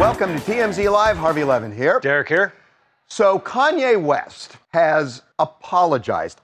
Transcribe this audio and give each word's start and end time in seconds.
Welcome 0.00 0.34
to 0.34 0.40
TMZ 0.50 0.90
Live. 0.90 1.18
Harvey 1.18 1.44
Levin 1.44 1.70
here. 1.70 2.00
Derek 2.00 2.26
here. 2.26 2.54
So, 3.06 3.38
Kanye 3.38 4.02
West 4.02 4.56
has 4.72 5.20
apologized. 5.38 6.40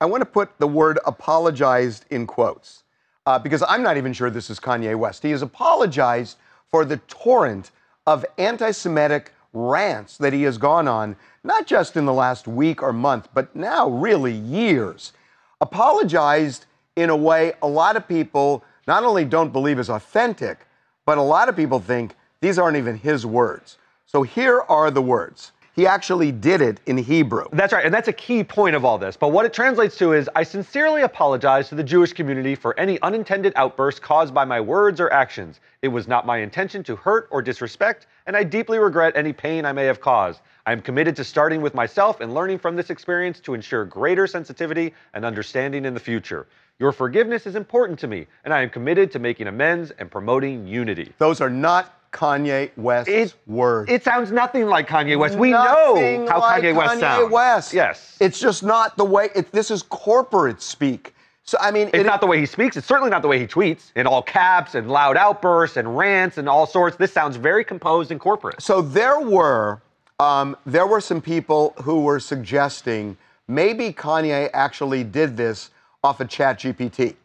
I 0.00 0.04
want 0.04 0.20
to 0.20 0.26
put 0.26 0.56
the 0.60 0.68
word 0.68 1.00
apologized 1.04 2.04
in 2.10 2.24
quotes 2.24 2.84
uh, 3.26 3.36
because 3.40 3.64
I'm 3.68 3.82
not 3.82 3.96
even 3.96 4.12
sure 4.12 4.30
this 4.30 4.48
is 4.48 4.60
Kanye 4.60 4.96
West. 4.96 5.24
He 5.24 5.32
has 5.32 5.42
apologized 5.42 6.38
for 6.70 6.84
the 6.84 6.98
torrent 7.08 7.72
of 8.06 8.24
anti 8.38 8.70
Semitic 8.70 9.32
rants 9.52 10.16
that 10.18 10.32
he 10.32 10.44
has 10.44 10.56
gone 10.56 10.86
on, 10.86 11.16
not 11.42 11.66
just 11.66 11.96
in 11.96 12.06
the 12.06 12.12
last 12.12 12.46
week 12.46 12.80
or 12.80 12.92
month, 12.92 13.28
but 13.34 13.56
now 13.56 13.88
really 13.88 14.34
years. 14.34 15.12
Apologized 15.60 16.66
in 16.94 17.10
a 17.10 17.16
way 17.16 17.54
a 17.60 17.66
lot 17.66 17.96
of 17.96 18.06
people 18.06 18.62
not 18.86 19.02
only 19.02 19.24
don't 19.24 19.52
believe 19.52 19.80
is 19.80 19.90
authentic, 19.90 20.68
but 21.04 21.18
a 21.18 21.22
lot 21.22 21.48
of 21.48 21.56
people 21.56 21.80
think 21.80 22.14
these 22.44 22.58
aren't 22.58 22.76
even 22.76 22.98
his 22.98 23.24
words. 23.24 23.78
So 24.04 24.22
here 24.22 24.60
are 24.68 24.90
the 24.90 25.00
words. 25.00 25.52
He 25.74 25.86
actually 25.86 26.30
did 26.30 26.60
it 26.60 26.78
in 26.84 26.98
Hebrew. 26.98 27.46
That's 27.52 27.72
right, 27.72 27.86
and 27.86 27.92
that's 27.92 28.06
a 28.06 28.12
key 28.12 28.44
point 28.44 28.76
of 28.76 28.84
all 28.84 28.98
this. 28.98 29.16
But 29.16 29.32
what 29.32 29.46
it 29.46 29.54
translates 29.54 29.96
to 29.96 30.12
is 30.12 30.28
I 30.36 30.42
sincerely 30.42 31.02
apologize 31.02 31.70
to 31.70 31.74
the 31.74 31.82
Jewish 31.82 32.12
community 32.12 32.54
for 32.54 32.78
any 32.78 33.00
unintended 33.00 33.54
outburst 33.56 34.02
caused 34.02 34.34
by 34.34 34.44
my 34.44 34.60
words 34.60 35.00
or 35.00 35.10
actions. 35.10 35.58
It 35.80 35.88
was 35.88 36.06
not 36.06 36.26
my 36.26 36.36
intention 36.36 36.84
to 36.84 36.96
hurt 36.96 37.28
or 37.30 37.40
disrespect, 37.40 38.06
and 38.26 38.36
I 38.36 38.44
deeply 38.44 38.78
regret 38.78 39.16
any 39.16 39.32
pain 39.32 39.64
I 39.64 39.72
may 39.72 39.86
have 39.86 40.02
caused. 40.02 40.42
I 40.66 40.72
am 40.72 40.82
committed 40.82 41.16
to 41.16 41.24
starting 41.24 41.62
with 41.62 41.74
myself 41.74 42.20
and 42.20 42.34
learning 42.34 42.58
from 42.58 42.76
this 42.76 42.90
experience 42.90 43.40
to 43.40 43.54
ensure 43.54 43.86
greater 43.86 44.26
sensitivity 44.26 44.92
and 45.14 45.24
understanding 45.24 45.86
in 45.86 45.94
the 45.94 45.98
future. 45.98 46.46
Your 46.78 46.92
forgiveness 46.92 47.46
is 47.46 47.56
important 47.56 47.98
to 48.00 48.06
me, 48.06 48.26
and 48.44 48.52
I 48.52 48.60
am 48.60 48.68
committed 48.68 49.10
to 49.12 49.18
making 49.18 49.46
amends 49.46 49.92
and 49.92 50.10
promoting 50.10 50.66
unity. 50.66 51.12
Those 51.18 51.40
are 51.40 51.50
not 51.50 52.03
Kanye 52.14 52.70
West's 52.76 53.10
It- 53.12 53.34
words. 53.46 53.90
It 53.90 54.02
sounds 54.04 54.30
nothing 54.32 54.66
like 54.66 54.88
Kanye 54.88 55.18
West. 55.18 55.36
We 55.36 55.50
Nothing 55.50 56.24
know 56.24 56.30
how 56.30 56.40
like 56.40 56.62
Kanye 56.62 56.74
West 56.74 56.94
Kanye 56.94 57.00
sounds. 57.00 57.32
West. 57.32 57.72
Yes. 57.74 58.16
It's 58.20 58.38
just 58.38 58.62
not 58.62 58.96
the 58.96 59.04
way. 59.04 59.28
It, 59.34 59.50
this 59.52 59.70
is 59.70 59.82
corporate 59.82 60.62
speak. 60.62 61.14
So 61.46 61.58
I 61.60 61.70
mean, 61.72 61.88
It's 61.88 61.98
it- 61.98 62.06
not 62.06 62.20
the 62.22 62.26
way 62.26 62.38
he 62.40 62.46
speaks. 62.46 62.76
It's 62.76 62.86
certainly 62.86 63.10
not 63.10 63.20
the 63.20 63.28
way 63.28 63.38
he 63.38 63.46
tweets 63.46 63.90
in 63.96 64.06
all 64.06 64.22
caps 64.22 64.74
and 64.74 64.90
loud 64.90 65.16
outbursts 65.18 65.76
and 65.76 65.98
rants 65.98 66.38
and 66.38 66.48
all 66.48 66.66
sorts. 66.66 66.96
This 66.96 67.12
sounds 67.12 67.36
very 67.36 67.64
composed 67.64 68.10
and 68.10 68.18
corporate. 68.20 68.62
So 68.62 68.80
there 68.80 69.20
were 69.20 69.82
um, 70.20 70.56
there 70.64 70.86
were 70.86 71.00
some 71.00 71.20
people 71.20 71.74
who 71.82 72.02
were 72.02 72.20
suggesting 72.20 73.16
maybe 73.48 73.92
Kanye 73.92 74.48
actually 74.54 75.02
did 75.04 75.36
this 75.36 75.70
off 76.04 76.20
of 76.20 76.28
ChatGPT. 76.28 77.16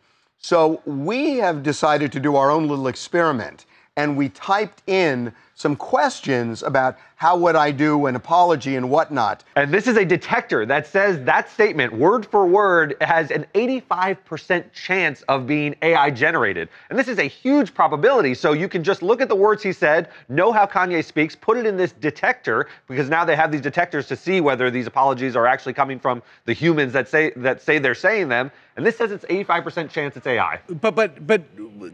So 0.42 0.82
we 0.86 1.36
have 1.38 1.62
decided 1.64 2.12
to 2.14 2.20
do 2.20 2.36
our 2.36 2.50
own 2.50 2.68
little 2.68 2.88
experiment, 2.88 3.66
and 4.00 4.16
we 4.16 4.30
typed 4.30 4.82
in 4.88 5.34
some 5.60 5.76
questions 5.76 6.64
about 6.64 6.98
how 7.18 7.36
would 7.36 7.58
I 7.58 7.72
do 7.72 8.06
an 8.06 8.16
apology 8.16 8.78
and 8.78 8.90
whatnot. 8.90 9.44
And 9.58 9.74
this 9.74 9.88
is 9.88 9.98
a 9.98 10.06
detector 10.06 10.66
that 10.66 10.88
says 10.88 11.22
that 11.26 11.50
statement, 11.50 11.92
word 11.92 12.26
for 12.26 12.48
word, 12.48 12.96
has 13.02 13.30
an 13.30 13.46
85% 13.54 14.72
chance 14.72 15.22
of 15.24 15.46
being 15.46 15.76
AI 15.82 16.12
generated. 16.12 16.70
And 16.90 16.98
this 16.98 17.10
is 17.10 17.20
a 17.20 17.26
huge 17.26 17.74
probability. 17.74 18.36
So 18.36 18.54
you 18.54 18.70
can 18.70 18.86
just 18.86 19.04
look 19.04 19.20
at 19.20 19.28
the 19.28 19.36
words 19.36 19.62
he 19.62 19.74
said, 19.74 20.12
know 20.30 20.54
how 20.54 20.66
Kanye 20.66 21.04
speaks, 21.04 21.36
put 21.36 21.58
it 21.58 21.66
in 21.66 21.76
this 21.76 21.92
detector, 21.92 22.70
because 22.88 23.10
now 23.10 23.26
they 23.26 23.36
have 23.36 23.52
these 23.52 23.60
detectors 23.60 24.08
to 24.08 24.16
see 24.16 24.40
whether 24.40 24.72
these 24.72 24.88
apologies 24.88 25.36
are 25.36 25.46
actually 25.46 25.74
coming 25.74 26.00
from 26.00 26.24
the 26.46 26.54
humans 26.54 26.94
that 26.94 27.10
say 27.10 27.34
that 27.36 27.62
say 27.62 27.80
they're 27.80 27.96
saying 27.96 28.30
them. 28.30 28.50
And 28.78 28.86
this 28.86 28.96
says 28.96 29.12
it's 29.12 29.26
85% 29.26 29.90
chance 29.90 30.16
it's 30.16 30.26
AI. 30.26 30.62
But 30.70 30.96
but 30.96 31.28
but 31.28 31.44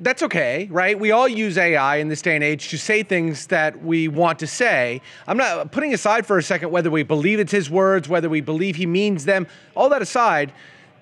that's 0.04 0.22
okay, 0.22 0.68
right? 0.70 1.00
We 1.00 1.10
all 1.10 1.28
use 1.28 1.58
AI 1.58 1.96
in 1.96 2.10
this 2.10 2.22
day 2.22 2.36
and 2.36 2.44
age 2.44 2.70
to 2.70 2.78
say 2.78 3.02
things 3.02 3.48
that 3.48 3.55
we 3.82 4.08
want 4.08 4.40
to 4.40 4.48
say. 4.48 5.02
I'm 5.28 5.38
not 5.38 5.72
putting 5.72 5.94
aside 5.94 6.26
for 6.26 6.38
a 6.38 6.44
second 6.44 6.72
whether 6.72 6.92
we 6.92 7.04
believe 7.04 7.40
it's 7.40 7.52
his 7.52 7.70
words, 7.70 8.10
whether 8.10 8.30
we 8.30 8.42
believe 8.42 8.76
he 8.76 8.86
means 8.86 9.24
them. 9.26 9.48
All 9.76 9.88
that 9.90 10.02
aside, 10.02 10.52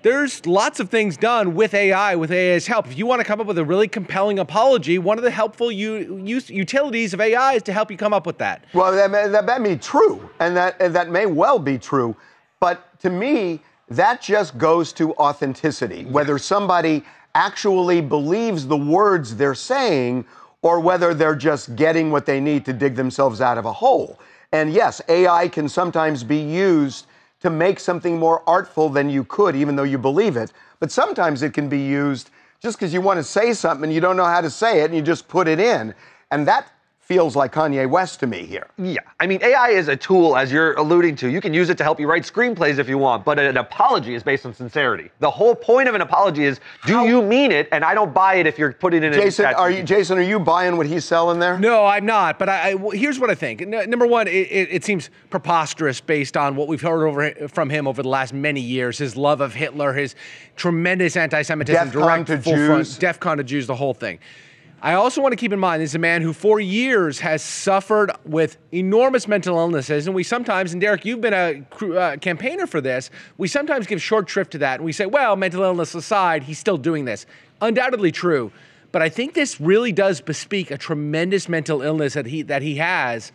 there's 0.02 0.46
lots 0.46 0.78
of 0.80 0.88
things 0.90 1.16
done 1.16 1.54
with 1.54 1.74
AI, 1.74 2.14
with 2.14 2.30
AI's 2.30 2.66
help. 2.66 2.86
If 2.86 2.96
you 2.96 3.06
want 3.06 3.20
to 3.20 3.24
come 3.24 3.40
up 3.40 3.46
with 3.46 3.58
a 3.58 3.64
really 3.64 3.88
compelling 3.88 4.38
apology, 4.38 4.98
one 4.98 5.18
of 5.18 5.24
the 5.24 5.30
helpful 5.30 5.72
u- 5.72 6.22
use, 6.22 6.48
utilities 6.48 7.12
of 7.14 7.20
AI 7.20 7.54
is 7.54 7.62
to 7.64 7.72
help 7.72 7.90
you 7.90 7.96
come 7.96 8.12
up 8.12 8.26
with 8.26 8.38
that. 8.38 8.64
Well, 8.72 8.92
that 8.92 9.10
may, 9.10 9.28
that 9.28 9.60
may 9.60 9.74
be 9.74 9.78
true, 9.80 10.30
and 10.40 10.56
that 10.56 10.76
and 10.80 10.94
that 10.94 11.10
may 11.10 11.26
well 11.26 11.58
be 11.58 11.78
true, 11.78 12.14
but 12.60 13.00
to 13.00 13.10
me, 13.10 13.60
that 13.88 14.20
just 14.22 14.56
goes 14.58 14.92
to 14.94 15.12
authenticity. 15.14 16.04
Whether 16.04 16.38
somebody 16.38 17.02
actually 17.34 18.00
believes 18.00 18.66
the 18.66 18.76
words 18.76 19.34
they're 19.36 19.54
saying, 19.54 20.24
or 20.64 20.80
whether 20.80 21.12
they're 21.12 21.36
just 21.36 21.76
getting 21.76 22.10
what 22.10 22.24
they 22.24 22.40
need 22.40 22.64
to 22.64 22.72
dig 22.72 22.96
themselves 22.96 23.42
out 23.42 23.58
of 23.58 23.66
a 23.66 23.72
hole. 23.72 24.18
And 24.50 24.72
yes, 24.72 25.02
AI 25.10 25.46
can 25.46 25.68
sometimes 25.68 26.24
be 26.24 26.38
used 26.38 27.06
to 27.40 27.50
make 27.50 27.78
something 27.78 28.18
more 28.18 28.42
artful 28.48 28.88
than 28.88 29.10
you 29.10 29.24
could, 29.24 29.54
even 29.54 29.76
though 29.76 29.82
you 29.82 29.98
believe 29.98 30.38
it. 30.38 30.52
But 30.80 30.90
sometimes 30.90 31.42
it 31.42 31.52
can 31.52 31.68
be 31.68 31.80
used 31.80 32.30
just 32.60 32.78
because 32.78 32.94
you 32.94 33.02
want 33.02 33.18
to 33.18 33.22
say 33.22 33.52
something 33.52 33.84
and 33.84 33.92
you 33.92 34.00
don't 34.00 34.16
know 34.16 34.24
how 34.24 34.40
to 34.40 34.48
say 34.48 34.80
it, 34.80 34.86
and 34.86 34.94
you 34.94 35.02
just 35.02 35.28
put 35.28 35.48
it 35.48 35.60
in. 35.60 35.94
And 36.30 36.48
that 36.48 36.66
feels 37.04 37.36
like 37.36 37.52
Kanye 37.52 37.88
West 37.88 38.20
to 38.20 38.26
me 38.26 38.46
here. 38.46 38.66
Yeah, 38.78 39.00
I 39.20 39.26
mean, 39.26 39.42
AI 39.42 39.68
is 39.70 39.88
a 39.88 39.96
tool, 39.96 40.36
as 40.38 40.50
you're 40.50 40.72
alluding 40.74 41.16
to. 41.16 41.28
You 41.28 41.40
can 41.42 41.52
use 41.52 41.68
it 41.68 41.76
to 41.78 41.84
help 41.84 42.00
you 42.00 42.06
write 42.08 42.22
screenplays 42.22 42.78
if 42.78 42.88
you 42.88 42.96
want, 42.96 43.26
but 43.26 43.38
an 43.38 43.58
apology 43.58 44.14
is 44.14 44.22
based 44.22 44.46
on 44.46 44.54
sincerity. 44.54 45.10
The 45.20 45.30
whole 45.30 45.54
point 45.54 45.86
of 45.88 45.94
an 45.94 46.00
apology 46.00 46.44
is, 46.44 46.60
do 46.86 47.02
you 47.04 47.20
mean 47.20 47.52
it? 47.52 47.68
And 47.72 47.84
I 47.84 47.92
don't 47.94 48.14
buy 48.14 48.36
it 48.36 48.46
if 48.46 48.58
you're 48.58 48.72
putting 48.72 49.02
it 49.02 49.08
in. 49.14 49.20
Jason, 49.20 49.44
a 49.44 49.48
are 49.52 49.70
you 49.70 49.82
Jason? 49.82 50.16
Are 50.16 50.22
you 50.22 50.38
buying 50.40 50.78
what 50.78 50.86
he's 50.86 51.04
selling 51.04 51.38
there? 51.38 51.58
No, 51.58 51.84
I'm 51.84 52.06
not. 52.06 52.38
But 52.38 52.48
I, 52.48 52.68
I- 52.68 52.72
w- 52.72 52.98
here's 52.98 53.18
what 53.20 53.28
I 53.28 53.34
think. 53.34 53.60
N- 53.60 53.90
number 53.90 54.06
one, 54.06 54.26
it, 54.26 54.30
it, 54.32 54.68
it 54.70 54.84
seems 54.84 55.10
preposterous 55.28 56.00
based 56.00 56.36
on 56.38 56.56
what 56.56 56.68
we've 56.68 56.80
heard 56.80 57.06
over 57.06 57.48
from 57.48 57.68
him 57.68 57.86
over 57.86 58.02
the 58.02 58.08
last 58.08 58.32
many 58.32 58.60
years. 58.62 58.96
His 58.96 59.14
love 59.14 59.42
of 59.42 59.52
Hitler, 59.52 59.92
his 59.92 60.14
tremendous 60.56 61.16
anti-Semitism, 61.16 61.90
DEFCON 61.90 61.92
direct 61.92 62.26
to 62.28 62.38
full 62.40 62.56
front, 62.66 62.86
DEFCON 62.86 63.36
to 63.36 63.44
Jews, 63.44 63.66
the 63.66 63.74
whole 63.76 63.92
thing. 63.94 64.18
I 64.84 64.92
also 64.92 65.22
want 65.22 65.32
to 65.32 65.36
keep 65.36 65.50
in 65.50 65.58
mind 65.58 65.80
this 65.80 65.92
is 65.92 65.94
a 65.94 65.98
man 65.98 66.20
who, 66.20 66.34
for 66.34 66.60
years, 66.60 67.18
has 67.20 67.42
suffered 67.42 68.12
with 68.26 68.58
enormous 68.70 69.26
mental 69.26 69.56
illnesses, 69.56 70.06
and 70.06 70.14
we 70.14 70.22
sometimes, 70.22 70.72
and 70.72 70.80
Derek, 70.80 71.06
you've 71.06 71.22
been 71.22 71.32
a 71.32 71.64
uh, 71.96 72.16
campaigner 72.18 72.66
for 72.66 72.82
this. 72.82 73.08
We 73.38 73.48
sometimes 73.48 73.86
give 73.86 74.02
short 74.02 74.28
shrift 74.28 74.50
to 74.52 74.58
that, 74.58 74.80
and 74.80 74.84
we 74.84 74.92
say, 74.92 75.06
"Well, 75.06 75.36
mental 75.36 75.62
illness 75.62 75.94
aside, 75.94 76.42
he's 76.42 76.58
still 76.58 76.76
doing 76.76 77.06
this." 77.06 77.24
Undoubtedly 77.62 78.12
true, 78.12 78.52
but 78.92 79.00
I 79.00 79.08
think 79.08 79.32
this 79.32 79.58
really 79.58 79.90
does 79.90 80.20
bespeak 80.20 80.70
a 80.70 80.76
tremendous 80.76 81.48
mental 81.48 81.80
illness 81.80 82.12
that 82.12 82.26
he 82.26 82.42
that 82.42 82.60
he 82.60 82.74
has. 82.76 83.32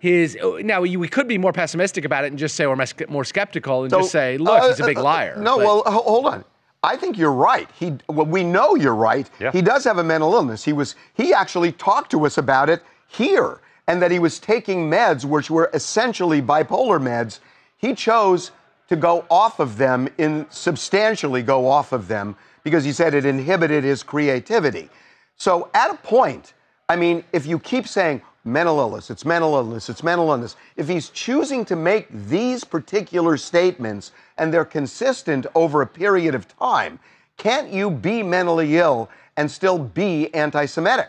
His 0.00 0.36
now 0.42 0.82
we 0.82 0.98
we 0.98 1.08
could 1.08 1.28
be 1.28 1.38
more 1.38 1.54
pessimistic 1.54 2.04
about 2.04 2.24
it 2.24 2.26
and 2.26 2.38
just 2.38 2.56
say 2.56 2.66
we're 2.66 2.84
more 3.08 3.24
skeptical 3.24 3.84
and 3.84 3.90
So, 3.90 4.00
just 4.00 4.12
say, 4.12 4.36
"Look, 4.36 4.62
uh, 4.62 4.68
he's 4.68 4.80
a 4.80 4.84
big 4.84 4.98
uh, 4.98 5.02
liar." 5.02 5.36
No, 5.38 5.56
But- 5.56 5.64
well, 5.64 5.82
hold 5.86 6.26
on. 6.26 6.44
I 6.82 6.96
think 6.96 7.18
you're 7.18 7.32
right. 7.32 7.68
He, 7.78 7.98
well, 8.08 8.26
we 8.26 8.42
know 8.42 8.74
you're 8.74 8.94
right. 8.94 9.28
Yeah. 9.38 9.52
He 9.52 9.60
does 9.60 9.84
have 9.84 9.98
a 9.98 10.04
mental 10.04 10.34
illness. 10.34 10.64
He 10.64 10.72
was, 10.72 10.96
he 11.14 11.34
actually 11.34 11.72
talked 11.72 12.10
to 12.12 12.24
us 12.24 12.38
about 12.38 12.70
it 12.70 12.82
here, 13.08 13.60
and 13.86 14.00
that 14.00 14.10
he 14.10 14.18
was 14.18 14.38
taking 14.38 14.88
meds, 14.88 15.24
which 15.24 15.50
were 15.50 15.70
essentially 15.74 16.40
bipolar 16.40 17.00
meds. 17.00 17.40
He 17.76 17.94
chose 17.94 18.52
to 18.88 18.96
go 18.96 19.24
off 19.30 19.60
of 19.60 19.76
them, 19.76 20.08
in 20.18 20.46
substantially 20.50 21.42
go 21.42 21.68
off 21.68 21.92
of 21.92 22.08
them, 22.08 22.36
because 22.62 22.84
he 22.84 22.92
said 22.92 23.14
it 23.14 23.24
inhibited 23.24 23.84
his 23.84 24.02
creativity. 24.02 24.88
So 25.36 25.70
at 25.74 25.90
a 25.90 25.96
point, 25.96 26.54
I 26.88 26.96
mean, 26.96 27.24
if 27.32 27.46
you 27.46 27.58
keep 27.58 27.86
saying 27.86 28.22
mental 28.44 28.78
illness, 28.78 29.10
it's 29.10 29.24
mental 29.24 29.54
illness, 29.54 29.88
it's 29.88 30.02
mental 30.02 30.30
illness, 30.30 30.56
if 30.76 30.88
he's 30.88 31.10
choosing 31.10 31.64
to 31.66 31.76
make 31.76 32.08
these 32.10 32.64
particular 32.64 33.36
statements 33.36 34.12
and 34.38 34.52
they're 34.52 34.64
consistent 34.64 35.46
over 35.54 35.82
a 35.82 35.86
period 35.86 36.34
of 36.34 36.48
time, 36.58 36.98
can't 37.36 37.72
you 37.72 37.90
be 37.90 38.22
mentally 38.22 38.76
ill 38.78 39.10
and 39.36 39.50
still 39.50 39.78
be 39.78 40.32
anti 40.34 40.66
Semitic? 40.66 41.08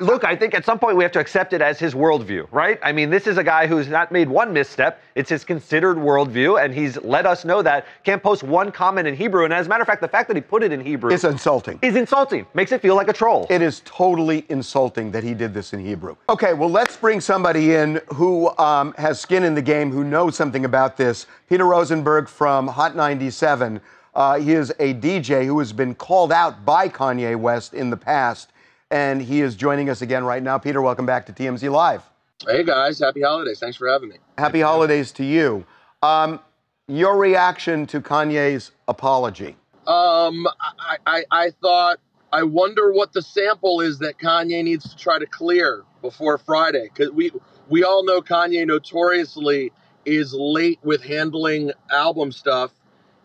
Look, 0.00 0.24
I 0.24 0.36
think 0.36 0.54
at 0.54 0.64
some 0.64 0.78
point 0.78 0.96
we 0.96 1.04
have 1.04 1.12
to 1.12 1.20
accept 1.20 1.52
it 1.52 1.60
as 1.60 1.78
his 1.78 1.94
worldview, 1.94 2.46
right? 2.50 2.78
I 2.82 2.92
mean, 2.92 3.10
this 3.10 3.26
is 3.26 3.38
a 3.38 3.44
guy 3.44 3.66
who's 3.66 3.88
not 3.88 4.12
made 4.12 4.28
one 4.28 4.52
misstep. 4.52 5.02
It's 5.14 5.30
his 5.30 5.44
considered 5.44 5.96
worldview, 5.96 6.62
and 6.62 6.74
he's 6.74 6.96
let 7.02 7.26
us 7.26 7.44
know 7.44 7.62
that. 7.62 7.86
Can't 8.04 8.22
post 8.22 8.42
one 8.42 8.70
comment 8.70 9.08
in 9.08 9.14
Hebrew. 9.16 9.44
And 9.44 9.52
as 9.54 9.66
a 9.66 9.68
matter 9.68 9.82
of 9.82 9.86
fact, 9.86 10.00
the 10.00 10.08
fact 10.08 10.28
that 10.28 10.36
he 10.36 10.40
put 10.40 10.62
it 10.62 10.72
in 10.72 10.80
Hebrew 10.80 11.12
is 11.12 11.24
insulting. 11.24 11.78
is 11.82 11.96
insulting. 11.96 12.46
Makes 12.54 12.72
it 12.72 12.82
feel 12.82 12.94
like 12.94 13.08
a 13.08 13.12
troll. 13.12 13.46
It 13.50 13.62
is 13.62 13.82
totally 13.84 14.44
insulting 14.48 15.10
that 15.12 15.24
he 15.24 15.34
did 15.34 15.54
this 15.54 15.72
in 15.72 15.80
Hebrew. 15.80 16.16
Okay, 16.28 16.52
well, 16.54 16.70
let's 16.70 16.96
bring 16.96 17.20
somebody 17.20 17.74
in 17.74 18.00
who 18.14 18.56
um, 18.58 18.94
has 18.98 19.20
skin 19.20 19.44
in 19.44 19.54
the 19.54 19.62
game, 19.62 19.90
who 19.90 20.04
knows 20.04 20.36
something 20.36 20.64
about 20.64 20.96
this. 20.96 21.26
Peter 21.48 21.64
Rosenberg 21.64 22.28
from 22.28 22.68
Hot 22.68 22.96
97. 22.96 23.80
Uh, 24.14 24.38
he 24.38 24.52
is 24.52 24.70
a 24.78 24.94
DJ 24.94 25.44
who 25.44 25.58
has 25.58 25.72
been 25.74 25.94
called 25.94 26.32
out 26.32 26.64
by 26.64 26.88
Kanye 26.88 27.36
West 27.36 27.74
in 27.74 27.90
the 27.90 27.96
past, 27.98 28.50
and 28.90 29.20
he 29.20 29.40
is 29.40 29.56
joining 29.56 29.90
us 29.90 30.02
again 30.02 30.24
right 30.24 30.42
now. 30.42 30.58
Peter, 30.58 30.80
welcome 30.80 31.06
back 31.06 31.26
to 31.26 31.32
TMZ 31.32 31.70
Live. 31.70 32.02
Hey 32.46 32.62
guys, 32.64 32.98
happy 32.98 33.22
holidays. 33.22 33.58
Thanks 33.58 33.76
for 33.76 33.88
having 33.88 34.10
me. 34.10 34.16
Happy 34.38 34.60
holidays 34.60 35.10
to 35.12 35.24
you. 35.24 35.66
Um, 36.02 36.40
your 36.86 37.16
reaction 37.16 37.86
to 37.86 38.00
Kanye's 38.00 38.70
apology? 38.86 39.56
Um, 39.86 40.46
I, 40.78 40.96
I, 41.06 41.24
I 41.30 41.50
thought, 41.62 41.98
I 42.32 42.42
wonder 42.42 42.92
what 42.92 43.12
the 43.12 43.22
sample 43.22 43.80
is 43.80 43.98
that 44.00 44.18
Kanye 44.18 44.62
needs 44.62 44.90
to 44.90 44.96
try 44.96 45.18
to 45.18 45.26
clear 45.26 45.84
before 46.02 46.38
Friday. 46.38 46.90
Because 46.92 47.12
we, 47.12 47.32
we 47.68 47.82
all 47.82 48.04
know 48.04 48.20
Kanye 48.20 48.66
notoriously 48.66 49.72
is 50.04 50.34
late 50.34 50.78
with 50.82 51.02
handling 51.02 51.72
album 51.90 52.30
stuff. 52.30 52.70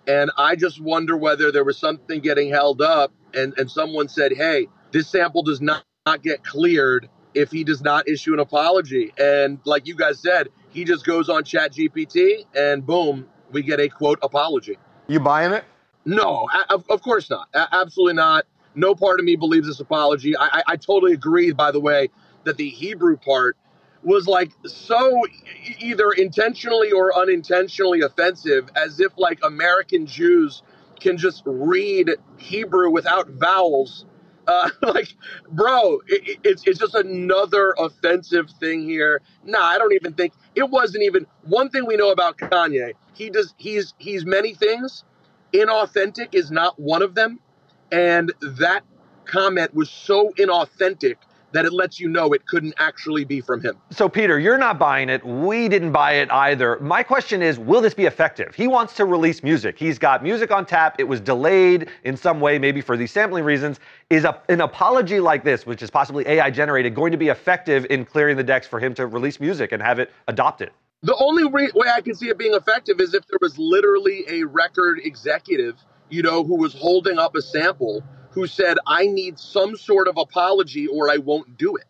And 0.07 0.31
I 0.37 0.55
just 0.55 0.81
wonder 0.81 1.15
whether 1.17 1.51
there 1.51 1.63
was 1.63 1.77
something 1.77 2.21
getting 2.21 2.49
held 2.49 2.81
up 2.81 3.11
and, 3.33 3.53
and 3.57 3.69
someone 3.69 4.07
said, 4.07 4.33
hey, 4.33 4.67
this 4.91 5.07
sample 5.07 5.43
does 5.43 5.61
not, 5.61 5.83
not 6.05 6.21
get 6.21 6.43
cleared 6.43 7.09
if 7.33 7.51
he 7.51 7.63
does 7.63 7.81
not 7.81 8.07
issue 8.07 8.33
an 8.33 8.39
apology. 8.39 9.13
And 9.17 9.59
like 9.65 9.87
you 9.87 9.95
guys 9.95 10.19
said, 10.19 10.49
he 10.69 10.83
just 10.83 11.05
goes 11.05 11.29
on 11.29 11.43
Chat 11.43 11.73
GPT 11.73 12.45
and 12.55 12.85
boom, 12.85 13.27
we 13.51 13.61
get 13.63 13.79
a 13.79 13.89
quote 13.89 14.19
apology. 14.21 14.77
You 15.07 15.19
buying 15.19 15.53
it? 15.53 15.63
No, 16.05 16.47
of, 16.69 16.83
of 16.89 17.01
course 17.01 17.29
not. 17.29 17.47
A- 17.53 17.67
absolutely 17.73 18.15
not. 18.15 18.45
No 18.73 18.95
part 18.95 19.19
of 19.19 19.25
me 19.25 19.35
believes 19.35 19.67
this 19.67 19.79
apology. 19.79 20.35
I, 20.35 20.45
I, 20.45 20.63
I 20.67 20.75
totally 20.77 21.13
agree, 21.13 21.51
by 21.51 21.71
the 21.71 21.79
way, 21.79 22.09
that 22.43 22.57
the 22.57 22.69
Hebrew 22.69 23.17
part 23.17 23.57
was 24.03 24.27
like 24.27 24.51
so 24.65 25.23
either 25.79 26.11
intentionally 26.11 26.91
or 26.91 27.15
unintentionally 27.15 28.01
offensive, 28.01 28.69
as 28.75 28.99
if 28.99 29.11
like 29.17 29.39
American 29.43 30.05
Jews 30.05 30.63
can 30.99 31.17
just 31.17 31.43
read 31.45 32.11
Hebrew 32.37 32.89
without 32.89 33.29
vowels. 33.29 34.05
Uh, 34.47 34.69
like, 34.83 35.13
bro, 35.51 36.01
it, 36.07 36.27
it- 36.29 36.39
it's 36.43 36.63
it's 36.67 36.79
just 36.79 36.95
another 36.95 37.73
offensive 37.77 38.49
thing 38.59 38.83
here. 38.83 39.21
Nah, 39.45 39.61
I 39.63 39.77
don't 39.77 39.93
even 39.93 40.13
think 40.13 40.33
it 40.55 40.69
wasn't 40.69 41.03
even 41.03 41.27
one 41.43 41.69
thing 41.69 41.85
we 41.85 41.97
know 41.97 42.11
about 42.11 42.37
Kanye. 42.37 42.93
He 43.13 43.29
does 43.29 43.53
he's 43.57 43.93
he's 43.97 44.25
many 44.25 44.53
things. 44.53 45.03
Inauthentic 45.53 46.33
is 46.33 46.51
not 46.51 46.79
one 46.79 47.01
of 47.01 47.15
them, 47.15 47.39
and 47.91 48.33
that 48.41 48.83
comment 49.25 49.73
was 49.73 49.89
so 49.89 50.31
inauthentic 50.37 51.17
that 51.53 51.65
it 51.65 51.73
lets 51.73 51.99
you 51.99 52.09
know 52.09 52.33
it 52.33 52.45
couldn't 52.45 52.73
actually 52.77 53.25
be 53.25 53.41
from 53.41 53.61
him. 53.61 53.77
So, 53.89 54.07
Peter, 54.07 54.39
you're 54.39 54.57
not 54.57 54.79
buying 54.79 55.09
it. 55.09 55.25
We 55.25 55.67
didn't 55.67 55.91
buy 55.91 56.13
it 56.13 56.31
either. 56.31 56.79
My 56.79 57.03
question 57.03 57.41
is 57.41 57.59
will 57.59 57.81
this 57.81 57.93
be 57.93 58.05
effective? 58.05 58.55
He 58.55 58.67
wants 58.67 58.93
to 58.95 59.05
release 59.05 59.43
music. 59.43 59.77
He's 59.77 59.99
got 59.99 60.23
music 60.23 60.51
on 60.51 60.65
tap. 60.65 60.95
It 60.99 61.05
was 61.05 61.19
delayed 61.19 61.89
in 62.03 62.15
some 62.17 62.39
way, 62.39 62.59
maybe 62.59 62.81
for 62.81 62.97
these 62.97 63.11
sampling 63.11 63.43
reasons. 63.43 63.79
Is 64.09 64.25
a, 64.25 64.41
an 64.49 64.61
apology 64.61 65.19
like 65.19 65.43
this, 65.43 65.65
which 65.65 65.81
is 65.81 65.89
possibly 65.89 66.27
AI 66.27 66.49
generated, 66.49 66.95
going 66.95 67.11
to 67.11 67.17
be 67.17 67.29
effective 67.29 67.85
in 67.89 68.05
clearing 68.05 68.37
the 68.37 68.43
decks 68.43 68.67
for 68.67 68.79
him 68.79 68.93
to 68.95 69.07
release 69.07 69.39
music 69.39 69.71
and 69.71 69.81
have 69.81 69.99
it 69.99 70.11
adopted? 70.27 70.71
The 71.03 71.15
only 71.15 71.49
re- 71.49 71.71
way 71.73 71.87
I 71.93 72.01
can 72.01 72.13
see 72.13 72.27
it 72.27 72.37
being 72.37 72.53
effective 72.53 72.99
is 72.99 73.13
if 73.13 73.25
there 73.27 73.39
was 73.41 73.57
literally 73.57 74.23
a 74.29 74.43
record 74.43 74.99
executive, 75.03 75.75
you 76.09 76.21
know, 76.21 76.43
who 76.43 76.55
was 76.55 76.73
holding 76.73 77.17
up 77.17 77.35
a 77.35 77.41
sample 77.41 78.03
who 78.31 78.47
said, 78.47 78.77
I 78.87 79.07
need 79.07 79.39
some 79.39 79.75
sort 79.75 80.07
of 80.07 80.17
apology 80.17 80.87
or 80.87 81.09
I 81.09 81.17
won't 81.17 81.57
do 81.57 81.75
it. 81.75 81.85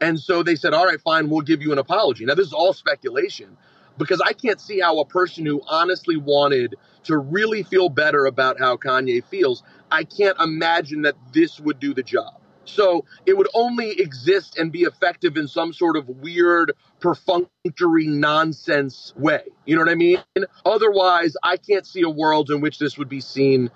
And 0.00 0.18
so 0.18 0.42
they 0.42 0.54
said, 0.54 0.74
all 0.74 0.86
right, 0.86 1.00
fine, 1.00 1.28
we'll 1.28 1.40
give 1.40 1.62
you 1.62 1.72
an 1.72 1.78
apology. 1.78 2.24
Now, 2.24 2.34
this 2.34 2.46
is 2.46 2.52
all 2.52 2.72
speculation 2.72 3.56
because 3.96 4.20
I 4.20 4.32
can't 4.32 4.60
see 4.60 4.80
how 4.80 5.00
a 5.00 5.04
person 5.04 5.44
who 5.44 5.60
honestly 5.66 6.16
wanted 6.16 6.76
to 7.04 7.18
really 7.18 7.62
feel 7.62 7.88
better 7.88 8.26
about 8.26 8.58
how 8.58 8.76
Kanye 8.76 9.24
feels, 9.24 9.62
I 9.90 10.04
can't 10.04 10.38
imagine 10.38 11.02
that 11.02 11.16
this 11.32 11.58
would 11.58 11.80
do 11.80 11.94
the 11.94 12.02
job. 12.02 12.34
So 12.64 13.06
it 13.24 13.36
would 13.36 13.48
only 13.54 13.98
exist 13.98 14.58
and 14.58 14.70
be 14.70 14.82
effective 14.82 15.36
in 15.38 15.48
some 15.48 15.72
sort 15.72 15.96
of 15.96 16.06
weird, 16.08 16.72
perfunctory 17.00 18.06
nonsense 18.06 19.14
way. 19.16 19.44
You 19.64 19.76
know 19.76 19.82
what 19.82 19.90
I 19.90 19.94
mean? 19.94 20.22
Otherwise, 20.66 21.34
I 21.42 21.56
can't 21.56 21.86
see 21.86 22.02
a 22.02 22.10
world 22.10 22.50
in 22.50 22.60
which 22.60 22.78
this 22.78 22.98
would 22.98 23.08
be 23.08 23.22
seen 23.22 23.70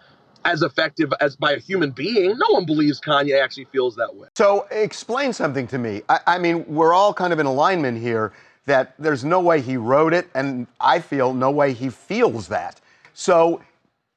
as 0.44 0.62
effective 0.62 1.12
as 1.20 1.36
by 1.36 1.52
a 1.52 1.58
human 1.58 1.90
being. 1.90 2.36
No 2.38 2.46
one 2.50 2.64
believes 2.64 3.00
Kanye 3.00 3.42
actually 3.42 3.66
feels 3.66 3.96
that 3.96 4.14
way. 4.14 4.28
So 4.36 4.66
explain 4.70 5.32
something 5.32 5.66
to 5.68 5.78
me. 5.78 6.02
I, 6.08 6.20
I 6.26 6.38
mean, 6.38 6.64
we're 6.66 6.92
all 6.92 7.14
kind 7.14 7.32
of 7.32 7.38
in 7.38 7.46
alignment 7.46 7.98
here 7.98 8.32
that 8.66 8.94
there's 8.98 9.24
no 9.24 9.40
way 9.40 9.60
he 9.60 9.76
wrote 9.76 10.12
it, 10.12 10.28
and 10.34 10.66
I 10.80 11.00
feel 11.00 11.34
no 11.34 11.50
way 11.50 11.72
he 11.72 11.88
feels 11.88 12.48
that. 12.48 12.80
So 13.14 13.60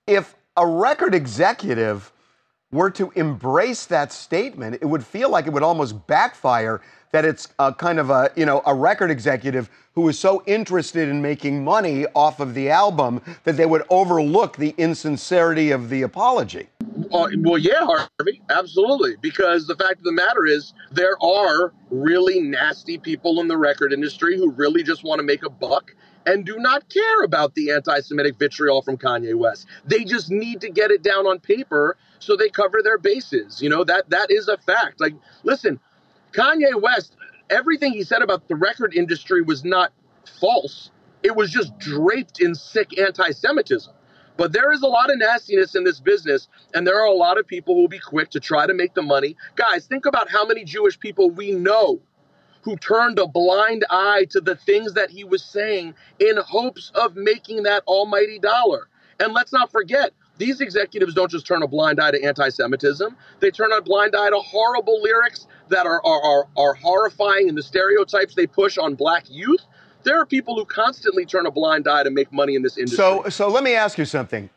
if 0.07 0.35
a 0.55 0.65
record 0.65 1.15
executive 1.15 2.11
were 2.71 2.91
to 2.91 3.11
embrace 3.15 3.85
that 3.87 4.11
statement, 4.11 4.79
it 4.81 4.85
would 4.85 5.05
feel 5.05 5.29
like 5.29 5.47
it 5.47 5.53
would 5.53 5.63
almost 5.63 6.05
backfire 6.07 6.81
that 7.15 7.23
it's 7.23 7.47
a 7.59 7.73
kind 7.73 7.97
of 7.97 8.09
a, 8.09 8.29
you 8.35 8.45
know, 8.45 8.61
a 8.65 8.75
record 8.75 9.09
executive 9.09 9.69
who 9.93 10.09
is 10.09 10.19
so 10.19 10.43
interested 10.45 11.07
in 11.07 11.21
making 11.21 11.63
money 11.63 12.05
off 12.13 12.41
of 12.41 12.53
the 12.53 12.69
album 12.69 13.21
that 13.45 13.55
they 13.55 13.65
would 13.65 13.83
overlook 13.89 14.57
the 14.57 14.75
insincerity 14.77 15.71
of 15.71 15.87
the 15.87 16.01
apology. 16.01 16.67
Uh, 17.13 17.29
well, 17.37 17.57
yeah, 17.57 17.85
Harvey, 17.85 18.41
absolutely. 18.49 19.15
Because 19.21 19.65
the 19.65 19.75
fact 19.75 19.99
of 19.99 20.03
the 20.03 20.11
matter 20.11 20.45
is, 20.45 20.73
there 20.91 21.15
are 21.23 21.71
really 21.89 22.41
nasty 22.41 22.97
people 22.97 23.39
in 23.39 23.47
the 23.47 23.57
record 23.57 23.93
industry 23.93 24.35
who 24.35 24.51
really 24.51 24.83
just 24.83 25.05
want 25.05 25.19
to 25.19 25.23
make 25.23 25.45
a 25.45 25.49
buck 25.49 25.95
and 26.25 26.45
do 26.45 26.57
not 26.57 26.83
care 26.89 27.23
about 27.23 27.55
the 27.55 27.71
anti 27.71 28.01
Semitic 28.01 28.37
vitriol 28.37 28.81
from 28.81 28.97
Kanye 28.97 29.35
West. 29.35 29.67
They 29.85 30.03
just 30.03 30.29
need 30.29 30.59
to 30.59 30.69
get 30.69 30.91
it 30.91 31.01
down 31.01 31.25
on 31.27 31.39
paper 31.39 31.95
so 32.19 32.35
they 32.35 32.49
cover 32.49 32.81
their 32.83 32.97
bases. 32.97 33.61
You 33.61 33.69
know, 33.69 33.85
that 33.85 34.09
that 34.09 34.31
is 34.31 34.49
a 34.49 34.57
fact. 34.57 34.99
Like, 34.99 35.13
listen, 35.43 35.79
Kanye 36.35 36.81
West, 36.81 37.15
everything 37.49 37.93
he 37.93 38.03
said 38.03 38.21
about 38.21 38.47
the 38.47 38.55
record 38.55 38.93
industry 38.93 39.41
was 39.41 39.63
not 39.63 39.93
false, 40.39 40.91
it 41.23 41.35
was 41.35 41.49
just 41.49 41.77
draped 41.79 42.41
in 42.41 42.53
sick 42.55 42.99
anti 42.99 43.31
Semitism. 43.31 43.93
But 44.37 44.51
there 44.51 44.73
is 44.73 44.81
a 44.81 44.87
lot 44.87 45.09
of 45.09 45.17
nastiness 45.17 45.75
in 45.75 45.85
this 45.85 46.01
business, 46.01 46.49
and 46.73 46.85
there 46.85 46.99
are 46.99 47.07
a 47.07 47.13
lot 47.13 47.39
of 47.39 47.47
people 47.47 47.73
who 47.73 47.81
will 47.81 47.87
be 47.87 47.99
quick 47.99 48.31
to 48.31 48.41
try 48.41 48.67
to 48.67 48.73
make 48.73 48.93
the 48.93 49.01
money. 49.01 49.37
Guys, 49.55 49.85
think 49.85 50.05
about 50.05 50.29
how 50.29 50.45
many 50.45 50.65
Jewish 50.65 50.99
people 50.99 51.31
we 51.31 51.51
know 51.53 52.01
who 52.63 52.75
turned 52.77 53.17
a 53.19 53.27
blind 53.27 53.85
eye 53.89 54.25
to 54.31 54.41
the 54.41 54.55
things 54.55 54.93
that 54.93 55.09
he 55.09 55.23
was 55.23 55.43
saying 55.43 55.93
in 56.19 56.35
hopes 56.37 56.91
of 56.95 57.15
making 57.15 57.63
that 57.63 57.83
almighty 57.87 58.39
dollar. 58.39 58.89
And 59.19 59.33
let's 59.33 59.53
not 59.53 59.71
forget, 59.71 60.11
these 60.37 60.61
executives 60.61 61.13
don't 61.13 61.31
just 61.31 61.45
turn 61.45 61.63
a 61.63 61.67
blind 61.67 61.99
eye 61.99 62.11
to 62.11 62.23
anti 62.23 62.49
Semitism, 62.49 63.15
they 63.39 63.51
turn 63.51 63.71
a 63.71 63.81
blind 63.81 64.15
eye 64.15 64.29
to 64.29 64.37
horrible 64.37 65.01
lyrics 65.01 65.47
that 65.69 65.85
are, 65.85 66.01
are, 66.05 66.21
are, 66.23 66.47
are 66.57 66.73
horrifying 66.73 67.49
and 67.49 67.57
the 67.57 67.63
stereotypes 67.63 68.35
they 68.35 68.47
push 68.47 68.77
on 68.77 68.95
black 68.95 69.25
youth. 69.29 69.61
There 70.03 70.19
are 70.19 70.25
people 70.25 70.55
who 70.55 70.65
constantly 70.65 71.25
turn 71.25 71.45
a 71.47 71.51
blind 71.51 71.87
eye 71.87 72.03
to 72.03 72.11
make 72.11 72.31
money 72.31 72.55
in 72.55 72.61
this 72.61 72.77
industry. 72.77 72.97
So, 72.97 73.25
so 73.29 73.47
let 73.49 73.63
me 73.63 73.73
ask 73.73 73.97
you 73.97 74.05
something. 74.05 74.49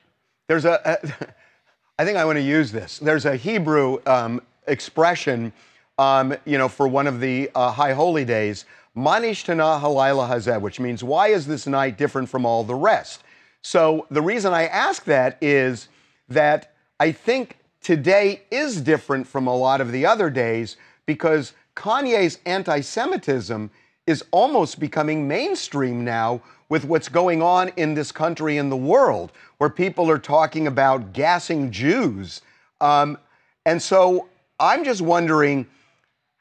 There's 0.47 0.65
a, 0.65 0.81
a 0.85 1.29
I 2.01 2.05
think 2.05 2.17
I 2.17 2.25
want 2.25 2.37
to 2.37 2.43
use 2.43 2.71
this. 2.71 2.99
There's 2.99 3.25
a 3.25 3.35
Hebrew 3.35 3.99
um, 4.07 4.41
expression, 4.69 5.53
um, 5.99 6.37
you 6.45 6.57
know, 6.57 6.69
for 6.69 6.87
one 6.87 7.09
of 7.09 7.19
the 7.19 7.51
uh, 7.57 7.73
high 7.73 7.93
holy 7.93 8.25
days, 8.25 8.67
Ma 8.95 9.19
Nishtana 9.19 9.81
Halayla 9.81 10.29
Hazeh, 10.29 10.61
which 10.61 10.79
means 10.79 11.03
why 11.03 11.29
is 11.29 11.47
this 11.47 11.67
night 11.67 11.99
different 11.99 12.29
from 12.29 12.47
all 12.47 12.63
the 12.63 12.75
rest? 12.75 13.25
So 13.63 14.07
the 14.11 14.23
reason 14.23 14.53
I 14.53 14.67
ask 14.67 15.05
that 15.05 15.39
is 15.41 15.89
that 16.29 16.73
I 17.01 17.13
think 17.13 17.59
today 17.81 18.43
is 18.51 18.81
different 18.81 19.27
from 19.27 19.47
a 19.47 19.57
lot 19.57 19.81
of 19.81 19.93
the 19.93 20.07
other 20.07 20.31
days 20.31 20.77
because 21.07 21.53
Kanye's 21.75 22.39
anti-Semitism 22.45 23.71
is 24.07 24.25
almost 24.31 24.81
becoming 24.81 25.29
mainstream 25.29 26.05
now 26.05 26.41
with 26.69 26.85
what's 26.85 27.09
going 27.09 27.43
on 27.43 27.71
in 27.77 27.95
this 27.95 28.13
country 28.13 28.59
and 28.59 28.71
the 28.71 28.77
world, 28.77 29.33
where 29.59 29.71
people 29.71 30.11
are 30.11 30.19
talking 30.19 30.67
about 30.67 31.13
gassing 31.13 31.71
Jews. 31.71 32.43
Um, 32.81 33.19
and 33.65 33.81
so 33.81 34.29
I'm 34.59 34.85
just 34.85 35.01
wondering 35.01 35.67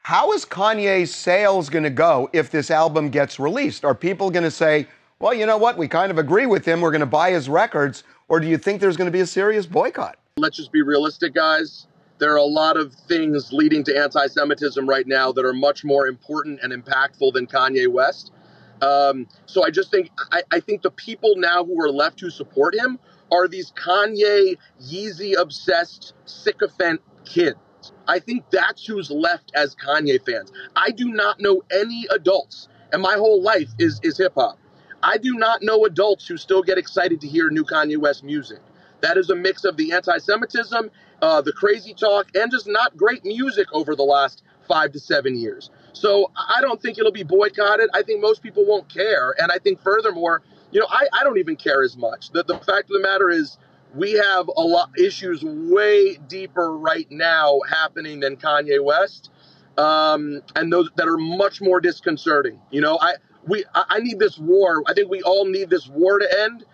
how 0.02 0.32
is 0.32 0.44
Kanye's 0.44 1.14
sales 1.14 1.68
going 1.68 1.84
to 1.84 1.90
go 1.90 2.30
if 2.32 2.50
this 2.50 2.70
album 2.70 3.10
gets 3.10 3.38
released? 3.38 3.84
Are 3.84 3.94
people 3.94 4.30
going 4.30 4.44
to 4.44 4.50
say, 4.50 4.86
well, 5.20 5.34
you 5.34 5.46
know 5.46 5.58
what, 5.58 5.76
we 5.76 5.88
kind 5.88 6.10
of 6.10 6.18
agree 6.18 6.46
with 6.46 6.64
him, 6.64 6.80
we're 6.80 6.90
going 6.90 7.00
to 7.00 7.06
buy 7.06 7.30
his 7.30 7.48
records, 7.48 8.04
or 8.28 8.40
do 8.40 8.46
you 8.46 8.58
think 8.58 8.80
there's 8.80 8.96
going 8.96 9.06
to 9.06 9.12
be 9.12 9.20
a 9.20 9.26
serious 9.26 9.66
boycott? 9.66 10.18
let's 10.36 10.56
just 10.56 10.70
be 10.70 10.82
realistic, 10.82 11.34
guys. 11.34 11.88
there 12.18 12.32
are 12.32 12.36
a 12.36 12.44
lot 12.44 12.76
of 12.76 12.94
things 12.94 13.52
leading 13.52 13.82
to 13.84 13.96
anti-Semitism 13.96 14.88
right 14.88 15.06
now 15.06 15.32
that 15.32 15.44
are 15.44 15.52
much 15.52 15.84
more 15.84 16.06
important 16.06 16.60
and 16.62 16.72
impactful 16.72 17.32
than 17.32 17.46
Kanye 17.46 17.88
West. 17.88 18.32
Um, 18.80 19.26
so 19.46 19.64
I 19.64 19.70
just 19.70 19.90
think 19.90 20.10
I, 20.30 20.42
I 20.52 20.60
think 20.60 20.82
the 20.82 20.90
people 20.90 21.34
now 21.36 21.64
who 21.64 21.80
are 21.82 21.90
left 21.90 22.20
who 22.20 22.30
support 22.30 22.74
him 22.74 22.98
are 23.32 23.48
these 23.48 23.72
Kanye 23.72 24.56
Yeezy 24.80 25.36
obsessed 25.36 26.14
sycophant 26.24 27.00
kids. 27.24 27.58
I 28.06 28.20
think 28.20 28.48
that's 28.50 28.86
who's 28.86 29.10
left 29.10 29.50
as 29.54 29.74
Kanye 29.74 30.24
fans. 30.24 30.52
I 30.76 30.90
do 30.90 31.08
not 31.08 31.40
know 31.40 31.62
any 31.72 32.06
adults, 32.10 32.68
and 32.92 33.02
my 33.02 33.14
whole 33.14 33.42
life 33.42 33.70
is 33.78 34.00
is 34.02 34.18
hip 34.18 34.34
hop. 34.36 34.58
I 35.02 35.18
do 35.18 35.34
not 35.34 35.62
know 35.62 35.84
adults 35.84 36.26
who 36.26 36.36
still 36.36 36.62
get 36.62 36.78
excited 36.78 37.20
to 37.20 37.28
hear 37.28 37.50
new 37.50 37.64
Kanye 37.64 37.98
West 37.98 38.24
music. 38.24 38.58
That 39.00 39.16
is 39.16 39.30
a 39.30 39.34
mix 39.34 39.64
of 39.64 39.76
the 39.76 39.92
anti-Semitism, 39.92 40.90
uh, 41.22 41.40
the 41.42 41.52
crazy 41.52 41.94
talk, 41.94 42.28
and 42.34 42.50
just 42.50 42.66
not 42.66 42.96
great 42.96 43.24
music 43.24 43.68
over 43.72 43.94
the 43.94 44.02
last 44.02 44.42
five 44.66 44.92
to 44.92 45.00
seven 45.00 45.36
years. 45.36 45.70
So 45.92 46.30
I 46.36 46.60
don't 46.60 46.80
think 46.82 46.98
it'll 46.98 47.12
be 47.12 47.22
boycotted. 47.22 47.90
I 47.94 48.02
think 48.02 48.20
most 48.20 48.42
people 48.42 48.66
won't 48.66 48.92
care, 48.92 49.34
and 49.38 49.52
I 49.52 49.58
think 49.58 49.80
furthermore, 49.82 50.42
you 50.72 50.80
know, 50.80 50.86
I, 50.90 51.08
I 51.12 51.24
don't 51.24 51.38
even 51.38 51.56
care 51.56 51.82
as 51.82 51.96
much. 51.96 52.30
The, 52.30 52.42
the 52.42 52.58
fact 52.58 52.90
of 52.90 53.00
the 53.00 53.00
matter 53.00 53.30
is, 53.30 53.56
we 53.94 54.12
have 54.12 54.48
a 54.48 54.60
lot 54.60 54.90
issues 54.98 55.42
way 55.42 56.16
deeper 56.28 56.76
right 56.76 57.10
now 57.10 57.60
happening 57.70 58.20
than 58.20 58.36
Kanye 58.36 58.84
West, 58.84 59.30
um, 59.78 60.42
and 60.56 60.70
those 60.70 60.90
that 60.96 61.08
are 61.08 61.16
much 61.16 61.62
more 61.62 61.80
disconcerting. 61.80 62.60
You 62.70 62.82
know, 62.82 62.98
I 63.00 63.14
we 63.48 63.64
I, 63.74 63.84
I 63.88 63.98
need 64.00 64.18
this 64.18 64.38
war. 64.38 64.82
I 64.86 64.94
think 64.94 65.10
we 65.10 65.22
all 65.22 65.44
need 65.44 65.70
this 65.70 65.88
war 65.88 66.18
to 66.18 66.40
end. 66.42 66.64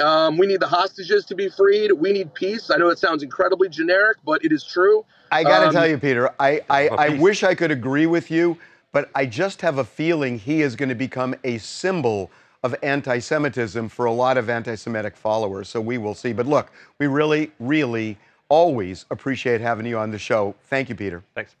Um, 0.00 0.36
we 0.36 0.46
need 0.46 0.60
the 0.60 0.66
hostages 0.66 1.24
to 1.26 1.34
be 1.36 1.48
freed. 1.48 1.92
We 1.92 2.12
need 2.12 2.34
peace. 2.34 2.70
I 2.70 2.76
know 2.76 2.88
it 2.88 2.98
sounds 2.98 3.22
incredibly 3.22 3.68
generic, 3.68 4.18
but 4.24 4.44
it 4.44 4.52
is 4.52 4.64
true. 4.64 5.04
I 5.30 5.44
got 5.44 5.60
to 5.60 5.66
Um, 5.68 5.72
tell 5.72 5.86
you, 5.86 5.98
Peter, 5.98 6.30
I, 6.40 6.62
I, 6.68 6.88
I 6.88 7.08
wish 7.10 7.44
I 7.44 7.54
could 7.54 7.70
agree 7.70 8.06
with 8.06 8.30
you, 8.30 8.58
but 8.92 9.10
I 9.14 9.26
just 9.26 9.60
have 9.62 9.78
a 9.78 9.84
feeling 9.84 10.38
he 10.38 10.62
is 10.62 10.74
going 10.74 10.88
to 10.88 10.94
become 10.96 11.34
a 11.44 11.58
symbol 11.58 12.30
of 12.64 12.74
anti 12.82 13.20
Semitism 13.20 13.88
for 13.88 14.06
a 14.06 14.12
lot 14.12 14.36
of 14.36 14.50
anti 14.50 14.74
Semitic 14.74 15.16
followers. 15.16 15.68
So 15.68 15.80
we 15.80 15.98
will 15.98 16.14
see. 16.14 16.32
But 16.32 16.46
look, 16.46 16.72
we 16.98 17.06
really, 17.06 17.52
really 17.60 18.18
always 18.48 19.04
appreciate 19.10 19.60
having 19.60 19.86
you 19.86 19.98
on 19.98 20.10
the 20.10 20.18
show. 20.18 20.54
Thank 20.68 20.88
you, 20.88 20.94
Peter. 20.94 21.22
Thanks. 21.34 21.54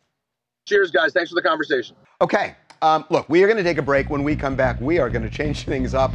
Cheers, 0.66 0.90
guys. 0.90 1.12
Thanks 1.12 1.30
for 1.30 1.34
the 1.36 1.42
conversation. 1.42 1.94
Okay, 2.20 2.54
um, 2.84 3.06
look, 3.08 3.26
we 3.30 3.42
are 3.42 3.46
going 3.46 3.56
to 3.56 3.62
take 3.62 3.78
a 3.78 3.82
break. 3.82 4.10
When 4.10 4.22
we 4.22 4.36
come 4.36 4.56
back, 4.56 4.78
we 4.78 4.98
are 4.98 5.08
going 5.08 5.22
to 5.22 5.30
change 5.30 5.64
things 5.64 5.94
up. 5.94 6.12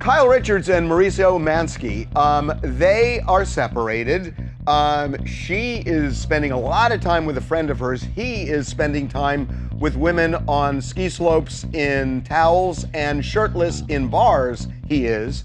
Kyle 0.00 0.26
Richards 0.26 0.68
and 0.68 0.88
Mauricio 0.90 1.38
Umansky, 1.38 2.14
um, 2.16 2.52
they 2.62 3.20
are 3.28 3.44
separated. 3.44 4.34
Um, 4.66 5.24
she 5.24 5.76
is 5.86 6.20
spending 6.20 6.50
a 6.50 6.58
lot 6.58 6.90
of 6.90 7.00
time 7.00 7.24
with 7.24 7.36
a 7.36 7.40
friend 7.40 7.70
of 7.70 7.78
hers. 7.78 8.02
He 8.02 8.42
is 8.42 8.66
spending 8.66 9.06
time 9.06 9.70
with 9.78 9.94
women 9.94 10.34
on 10.48 10.80
ski 10.80 11.08
slopes 11.08 11.64
in 11.72 12.22
towels 12.22 12.84
and 12.92 13.24
shirtless 13.24 13.82
in 13.88 14.08
bars. 14.08 14.66
He 14.88 15.06
is. 15.06 15.44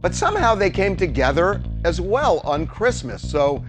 But 0.00 0.14
somehow 0.14 0.54
they 0.54 0.70
came 0.70 0.94
together 0.94 1.60
as 1.84 2.00
well 2.00 2.38
on 2.44 2.68
Christmas. 2.68 3.28
So, 3.28 3.64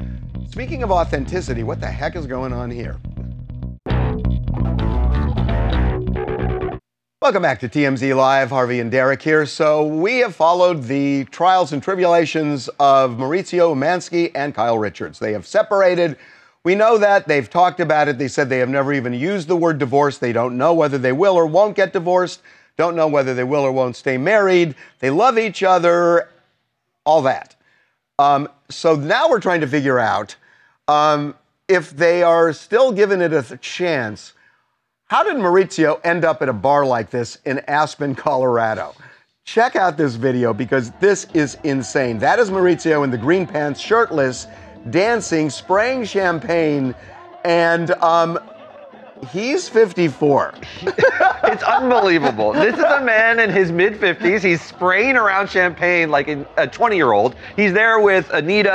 speaking 0.51 0.83
of 0.83 0.91
authenticity, 0.91 1.63
what 1.63 1.79
the 1.79 1.87
heck 1.87 2.15
is 2.15 2.27
going 2.27 2.53
on 2.53 2.69
here? 2.69 2.97
Welcome 7.21 7.41
back 7.41 7.59
to 7.59 7.67
TMZ 7.67 8.15
Live. 8.15 8.49
Harvey 8.49 8.79
and 8.79 8.89
Derek 8.89 9.21
here. 9.21 9.45
So, 9.45 9.85
we 9.85 10.19
have 10.19 10.33
followed 10.33 10.83
the 10.83 11.25
trials 11.25 11.73
and 11.73 11.83
tribulations 11.83 12.69
of 12.79 13.17
Mauricio 13.17 13.75
Umansky 13.75 14.31
and 14.35 14.55
Kyle 14.55 14.77
Richards. 14.77 15.19
They 15.19 15.33
have 15.33 15.45
separated. 15.45 16.15
We 16.63 16.75
know 16.75 16.97
that. 16.97 17.27
They've 17.27 17.49
talked 17.49 17.81
about 17.81 18.07
it. 18.07 18.17
They 18.17 18.29
said 18.29 18.47
they 18.47 18.59
have 18.59 18.69
never 18.69 18.93
even 18.93 19.11
used 19.11 19.49
the 19.49 19.57
word 19.57 19.79
divorce. 19.79 20.17
They 20.17 20.31
don't 20.31 20.57
know 20.57 20.73
whether 20.73 20.97
they 20.97 21.11
will 21.11 21.35
or 21.35 21.45
won't 21.45 21.75
get 21.75 21.91
divorced, 21.91 22.41
don't 22.77 22.95
know 22.95 23.09
whether 23.09 23.33
they 23.33 23.43
will 23.43 23.63
or 23.63 23.73
won't 23.73 23.97
stay 23.97 24.17
married. 24.17 24.75
They 24.99 25.09
love 25.09 25.37
each 25.37 25.61
other, 25.61 26.29
all 27.05 27.21
that. 27.23 27.53
Um, 28.17 28.47
so, 28.69 28.95
now 28.95 29.29
we're 29.29 29.41
trying 29.41 29.59
to 29.59 29.67
figure 29.67 29.99
out 29.99 30.37
um, 30.87 31.35
if 31.67 31.89
they 31.89 32.23
are 32.23 32.53
still 32.53 32.93
giving 32.93 33.19
it 33.19 33.33
a 33.33 33.57
chance. 33.57 34.31
How 35.09 35.23
did 35.23 35.37
Mauricio 35.37 35.99
end 36.03 36.23
up 36.23 36.43
at 36.43 36.49
a 36.49 36.53
bar 36.53 36.85
like 36.85 37.09
this 37.09 37.39
in 37.45 37.57
Aspen, 37.67 38.13
Colorado? 38.13 38.93
Check 39.43 39.75
out 39.75 39.97
this 39.97 40.13
video 40.13 40.53
because 40.53 40.91
this 40.99 41.25
is 41.33 41.57
insane. 41.63 42.19
That 42.19 42.37
is 42.37 42.51
Mauricio 42.51 43.03
in 43.03 43.09
the 43.09 43.17
green 43.17 43.47
pants, 43.47 43.79
shirtless, 43.79 44.45
dancing, 44.91 45.49
spraying 45.49 46.05
champagne, 46.05 46.93
and 47.43 47.89
um, 48.03 48.37
he's 49.31 49.69
54. 49.69 50.53
It's 51.41 51.63
unbelievable. 51.63 52.53
this 52.53 52.75
is 52.77 52.83
a 52.83 53.01
man 53.01 53.39
in 53.39 53.49
his 53.49 53.71
mid 53.71 53.95
50s. 53.95 54.41
He's 54.43 54.61
spraying 54.61 55.15
around 55.15 55.49
champagne 55.49 56.11
like 56.11 56.27
a 56.27 56.67
20 56.67 56.95
year 56.95 57.11
old. 57.11 57.35
He's 57.55 57.73
there 57.73 57.99
with 57.99 58.29
Anita, 58.31 58.71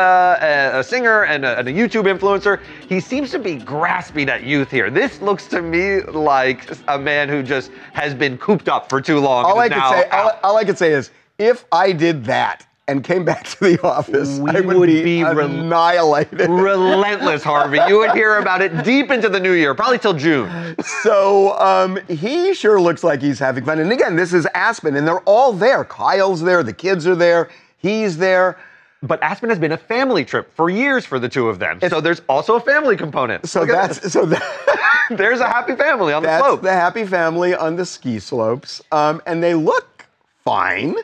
a, 0.74 0.80
a 0.80 0.82
singer, 0.82 1.22
and 1.24 1.44
a, 1.44 1.58
and 1.58 1.68
a 1.68 1.72
YouTube 1.72 2.12
influencer. 2.12 2.60
He 2.88 2.98
seems 2.98 3.30
to 3.30 3.38
be 3.38 3.56
grasping 3.56 4.28
at 4.28 4.42
youth 4.42 4.72
here. 4.72 4.90
This 4.90 5.20
looks 5.20 5.46
to 5.48 5.62
me 5.62 6.00
like 6.02 6.68
a 6.88 6.98
man 6.98 7.28
who 7.28 7.44
just 7.44 7.70
has 7.92 8.12
been 8.12 8.36
cooped 8.38 8.68
up 8.68 8.88
for 8.88 9.00
too 9.00 9.20
long. 9.20 9.44
All 9.44 9.60
I 9.60 9.68
could 9.68 9.82
say, 9.90 10.08
all, 10.08 10.32
all 10.42 10.56
I 10.56 10.64
could 10.64 10.78
say 10.78 10.92
is, 10.92 11.12
if 11.38 11.64
I 11.70 11.92
did 11.92 12.24
that 12.24 12.66
and 12.87 13.03
came 13.03 13.25
back 13.25 13.45
to 13.45 13.61
the 13.61 13.83
office, 13.83 14.38
We 14.38 14.50
I 14.50 14.61
would, 14.61 14.76
would 14.76 14.87
be, 14.87 15.03
be 15.03 15.21
annihilated. 15.23 16.50
Relentless, 16.50 17.43
Harvey. 17.43 17.79
You 17.88 17.99
would 17.99 18.12
hear 18.12 18.38
about 18.38 18.61
it 18.61 18.85
deep 18.85 19.11
into 19.11 19.29
the 19.29 19.41
new 19.41 19.53
year, 19.53 19.75
probably 19.75 19.99
till 19.99 20.14
June. 20.14 20.76
So 21.03 21.59
um, 21.59 21.99
he 22.09 22.53
sure 22.55 22.81
looks 22.81 23.03
like 23.03 23.23
he's 23.23 23.38
having 23.38 23.64
fun. 23.64 23.79
And 23.79 23.91
again, 23.91 24.17
this 24.17 24.33
is 24.33 24.47
Aspen, 24.55 24.97
and 24.97 25.07
they're 25.07 25.21
all 25.21 25.53
there. 25.53 25.85
Kyle's 25.85 26.43
there, 26.43 26.62
the 26.62 26.73
kids 26.73 27.07
are 27.07 27.17
there, 27.17 27.49
he's 27.79 28.19
there. 28.19 28.59
But 29.03 29.23
Aspen 29.23 29.50
has 29.50 29.59
been 29.59 29.73
a 29.73 29.76
family 29.76 30.25
trip 30.25 30.50
for 30.55 30.71
years 30.71 31.05
for 31.05 31.19
the 31.19 31.29
two 31.29 31.49
of 31.50 31.59
them. 31.59 31.79
so 31.91 32.00
there's 32.00 32.23
also 32.26 32.55
a 32.57 32.61
family 32.61 32.97
component. 32.97 33.47
So 33.47 33.61
Look 33.61 33.69
that's 33.69 34.11
so 34.12 34.25
that, 34.25 35.07
there's 35.11 35.41
a 35.41 35.47
happy 35.47 35.76
family 35.76 36.14
on 36.14 36.23
the 36.23 36.38
slope. 36.38 36.62
the 36.62 36.73
happy 36.73 37.05
family 37.05 37.55
on 37.55 37.76
the 37.76 37.85
ski 37.85 38.19
slopes, 38.19 38.81
um, 38.93 39.21
and 39.26 39.43
they 39.43 39.55
look 39.55 40.07
fine. 40.43 40.97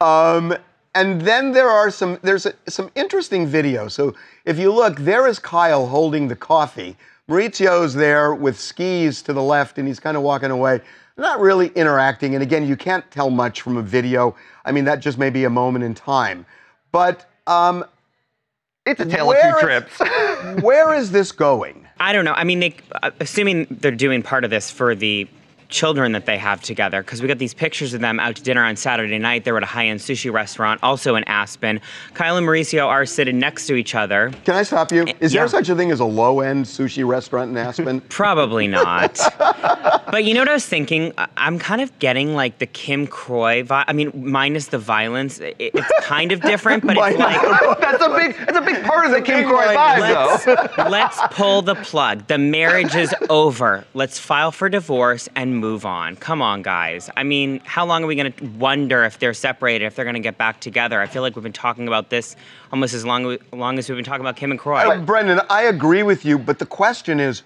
Um, 0.00 0.56
and 0.94 1.20
then 1.20 1.52
there 1.52 1.68
are 1.68 1.90
some 1.90 2.18
there's 2.22 2.46
a, 2.46 2.54
some 2.68 2.90
interesting 2.94 3.46
video. 3.46 3.88
So 3.88 4.14
if 4.44 4.58
you 4.58 4.72
look, 4.72 4.98
there 4.98 5.26
is 5.26 5.38
Kyle 5.38 5.86
holding 5.86 6.28
the 6.28 6.36
coffee. 6.36 6.96
Mauricio's 7.28 7.94
there 7.94 8.34
with 8.34 8.58
skis 8.58 9.22
to 9.22 9.32
the 9.32 9.42
left, 9.42 9.78
and 9.78 9.88
he's 9.88 9.98
kind 9.98 10.16
of 10.16 10.22
walking 10.22 10.50
away, 10.50 10.80
not 11.16 11.40
really 11.40 11.68
interacting. 11.68 12.34
And 12.34 12.42
again, 12.42 12.66
you 12.66 12.76
can't 12.76 13.08
tell 13.10 13.30
much 13.30 13.62
from 13.62 13.76
a 13.78 13.82
video. 13.82 14.36
I 14.64 14.72
mean, 14.72 14.84
that 14.84 15.00
just 15.00 15.18
may 15.18 15.30
be 15.30 15.44
a 15.44 15.50
moment 15.50 15.84
in 15.84 15.94
time. 15.94 16.44
But 16.92 17.26
um, 17.46 17.84
it's 18.84 19.00
a 19.00 19.06
tale 19.06 19.32
of 19.32 19.38
two 19.40 19.60
trips. 19.60 19.98
where 20.62 20.94
is 20.94 21.10
this 21.12 21.32
going? 21.32 21.88
I 21.98 22.12
don't 22.12 22.26
know. 22.26 22.34
I 22.34 22.44
mean, 22.44 22.60
they, 22.60 22.76
uh, 23.02 23.10
assuming 23.20 23.66
they're 23.70 23.90
doing 23.90 24.22
part 24.22 24.44
of 24.44 24.50
this 24.50 24.70
for 24.70 24.94
the 24.94 25.26
children 25.74 26.12
that 26.12 26.24
they 26.24 26.38
have 26.38 26.62
together, 26.62 27.02
because 27.02 27.20
we 27.20 27.26
got 27.26 27.38
these 27.38 27.52
pictures 27.52 27.92
of 27.92 28.00
them 28.00 28.20
out 28.20 28.36
to 28.36 28.42
dinner 28.42 28.64
on 28.64 28.76
Saturday 28.76 29.18
night. 29.18 29.44
They 29.44 29.50
were 29.50 29.58
at 29.58 29.64
a 29.64 29.66
high-end 29.66 29.98
sushi 29.98 30.32
restaurant, 30.32 30.80
also 30.82 31.16
in 31.16 31.24
Aspen. 31.24 31.80
Kyle 32.14 32.36
and 32.36 32.46
Mauricio 32.46 32.86
are 32.86 33.04
sitting 33.04 33.40
next 33.40 33.66
to 33.66 33.74
each 33.74 33.94
other. 33.94 34.32
Can 34.44 34.54
I 34.54 34.62
stop 34.62 34.92
you? 34.92 35.04
Is 35.18 35.34
yeah. 35.34 35.40
there 35.40 35.48
such 35.48 35.68
a 35.68 35.74
thing 35.74 35.90
as 35.90 35.98
a 35.98 36.04
low-end 36.04 36.64
sushi 36.64 37.06
restaurant 37.06 37.50
in 37.50 37.56
Aspen? 37.56 38.00
Probably 38.08 38.68
not. 38.68 39.18
but 39.38 40.24
you 40.24 40.32
know 40.32 40.40
what 40.40 40.48
I 40.48 40.54
was 40.54 40.66
thinking? 40.66 41.12
I- 41.18 41.26
I'm 41.36 41.58
kind 41.58 41.80
of 41.80 41.98
getting 41.98 42.34
like 42.34 42.58
the 42.58 42.66
Kim 42.66 43.08
Kroy 43.08 43.64
vibe. 43.64 43.84
I 43.88 43.92
mean, 43.92 44.12
minus 44.14 44.68
the 44.68 44.78
violence. 44.78 45.40
It's 45.42 45.92
kind 46.02 46.30
of 46.30 46.40
different, 46.40 46.86
but 46.86 46.96
it's 46.96 47.18
like. 47.18 47.80
that's 47.80 48.02
a 48.02 48.08
big 48.10 48.36
that's 48.46 48.58
a 48.58 48.62
big 48.62 48.84
part 48.84 49.06
of 49.06 49.10
the 49.10 49.20
Kim 49.20 49.40
big 49.40 49.46
Kroy 49.46 49.74
vibe, 49.74 50.00
Let's, 50.00 50.44
though. 50.44 50.88
let's 50.88 51.20
pull 51.32 51.62
the 51.62 51.74
plug. 51.74 52.28
The 52.28 52.38
marriage 52.38 52.94
is 52.94 53.12
over. 53.28 53.84
Let's 53.92 54.20
file 54.20 54.52
for 54.52 54.68
divorce 54.68 55.28
and 55.34 55.63
move 55.64 55.86
on. 55.86 56.14
Come 56.16 56.42
on, 56.42 56.60
guys. 56.60 57.08
I 57.16 57.22
mean, 57.22 57.60
how 57.64 57.86
long 57.86 58.04
are 58.04 58.06
we 58.06 58.14
going 58.14 58.32
to 58.32 58.44
wonder 58.58 59.02
if 59.04 59.18
they're 59.18 59.32
separated, 59.32 59.86
if 59.86 59.96
they're 59.96 60.04
going 60.04 60.14
to 60.14 60.20
get 60.20 60.36
back 60.36 60.60
together? 60.60 61.00
I 61.00 61.06
feel 61.06 61.22
like 61.22 61.34
we've 61.36 61.42
been 61.42 61.52
talking 61.52 61.88
about 61.88 62.10
this 62.10 62.36
almost 62.70 62.92
as 62.92 63.04
long, 63.06 63.38
long 63.52 63.78
as 63.78 63.88
we've 63.88 63.96
been 63.96 64.04
talking 64.04 64.20
about 64.20 64.36
Kim 64.36 64.50
and 64.50 64.60
Kroy. 64.60 64.80
Uh, 64.80 64.98
Brendan, 64.98 65.40
I 65.48 65.62
agree 65.62 66.02
with 66.02 66.24
you, 66.24 66.38
but 66.38 66.58
the 66.58 66.66
question 66.66 67.18
is, 67.18 67.42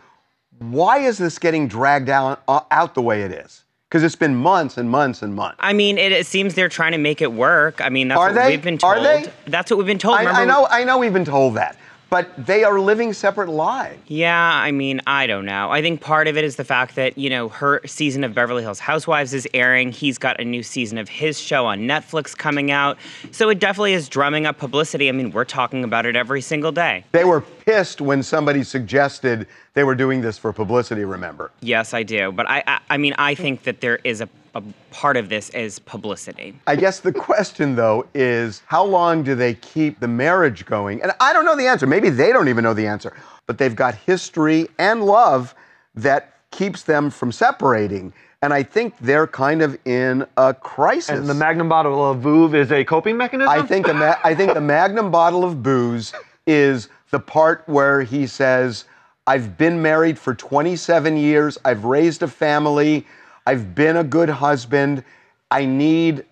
why 0.58 0.98
is 0.98 1.18
this 1.18 1.38
getting 1.38 1.68
dragged 1.68 2.08
out, 2.08 2.42
uh, 2.48 2.60
out 2.72 2.94
the 2.94 3.02
way 3.02 3.22
it 3.22 3.30
is? 3.30 3.64
Because 3.88 4.02
it's 4.02 4.16
been 4.16 4.34
months 4.34 4.76
and 4.76 4.90
months 4.90 5.22
and 5.22 5.32
months. 5.34 5.56
I 5.60 5.72
mean, 5.72 5.96
it, 5.96 6.10
it 6.10 6.26
seems 6.26 6.54
they're 6.54 6.68
trying 6.68 6.92
to 6.92 6.98
make 6.98 7.22
it 7.22 7.32
work. 7.32 7.80
I 7.80 7.88
mean, 7.88 8.08
that's 8.08 8.18
Are 8.18 8.26
what 8.26 8.34
they? 8.34 8.48
we've 8.50 8.62
been 8.62 8.78
Are 8.82 9.00
they? 9.00 9.32
That's 9.46 9.70
what 9.70 9.78
we've 9.78 9.86
been 9.86 9.98
told. 9.98 10.18
I, 10.18 10.42
I 10.42 10.44
know, 10.44 10.66
I 10.68 10.82
know, 10.84 10.98
we've 10.98 11.12
been 11.12 11.24
told 11.24 11.54
that, 11.54 11.78
but 12.10 12.46
they 12.46 12.64
are 12.64 12.80
living 12.80 13.12
separate 13.12 13.48
lives. 13.48 13.98
Yeah, 14.06 14.38
I 14.38 14.72
mean, 14.72 15.00
I 15.06 15.26
don't 15.26 15.44
know. 15.44 15.70
I 15.70 15.82
think 15.82 16.00
part 16.00 16.26
of 16.28 16.36
it 16.36 16.44
is 16.44 16.56
the 16.56 16.64
fact 16.64 16.94
that, 16.96 17.18
you 17.18 17.28
know, 17.28 17.48
her 17.48 17.80
season 17.86 18.24
of 18.24 18.34
Beverly 18.34 18.62
Hills 18.62 18.78
Housewives 18.78 19.34
is 19.34 19.46
airing. 19.52 19.92
He's 19.92 20.18
got 20.18 20.40
a 20.40 20.44
new 20.44 20.62
season 20.62 20.98
of 20.98 21.08
his 21.08 21.38
show 21.38 21.66
on 21.66 21.80
Netflix 21.80 22.36
coming 22.36 22.70
out. 22.70 22.96
So 23.30 23.50
it 23.50 23.58
definitely 23.58 23.92
is 23.92 24.08
drumming 24.08 24.46
up 24.46 24.58
publicity. 24.58 25.08
I 25.08 25.12
mean, 25.12 25.32
we're 25.32 25.44
talking 25.44 25.84
about 25.84 26.06
it 26.06 26.16
every 26.16 26.40
single 26.40 26.72
day. 26.72 27.04
They 27.12 27.24
were 27.24 27.42
pissed 27.42 28.00
when 28.00 28.22
somebody 28.22 28.64
suggested 28.64 29.46
they 29.74 29.84
were 29.84 29.94
doing 29.94 30.22
this 30.22 30.38
for 30.38 30.52
publicity, 30.52 31.04
remember? 31.04 31.50
Yes, 31.60 31.92
I 31.92 32.02
do. 32.02 32.32
But 32.32 32.48
I, 32.48 32.62
I, 32.66 32.80
I 32.90 32.96
mean, 32.96 33.14
I 33.18 33.34
think 33.34 33.64
that 33.64 33.80
there 33.80 33.96
is 34.04 34.20
a, 34.20 34.28
a 34.58 34.62
part 34.90 35.16
of 35.16 35.28
this 35.28 35.50
is 35.50 35.78
publicity. 35.78 36.54
I 36.66 36.76
guess 36.76 37.00
the 37.00 37.12
question, 37.12 37.76
though, 37.76 38.06
is 38.14 38.62
how 38.66 38.84
long 38.84 39.22
do 39.22 39.34
they 39.34 39.54
keep 39.54 40.00
the 40.00 40.08
marriage 40.08 40.66
going? 40.66 41.00
And 41.02 41.12
I 41.20 41.32
don't 41.32 41.44
know 41.44 41.56
the 41.56 41.66
answer. 41.66 41.86
Maybe 41.86 42.10
they 42.10 42.32
don't 42.32 42.48
even 42.48 42.64
know 42.64 42.74
the 42.74 42.86
answer. 42.86 43.16
But 43.46 43.58
they've 43.58 43.74
got 43.74 43.94
history 43.94 44.68
and 44.78 45.04
love 45.04 45.54
that 45.94 46.34
keeps 46.50 46.82
them 46.82 47.10
from 47.10 47.32
separating. 47.32 48.12
And 48.42 48.52
I 48.52 48.62
think 48.62 48.94
they're 49.00 49.26
kind 49.26 49.62
of 49.62 49.78
in 49.84 50.26
a 50.36 50.54
crisis. 50.54 51.10
And 51.10 51.28
the 51.28 51.34
Magnum 51.34 51.68
bottle 51.68 52.10
of 52.10 52.18
Veuve 52.18 52.54
is 52.54 52.70
a 52.70 52.84
coping 52.84 53.16
mechanism? 53.16 53.48
I 53.50 53.62
think 53.62 53.86
the 53.86 53.94
ma- 53.94 54.16
I 54.22 54.34
think 54.34 54.54
the 54.54 54.60
Magnum 54.60 55.10
bottle 55.10 55.44
of 55.44 55.62
booze 55.62 56.12
is 56.46 56.88
the 57.10 57.18
part 57.18 57.64
where 57.66 58.02
he 58.02 58.26
says, 58.26 58.84
"I've 59.26 59.58
been 59.58 59.82
married 59.82 60.18
for 60.18 60.34
27 60.34 61.16
years. 61.16 61.58
I've 61.64 61.84
raised 61.84 62.22
a 62.22 62.28
family. 62.28 63.06
I've 63.48 63.74
been 63.74 63.96
a 63.96 64.04
good 64.04 64.28
husband. 64.28 65.02
I 65.50 65.64
need 65.64 66.24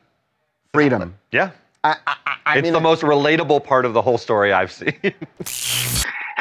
freedom." 0.73 1.15
Yeah. 1.33 1.51
I, 1.83 1.97
I, 2.07 2.17
I 2.45 2.59
it's 2.59 2.65
mean, 2.65 2.73
the 2.73 2.81
most 2.81 3.03
relatable 3.03 3.65
part 3.65 3.85
of 3.85 3.95
the 3.95 4.03
whole 4.03 4.19
story 4.19 4.53
I've 4.53 4.73
seen. 4.73 4.93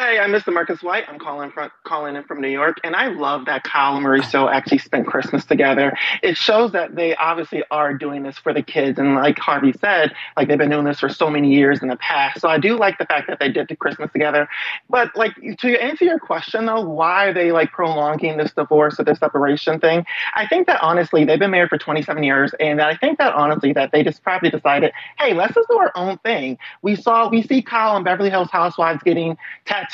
Hey, 0.05 0.19
I'm 0.19 0.29
Mr. 0.29 0.53
Marcus 0.53 0.83
White. 0.83 1.05
I'm 1.09 1.17
calling 1.17 1.49
from 1.49 1.71
calling 1.83 2.15
in 2.15 2.23
from 2.25 2.39
New 2.39 2.47
York, 2.47 2.77
and 2.83 2.95
I 2.95 3.07
love 3.07 3.45
that 3.45 3.63
Kyle 3.63 3.97
and 3.97 4.05
Mauricio 4.05 4.47
actually 4.47 4.77
spent 4.77 5.07
Christmas 5.07 5.45
together. 5.45 5.97
It 6.21 6.37
shows 6.37 6.73
that 6.73 6.95
they 6.95 7.15
obviously 7.15 7.63
are 7.71 7.91
doing 7.91 8.21
this 8.21 8.37
for 8.37 8.53
the 8.53 8.61
kids, 8.61 8.99
and 8.99 9.15
like 9.15 9.39
Harvey 9.39 9.73
said, 9.73 10.13
like 10.37 10.47
they've 10.47 10.59
been 10.59 10.69
doing 10.69 10.85
this 10.85 10.99
for 10.99 11.09
so 11.09 11.27
many 11.31 11.55
years 11.55 11.81
in 11.81 11.87
the 11.87 11.95
past. 11.95 12.39
So 12.39 12.47
I 12.47 12.59
do 12.59 12.77
like 12.77 12.99
the 12.99 13.07
fact 13.07 13.27
that 13.29 13.39
they 13.39 13.51
did 13.51 13.67
the 13.67 13.75
Christmas 13.75 14.11
together. 14.11 14.47
But 14.91 15.15
like 15.15 15.33
to 15.41 15.83
answer 15.83 16.05
your 16.05 16.19
question 16.19 16.67
though, 16.67 16.87
why 16.87 17.25
are 17.25 17.33
they 17.33 17.51
like 17.51 17.71
prolonging 17.71 18.37
this 18.37 18.53
divorce 18.53 18.99
or 18.99 19.05
this 19.05 19.17
separation 19.17 19.79
thing? 19.79 20.05
I 20.35 20.45
think 20.45 20.67
that 20.67 20.83
honestly 20.83 21.25
they've 21.25 21.39
been 21.39 21.49
married 21.49 21.69
for 21.69 21.79
27 21.79 22.21
years, 22.21 22.53
and 22.59 22.79
I 22.79 22.95
think 22.95 23.17
that 23.17 23.33
honestly 23.33 23.73
that 23.73 23.91
they 23.91 24.03
just 24.03 24.21
probably 24.21 24.51
decided, 24.51 24.91
hey, 25.17 25.33
let's 25.33 25.55
just 25.55 25.67
do 25.67 25.79
our 25.79 25.91
own 25.95 26.19
thing. 26.19 26.59
We 26.83 26.95
saw 26.95 27.27
we 27.27 27.41
see 27.41 27.63
Kyle 27.63 27.95
and 27.95 28.05
Beverly 28.05 28.29
Hills 28.29 28.51
Housewives 28.51 29.01
getting 29.01 29.35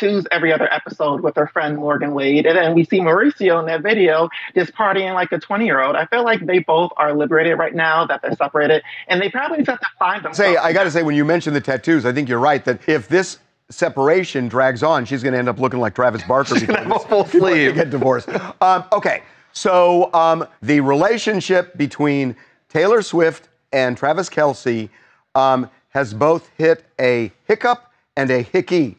tattoos 0.01 0.25
every 0.31 0.51
other 0.51 0.71
episode 0.71 1.21
with 1.21 1.35
her 1.35 1.47
friend 1.47 1.77
Morgan 1.77 2.13
Wade. 2.13 2.45
And 2.45 2.57
then 2.57 2.73
we 2.73 2.85
see 2.85 2.99
Mauricio 2.99 3.59
in 3.59 3.65
that 3.67 3.81
video 3.81 4.29
just 4.55 4.73
partying 4.73 5.13
like 5.13 5.31
a 5.31 5.39
20 5.39 5.65
year 5.65 5.81
old. 5.81 5.95
I 5.95 6.05
feel 6.07 6.23
like 6.23 6.45
they 6.45 6.59
both 6.59 6.91
are 6.97 7.13
liberated 7.13 7.57
right 7.57 7.73
now, 7.73 8.05
that 8.05 8.21
they're 8.21 8.35
separated, 8.35 8.83
and 9.07 9.21
they 9.21 9.29
probably 9.29 9.59
just 9.59 9.69
have 9.69 9.79
to 9.79 9.87
find 9.99 10.23
themselves. 10.23 10.37
say 10.37 10.57
I 10.57 10.73
got 10.73 10.83
to 10.83 10.91
say 10.91 11.03
when 11.03 11.15
you 11.15 11.25
mentioned 11.25 11.55
the 11.55 11.61
tattoos, 11.61 12.05
I 12.05 12.13
think 12.13 12.29
you're 12.29 12.39
right 12.39 12.63
that 12.65 12.87
if 12.87 13.07
this 13.07 13.37
separation 13.69 14.47
drags 14.47 14.83
on, 14.83 15.05
she's 15.05 15.23
going 15.23 15.33
to 15.33 15.39
end 15.39 15.49
up 15.49 15.59
looking 15.59 15.79
like 15.79 15.95
Travis 15.95 16.23
Barker 16.23 16.55
before, 16.55 16.75
gonna 16.75 16.87
have 16.89 16.95
a 17.03 17.07
full 17.07 17.25
sleeve. 17.25 17.75
get 17.75 17.89
divorced. 17.89 18.29
Um, 18.61 18.83
okay, 18.91 19.23
so 19.53 20.13
um, 20.13 20.45
the 20.61 20.81
relationship 20.81 21.77
between 21.77 22.35
Taylor 22.69 23.01
Swift 23.01 23.49
and 23.71 23.95
Travis 23.95 24.29
Kelce 24.29 24.89
um, 25.35 25.69
has 25.89 26.13
both 26.13 26.49
hit 26.57 26.85
a 26.99 27.31
hiccup 27.47 27.91
and 28.17 28.29
a 28.29 28.41
hickey. 28.41 28.97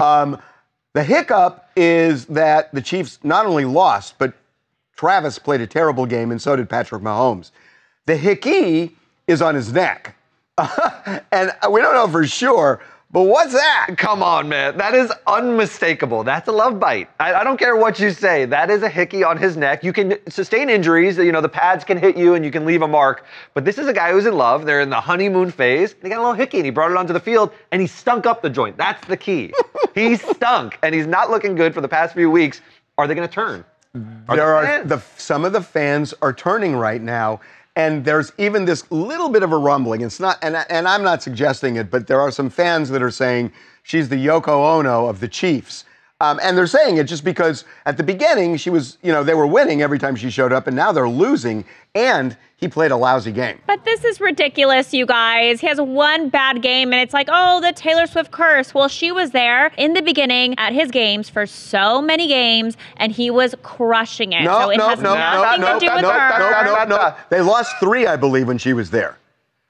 Um, 0.00 0.40
the 0.94 1.02
hiccup 1.02 1.68
is 1.76 2.26
that 2.26 2.72
the 2.72 2.80
Chiefs 2.82 3.18
not 3.22 3.46
only 3.46 3.64
lost, 3.64 4.14
but 4.18 4.34
Travis 4.96 5.38
played 5.38 5.60
a 5.60 5.66
terrible 5.66 6.06
game, 6.06 6.30
and 6.30 6.40
so 6.40 6.56
did 6.56 6.68
Patrick 6.68 7.02
Mahomes. 7.02 7.50
The 8.06 8.16
hickey 8.16 8.96
is 9.26 9.42
on 9.42 9.54
his 9.54 9.72
neck. 9.72 10.16
and 10.58 11.52
we 11.70 11.80
don't 11.80 11.94
know 11.94 12.08
for 12.08 12.26
sure, 12.26 12.80
but 13.12 13.24
what's 13.24 13.52
that? 13.52 13.90
Come 13.98 14.22
on, 14.22 14.48
man. 14.48 14.78
That 14.78 14.94
is 14.94 15.12
unmistakable. 15.26 16.24
That's 16.24 16.48
a 16.48 16.52
love 16.52 16.80
bite. 16.80 17.10
I, 17.20 17.34
I 17.34 17.44
don't 17.44 17.58
care 17.58 17.76
what 17.76 18.00
you 18.00 18.10
say. 18.10 18.46
That 18.46 18.70
is 18.70 18.82
a 18.82 18.88
hickey 18.88 19.22
on 19.22 19.36
his 19.36 19.54
neck. 19.54 19.84
You 19.84 19.92
can 19.92 20.18
sustain 20.30 20.70
injuries. 20.70 21.18
You 21.18 21.30
know, 21.30 21.42
the 21.42 21.48
pads 21.48 21.84
can 21.84 21.98
hit 21.98 22.16
you 22.16 22.34
and 22.34 22.42
you 22.42 22.50
can 22.50 22.64
leave 22.64 22.80
a 22.80 22.88
mark. 22.88 23.26
But 23.52 23.66
this 23.66 23.76
is 23.76 23.86
a 23.86 23.92
guy 23.92 24.12
who's 24.12 24.24
in 24.24 24.34
love. 24.34 24.64
They're 24.64 24.80
in 24.80 24.88
the 24.88 25.00
honeymoon 25.00 25.50
phase. 25.50 25.92
And 25.92 26.04
he 26.04 26.08
got 26.08 26.18
a 26.18 26.22
little 26.22 26.32
hickey 26.32 26.56
and 26.56 26.64
he 26.64 26.70
brought 26.70 26.90
it 26.90 26.96
onto 26.96 27.12
the 27.12 27.20
field 27.20 27.52
and 27.70 27.82
he 27.82 27.86
stunk 27.86 28.24
up 28.24 28.40
the 28.40 28.48
joint. 28.48 28.78
That's 28.78 29.06
the 29.06 29.16
key. 29.18 29.52
he 29.94 30.16
stunk 30.16 30.78
and 30.82 30.94
he's 30.94 31.06
not 31.06 31.30
looking 31.30 31.54
good 31.54 31.74
for 31.74 31.82
the 31.82 31.88
past 31.88 32.14
few 32.14 32.30
weeks. 32.30 32.62
Are 32.96 33.06
they 33.06 33.14
going 33.14 33.28
to 33.28 33.34
turn? 33.34 33.62
Are 34.26 34.36
there 34.36 34.46
the 34.46 34.52
are 34.54 34.84
the 34.84 35.02
some 35.18 35.44
of 35.44 35.52
the 35.52 35.60
fans 35.60 36.14
are 36.22 36.32
turning 36.32 36.74
right 36.74 37.02
now, 37.02 37.40
and 37.76 38.04
there's 38.04 38.32
even 38.38 38.64
this 38.64 38.90
little 38.90 39.28
bit 39.28 39.42
of 39.42 39.52
a 39.52 39.56
rumbling. 39.56 40.02
It's 40.02 40.20
not, 40.20 40.38
and 40.42 40.56
and 40.68 40.86
I'm 40.86 41.02
not 41.02 41.22
suggesting 41.22 41.76
it, 41.76 41.90
but 41.90 42.06
there 42.06 42.20
are 42.20 42.30
some 42.30 42.50
fans 42.50 42.90
that 42.90 43.02
are 43.02 43.10
saying 43.10 43.52
she's 43.82 44.08
the 44.08 44.16
Yoko 44.26 44.78
Ono 44.78 45.06
of 45.06 45.20
the 45.20 45.28
Chiefs. 45.28 45.84
Um, 46.20 46.38
and 46.40 46.56
they're 46.56 46.68
saying 46.68 46.98
it 46.98 47.04
just 47.04 47.24
because 47.24 47.64
at 47.84 47.96
the 47.96 48.04
beginning 48.04 48.56
she 48.56 48.70
was, 48.70 48.96
you 49.02 49.10
know, 49.10 49.24
they 49.24 49.34
were 49.34 49.46
winning 49.46 49.82
every 49.82 49.98
time 49.98 50.14
she 50.14 50.30
showed 50.30 50.52
up, 50.52 50.66
and 50.66 50.76
now 50.76 50.92
they're 50.92 51.08
losing, 51.08 51.64
and 51.94 52.36
he 52.62 52.68
played 52.68 52.92
a 52.92 52.96
lousy 52.96 53.32
game. 53.32 53.58
But 53.66 53.84
this 53.84 54.04
is 54.04 54.20
ridiculous, 54.20 54.94
you 54.94 55.04
guys. 55.04 55.60
He 55.60 55.66
has 55.66 55.80
one 55.80 56.28
bad 56.28 56.62
game, 56.62 56.92
and 56.92 57.02
it's 57.02 57.12
like, 57.12 57.28
oh, 57.28 57.60
the 57.60 57.72
Taylor 57.72 58.06
Swift 58.06 58.30
curse. 58.30 58.72
Well, 58.72 58.86
she 58.86 59.10
was 59.10 59.32
there 59.32 59.72
in 59.76 59.94
the 59.94 60.00
beginning 60.00 60.54
at 60.58 60.72
his 60.72 60.92
games 60.92 61.28
for 61.28 61.44
so 61.44 62.00
many 62.00 62.28
games, 62.28 62.76
and 62.98 63.10
he 63.10 63.32
was 63.32 63.56
crushing 63.64 64.32
it. 64.32 64.44
No, 64.44 64.60
so 64.60 64.70
it 64.70 64.76
no, 64.76 64.88
has 64.90 65.00
no, 65.00 65.14
no, 65.14 65.20
nothing 65.20 65.60
no, 65.60 65.72
to 65.74 65.80
do 65.80 65.86
no, 65.86 65.94
with 65.96 66.02
no, 66.04 66.10
her. 66.12 66.64
no, 66.64 66.84
no, 66.84 66.96
no. 66.96 67.14
They 67.30 67.40
lost 67.40 67.74
three, 67.80 68.06
I 68.06 68.14
believe, 68.14 68.46
when 68.46 68.58
she 68.58 68.74
was 68.74 68.90
there. 68.90 69.18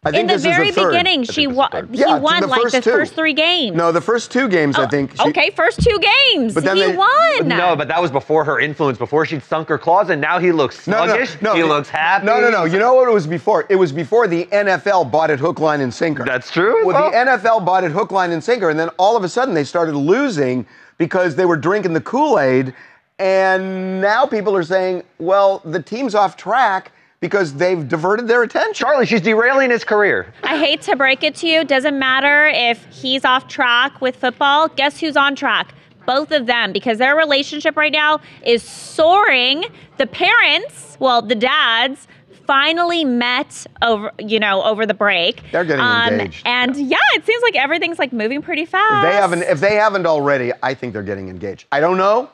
I 0.05 0.11
think 0.11 0.23
In 0.23 0.27
the 0.27 0.33
this 0.33 0.43
very 0.43 0.69
is 0.71 0.75
the 0.75 0.81
third. 0.81 0.91
beginning, 0.91 1.23
she 1.23 1.47
this 1.47 1.55
wa- 1.55 1.69
the 1.69 1.87
he 1.93 2.01
Yeah, 2.01 2.19
won 2.19 2.41
the 2.41 2.49
like 2.49 2.61
first 2.63 2.75
the 2.75 2.81
two. 2.81 2.91
first 2.91 3.15
three 3.15 3.35
games. 3.35 3.77
No, 3.77 3.93
the 3.93 4.01
first 4.01 4.33
two 4.33 4.49
games, 4.49 4.77
I 4.77 4.87
oh, 4.87 4.89
think. 4.89 5.15
She, 5.17 5.29
okay, 5.29 5.51
first 5.51 5.81
two 5.81 5.97
games. 6.35 6.55
But 6.55 6.65
then 6.65 6.75
he 6.77 6.83
they- 6.87 6.97
won. 6.97 7.47
No, 7.47 7.77
but 7.77 7.87
that 7.87 8.03
was 8.03 8.11
before 8.11 8.43
her 8.45 8.59
influence, 8.59 8.99
before 8.99 9.25
she'd 9.27 9.45
sunk 9.45 9.69
her 9.69 9.79
claws, 9.79 10.11
and 10.11 10.21
now 10.21 10.41
he 10.41 10.51
looks 10.51 10.89
No, 10.89 11.05
no, 11.07 11.25
no. 11.41 11.55
he 11.55 11.63
looks 11.63 11.89
happy. 11.89 12.27
No, 12.27 12.41
no, 12.41 12.51
no. 12.51 12.65
You 12.65 12.81
know 12.81 12.95
what 12.95 13.07
it 13.09 13.13
was 13.13 13.29
before? 13.29 13.65
It 13.69 13.77
was 13.77 13.93
before 13.93 14.27
the 14.27 14.47
NFL 14.47 15.05
bought 15.13 15.31
it 15.31 15.39
hook, 15.39 15.61
line, 15.61 15.81
and 15.81 15.95
sinker. 15.95 16.25
That's 16.25 16.51
true 16.51 16.85
Well, 16.85 17.01
well. 17.01 17.11
the 17.13 17.17
NFL 17.31 17.65
bought 17.65 17.85
it 17.85 17.93
hook, 17.93 18.11
line, 18.11 18.33
and 18.33 18.43
sinker, 18.43 18.71
and 18.71 18.81
then 18.81 18.89
all 18.99 19.17
of 19.17 19.23
a 19.23 19.29
sudden 19.29 19.55
they 19.55 19.63
started 19.65 19.95
losing 19.95 20.67
because 20.99 21.37
they 21.37 21.45
were 21.45 21.57
drinking 21.57 21.93
the 21.93 22.01
Kool 22.01 22.41
Aid, 22.41 22.75
and 23.21 24.01
now 24.01 24.27
people 24.27 24.57
are 24.57 24.65
saying, 24.65 25.05
well, 25.21 25.61
the 25.65 25.81
team's 25.81 26.17
off 26.17 26.37
track 26.37 26.91
because 27.23 27.55
they've 27.55 27.89
diverted 27.89 28.27
their 28.27 28.43
attention. 28.43 28.75
Charlie, 28.75 29.07
she's 29.07 29.21
derailing 29.21 29.71
his 29.71 29.85
career. 29.85 30.35
I 30.43 30.59
hate 30.59 30.83
to 30.83 30.97
break 30.97 31.23
it 31.23 31.37
to 31.37 31.47
you. 31.47 31.65
Doesn't 31.65 31.97
matter 31.97 32.49
if 32.49 32.85
he's 32.91 33.25
off 33.25 33.47
track 33.47 34.01
with 34.01 34.17
football. 34.17 34.69
Guess 34.69 34.99
who's 34.99 35.17
on 35.17 35.37
track? 35.37 35.73
Both 36.05 36.33
of 36.33 36.47
them, 36.47 36.73
because 36.73 36.99
their 36.99 37.15
relationship 37.15 37.77
right 37.77 37.93
now 37.93 38.21
is 38.45 38.65
soaring. 38.65 39.65
The 39.99 40.07
parents, 40.07 40.97
well, 40.99 41.23
the 41.23 41.37
dads, 41.37 42.09
finally 42.45 43.05
met 43.05 43.69
over, 43.83 44.11
you 44.19 44.41
know, 44.41 44.65
over 44.65 44.85
the 44.85 44.95
break. 44.95 45.45
They're 45.53 45.65
getting 45.65 45.85
um, 45.85 46.15
engaged. 46.15 46.43
And 46.45 46.77
yeah, 46.77 46.97
it 47.15 47.25
seems 47.25 47.41
like 47.45 47.55
everything's 47.55 48.01
like 48.01 48.13
moving 48.13 48.43
pretty 48.43 48.65
fast. 48.65 49.07
If 49.07 49.13
they 49.13 49.17
haven't, 49.17 49.43
if 49.43 49.61
they 49.61 49.77
haven't 49.77 50.07
already, 50.07 50.51
I 50.61 50.75
think 50.75 50.93
they're 50.93 51.05
getting 51.05 51.29
engaged. 51.29 51.69
I 51.71 51.79
don't 51.79 51.99
know, 51.99 52.29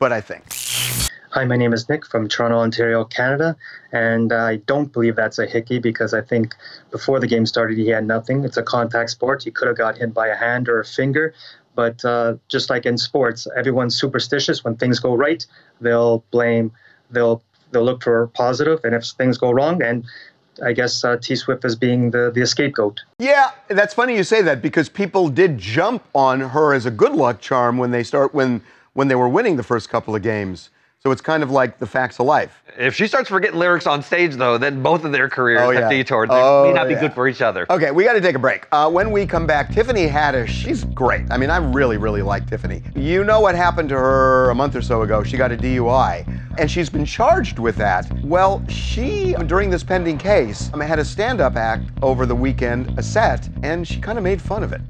but 0.00 0.12
I 0.12 0.20
think. 0.20 0.42
Hi, 1.32 1.46
my 1.46 1.56
name 1.56 1.72
is 1.72 1.88
Nick 1.88 2.04
from 2.04 2.28
Toronto, 2.28 2.58
Ontario, 2.58 3.04
Canada, 3.04 3.56
and 3.90 4.34
I 4.34 4.56
don't 4.56 4.92
believe 4.92 5.16
that's 5.16 5.38
a 5.38 5.46
hickey 5.46 5.78
because 5.78 6.12
I 6.12 6.20
think 6.20 6.54
before 6.90 7.20
the 7.20 7.26
game 7.26 7.46
started 7.46 7.78
he 7.78 7.88
had 7.88 8.06
nothing. 8.06 8.44
It's 8.44 8.58
a 8.58 8.62
contact 8.62 9.08
sport. 9.08 9.42
He 9.42 9.50
could 9.50 9.66
have 9.66 9.78
got 9.78 9.96
hit 9.96 10.12
by 10.12 10.28
a 10.28 10.36
hand 10.36 10.68
or 10.68 10.78
a 10.80 10.84
finger, 10.84 11.32
but 11.74 12.04
uh, 12.04 12.34
just 12.48 12.68
like 12.68 12.84
in 12.84 12.98
sports, 12.98 13.48
everyone's 13.56 13.98
superstitious. 13.98 14.62
When 14.62 14.76
things 14.76 15.00
go 15.00 15.14
right, 15.14 15.42
they'll 15.80 16.22
blame, 16.32 16.70
they'll 17.10 17.42
they'll 17.70 17.82
look 17.82 18.02
for 18.02 18.26
positive, 18.34 18.80
and 18.84 18.94
if 18.94 19.06
things 19.06 19.38
go 19.38 19.52
wrong, 19.52 19.82
and 19.82 20.04
I 20.62 20.74
guess 20.74 21.02
uh, 21.02 21.16
T 21.16 21.34
Swift 21.34 21.64
is 21.64 21.76
being 21.76 22.10
the 22.10 22.30
the 22.30 22.46
scapegoat. 22.46 23.00
Yeah, 23.18 23.52
that's 23.68 23.94
funny 23.94 24.16
you 24.16 24.24
say 24.24 24.42
that 24.42 24.60
because 24.60 24.90
people 24.90 25.30
did 25.30 25.56
jump 25.56 26.04
on 26.14 26.40
her 26.40 26.74
as 26.74 26.84
a 26.84 26.90
good 26.90 27.12
luck 27.12 27.40
charm 27.40 27.78
when 27.78 27.90
they 27.90 28.02
start 28.02 28.34
when 28.34 28.60
when 28.92 29.08
they 29.08 29.14
were 29.14 29.30
winning 29.30 29.56
the 29.56 29.62
first 29.62 29.88
couple 29.88 30.14
of 30.14 30.20
games. 30.20 30.68
So 31.04 31.10
it's 31.10 31.20
kind 31.20 31.42
of 31.42 31.50
like 31.50 31.80
the 31.80 31.86
facts 31.86 32.20
of 32.20 32.26
life. 32.26 32.62
If 32.78 32.94
she 32.94 33.08
starts 33.08 33.28
forgetting 33.28 33.58
lyrics 33.58 33.88
on 33.88 34.04
stage, 34.04 34.36
though, 34.36 34.56
then 34.56 34.84
both 34.84 35.04
of 35.04 35.10
their 35.10 35.28
careers 35.28 35.60
Oh, 35.60 35.70
have 35.72 35.90
yeah. 35.90 35.98
detoured. 35.98 36.30
They 36.30 36.36
Oh, 36.40 36.62
may 36.62 36.72
not 36.72 36.86
be 36.86 36.94
yeah. 36.94 37.00
good 37.00 37.12
for 37.12 37.26
each 37.26 37.42
other. 37.42 37.66
Okay, 37.70 37.90
we 37.90 38.04
got 38.04 38.12
to 38.12 38.20
take 38.20 38.36
a 38.36 38.38
break. 38.38 38.68
Uh, 38.70 38.88
when 38.88 39.10
we 39.10 39.26
come 39.26 39.44
back, 39.44 39.72
Tiffany 39.72 40.06
Haddish, 40.06 40.46
she's 40.46 40.84
great. 40.84 41.22
I 41.28 41.38
mean, 41.38 41.50
I 41.50 41.56
really, 41.56 41.96
really 41.96 42.22
like 42.22 42.46
Tiffany. 42.48 42.84
You 42.94 43.24
know 43.24 43.40
what 43.40 43.56
happened 43.56 43.88
to 43.88 43.96
her 43.96 44.50
a 44.50 44.54
month 44.54 44.76
or 44.76 44.80
so 44.80 45.02
ago? 45.02 45.24
She 45.24 45.36
got 45.36 45.50
a 45.50 45.56
DUI, 45.56 46.24
and 46.58 46.70
she's 46.70 46.88
been 46.88 47.04
charged 47.04 47.58
with 47.58 47.74
that. 47.78 48.06
Well, 48.22 48.64
she, 48.68 49.34
during 49.46 49.70
this 49.70 49.82
pending 49.82 50.18
case, 50.18 50.70
um, 50.72 50.78
had 50.80 51.00
a 51.00 51.04
stand 51.04 51.40
up 51.40 51.56
act 51.56 51.82
over 52.00 52.26
the 52.26 52.36
weekend, 52.36 52.96
a 52.96 53.02
set, 53.02 53.48
and 53.64 53.86
she 53.88 54.00
kind 54.00 54.18
of 54.18 54.22
made 54.24 54.40
fun 54.40 54.62
of 54.62 54.72
it. 54.72 54.80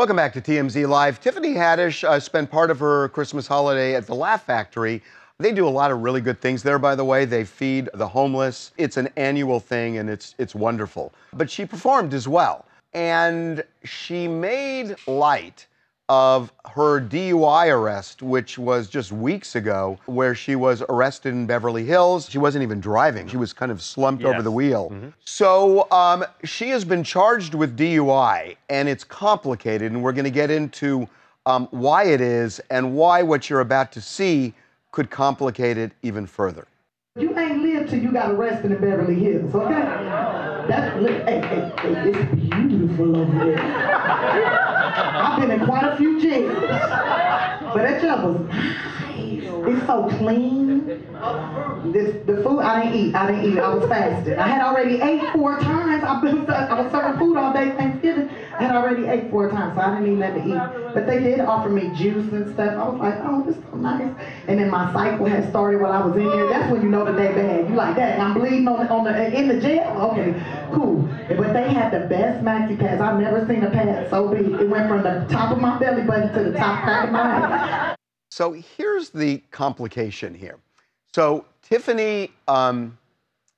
Welcome 0.00 0.16
back 0.16 0.32
to 0.32 0.40
TMZ 0.40 0.88
Live. 0.88 1.20
Tiffany 1.20 1.52
Haddish 1.52 2.04
uh, 2.04 2.18
spent 2.18 2.50
part 2.50 2.70
of 2.70 2.78
her 2.78 3.10
Christmas 3.10 3.46
holiday 3.46 3.94
at 3.94 4.06
the 4.06 4.14
Laugh 4.14 4.46
Factory. 4.46 5.02
They 5.36 5.52
do 5.52 5.68
a 5.68 5.68
lot 5.68 5.90
of 5.90 6.00
really 6.00 6.22
good 6.22 6.40
things 6.40 6.62
there, 6.62 6.78
by 6.78 6.94
the 6.94 7.04
way. 7.04 7.26
They 7.26 7.44
feed 7.44 7.90
the 7.92 8.08
homeless. 8.08 8.72
It's 8.78 8.96
an 8.96 9.10
annual 9.16 9.60
thing 9.60 9.98
and 9.98 10.08
it's, 10.08 10.34
it's 10.38 10.54
wonderful. 10.54 11.12
But 11.34 11.50
she 11.50 11.66
performed 11.66 12.14
as 12.14 12.26
well. 12.26 12.64
And 12.94 13.62
she 13.84 14.26
made 14.26 14.96
light 15.06 15.66
of 16.10 16.52
her 16.74 17.00
DUI 17.00 17.72
arrest, 17.72 18.20
which 18.20 18.58
was 18.58 18.88
just 18.88 19.12
weeks 19.12 19.54
ago, 19.54 19.96
where 20.06 20.34
she 20.34 20.56
was 20.56 20.82
arrested 20.88 21.32
in 21.32 21.46
Beverly 21.46 21.84
Hills. 21.84 22.28
She 22.28 22.38
wasn't 22.38 22.64
even 22.64 22.80
driving, 22.80 23.28
she 23.28 23.36
was 23.36 23.52
kind 23.52 23.70
of 23.70 23.80
slumped 23.80 24.24
over 24.24 24.42
the 24.42 24.50
wheel. 24.50 24.92
So 25.24 25.88
um, 25.92 26.24
she 26.42 26.68
has 26.70 26.84
been 26.84 27.04
charged 27.04 27.54
with 27.54 27.78
DUI, 27.78 28.56
and 28.68 28.88
it's 28.88 29.04
complicated, 29.04 29.92
and 29.92 30.02
we're 30.02 30.12
going 30.12 30.24
to 30.24 30.32
get 30.32 30.50
into 30.50 31.08
um, 31.46 31.68
why 31.70 32.04
it 32.04 32.20
is 32.20 32.60
and 32.70 32.96
why 32.96 33.22
what 33.22 33.48
you're 33.48 33.60
about 33.60 33.92
to 33.92 34.00
see 34.00 34.52
could 34.90 35.10
complicate 35.10 35.78
it 35.78 35.92
even 36.02 36.26
further. 36.26 36.66
You 37.16 37.38
ain't 37.38 37.62
lived 37.62 37.90
till 37.90 38.00
you 38.00 38.10
got 38.10 38.32
arrested 38.32 38.72
in 38.72 38.80
Beverly 38.80 39.14
Hills, 39.14 39.54
okay? 39.54 39.74
That, 39.74 41.00
look, 41.00 41.12
hey, 41.28 41.40
hey, 41.40 41.72
hey, 41.78 42.10
it's 42.10 42.54
beautiful 42.54 43.16
over 43.16 43.44
there. 43.44 44.69
I've 45.30 45.40
been 45.40 45.50
in 45.60 45.64
quite 45.64 45.84
a 45.84 45.96
few 45.96 46.20
jails, 46.20 46.58
but 46.60 47.82
that 47.82 48.00
jail 48.00 48.32
was 48.32 48.48
nice. 48.48 48.76
It's 49.62 49.86
so 49.86 50.08
clean. 50.18 50.86
This, 51.92 52.26
the 52.26 52.42
food 52.42 52.60
I 52.60 52.84
didn't 52.84 52.98
eat. 52.98 53.14
I 53.14 53.30
didn't 53.30 53.52
eat. 53.52 53.58
I 53.58 53.74
was 53.74 53.88
fasting. 53.88 54.38
I 54.38 54.48
had 54.48 54.62
already 54.62 55.00
ate 55.00 55.22
four 55.32 55.58
times. 55.60 56.02
I've 56.02 56.22
been 56.22 56.48
I 56.50 56.80
was 56.80 56.90
serving 56.90 57.18
food 57.18 57.36
all 57.36 57.52
day 57.52 57.70
Thanksgiving. 57.76 58.29
Had 58.60 58.76
already 58.76 59.06
ate 59.06 59.30
four 59.30 59.50
times, 59.50 59.74
so 59.74 59.80
I 59.80 59.94
didn't 59.94 60.10
need 60.10 60.18
nothing 60.18 60.44
to 60.44 60.48
eat. 60.50 60.94
But 60.94 61.06
they 61.06 61.18
did 61.18 61.40
offer 61.40 61.68
me 61.68 61.90
juice 61.96 62.30
and 62.32 62.52
stuff. 62.52 62.76
I 62.76 62.88
was 62.88 63.00
like, 63.00 63.14
oh, 63.22 63.42
this 63.42 63.56
is 63.56 63.62
so 63.70 63.76
nice. 63.76 64.14
And 64.48 64.58
then 64.58 64.70
my 64.70 64.92
cycle 64.92 65.26
had 65.26 65.48
started 65.48 65.80
while 65.80 65.92
I 65.92 66.04
was 66.04 66.16
in 66.16 66.28
there. 66.28 66.48
That's 66.48 66.70
when 66.70 66.82
you 66.82 66.88
know 66.88 67.04
the 67.04 67.12
day 67.12 67.32
bad. 67.32 67.68
You 67.68 67.74
like 67.74 67.96
that? 67.96 68.20
I'm 68.20 68.34
bleeding 68.34 68.68
on 68.68 68.86
the, 68.86 68.92
on 68.92 69.04
the 69.04 69.38
in 69.38 69.48
the 69.48 69.60
jail. 69.60 69.88
Okay, 70.12 70.34
cool. 70.72 71.08
But 71.28 71.52
they 71.52 71.72
had 71.72 71.92
the 71.92 72.06
best 72.06 72.44
maxi 72.44 72.78
pads. 72.78 73.00
I've 73.00 73.20
never 73.20 73.46
seen 73.46 73.64
a 73.64 73.70
pad 73.70 74.10
so 74.10 74.28
big. 74.28 74.46
It 74.46 74.68
went 74.68 74.88
from 74.88 75.02
the 75.02 75.26
top 75.30 75.52
of 75.52 75.60
my 75.60 75.78
belly 75.78 76.02
button 76.02 76.32
to 76.34 76.50
the 76.50 76.58
top 76.58 76.84
crack 76.84 77.06
of 77.06 77.12
my 77.12 77.48
head. 77.48 77.96
So 78.30 78.52
here's 78.52 79.10
the 79.10 79.38
complication 79.50 80.34
here. 80.34 80.58
So 81.14 81.44
Tiffany, 81.62 82.30
um, 82.48 82.98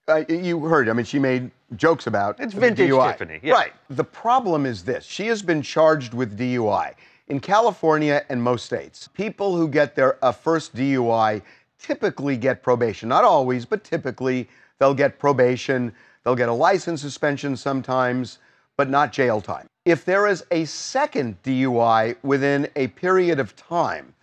uh, 0.09 0.25
you 0.29 0.61
heard, 0.61 0.89
I 0.89 0.93
mean, 0.93 1.05
she 1.05 1.19
made 1.19 1.51
jokes 1.77 2.07
about 2.07 2.39
It's 2.41 2.55
vintage 2.55 2.91
DUI. 2.91 3.13
Tiffany, 3.13 3.41
yeah. 3.43 3.53
Right. 3.53 3.73
The 3.91 4.05
problem 4.05 4.67
is 4.67 4.83
this 4.83 5.05
she 5.05 5.27
has 5.29 5.43
been 5.43 5.63
charged 5.63 6.15
with 6.15 6.39
DUI. 6.39 6.95
In 7.29 7.41
California 7.41 8.25
and 8.29 8.43
most 8.43 8.67
states, 8.67 9.09
people 9.09 9.57
who 9.57 9.69
get 9.69 9.95
their 9.95 10.23
uh, 10.25 10.33
first 10.33 10.75
DUI 10.75 11.43
typically 11.79 12.37
get 12.37 12.63
probation. 12.63 13.09
Not 13.09 13.25
always, 13.25 13.65
but 13.65 13.85
typically 13.85 14.49
they'll 14.79 14.95
get 14.95 15.19
probation. 15.19 15.93
They'll 16.25 16.37
get 16.37 16.49
a 16.49 16.53
license 16.53 17.01
suspension 17.01 17.57
sometimes, 17.57 18.39
but 18.77 18.89
not 18.89 19.13
jail 19.13 19.41
time. 19.41 19.67
If 19.85 20.05
there 20.05 20.27
is 20.29 20.45
a 20.51 20.65
second 20.65 21.43
DUI 21.43 22.17
within 22.23 22.69
a 22.77 22.89
period 22.89 23.41
of 23.41 23.57
time, 23.57 24.15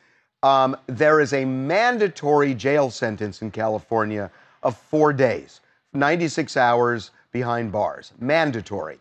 um, 0.43 0.77
there 0.88 1.19
is 1.19 1.33
a 1.33 1.43
mandatory 1.43 2.53
jail 2.53 2.89
sentence 2.89 3.41
in 3.41 3.51
California 3.51 4.31
of 4.63 4.77
four 4.77 5.12
days, 5.12 5.59
96 5.93 6.55
hours 6.55 7.12
behind 7.31 7.71
bars. 7.71 8.13
Mandatory. 8.19 8.99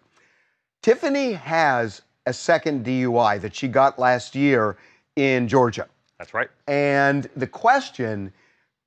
Tiffany 0.82 1.32
has 1.32 2.02
a 2.26 2.32
second 2.32 2.84
DUI 2.84 3.40
that 3.40 3.54
she 3.54 3.68
got 3.68 3.98
last 3.98 4.34
year 4.34 4.76
in 5.16 5.48
Georgia. 5.48 5.88
That's 6.18 6.34
right. 6.34 6.48
And 6.66 7.28
the 7.36 7.46
question 7.46 8.32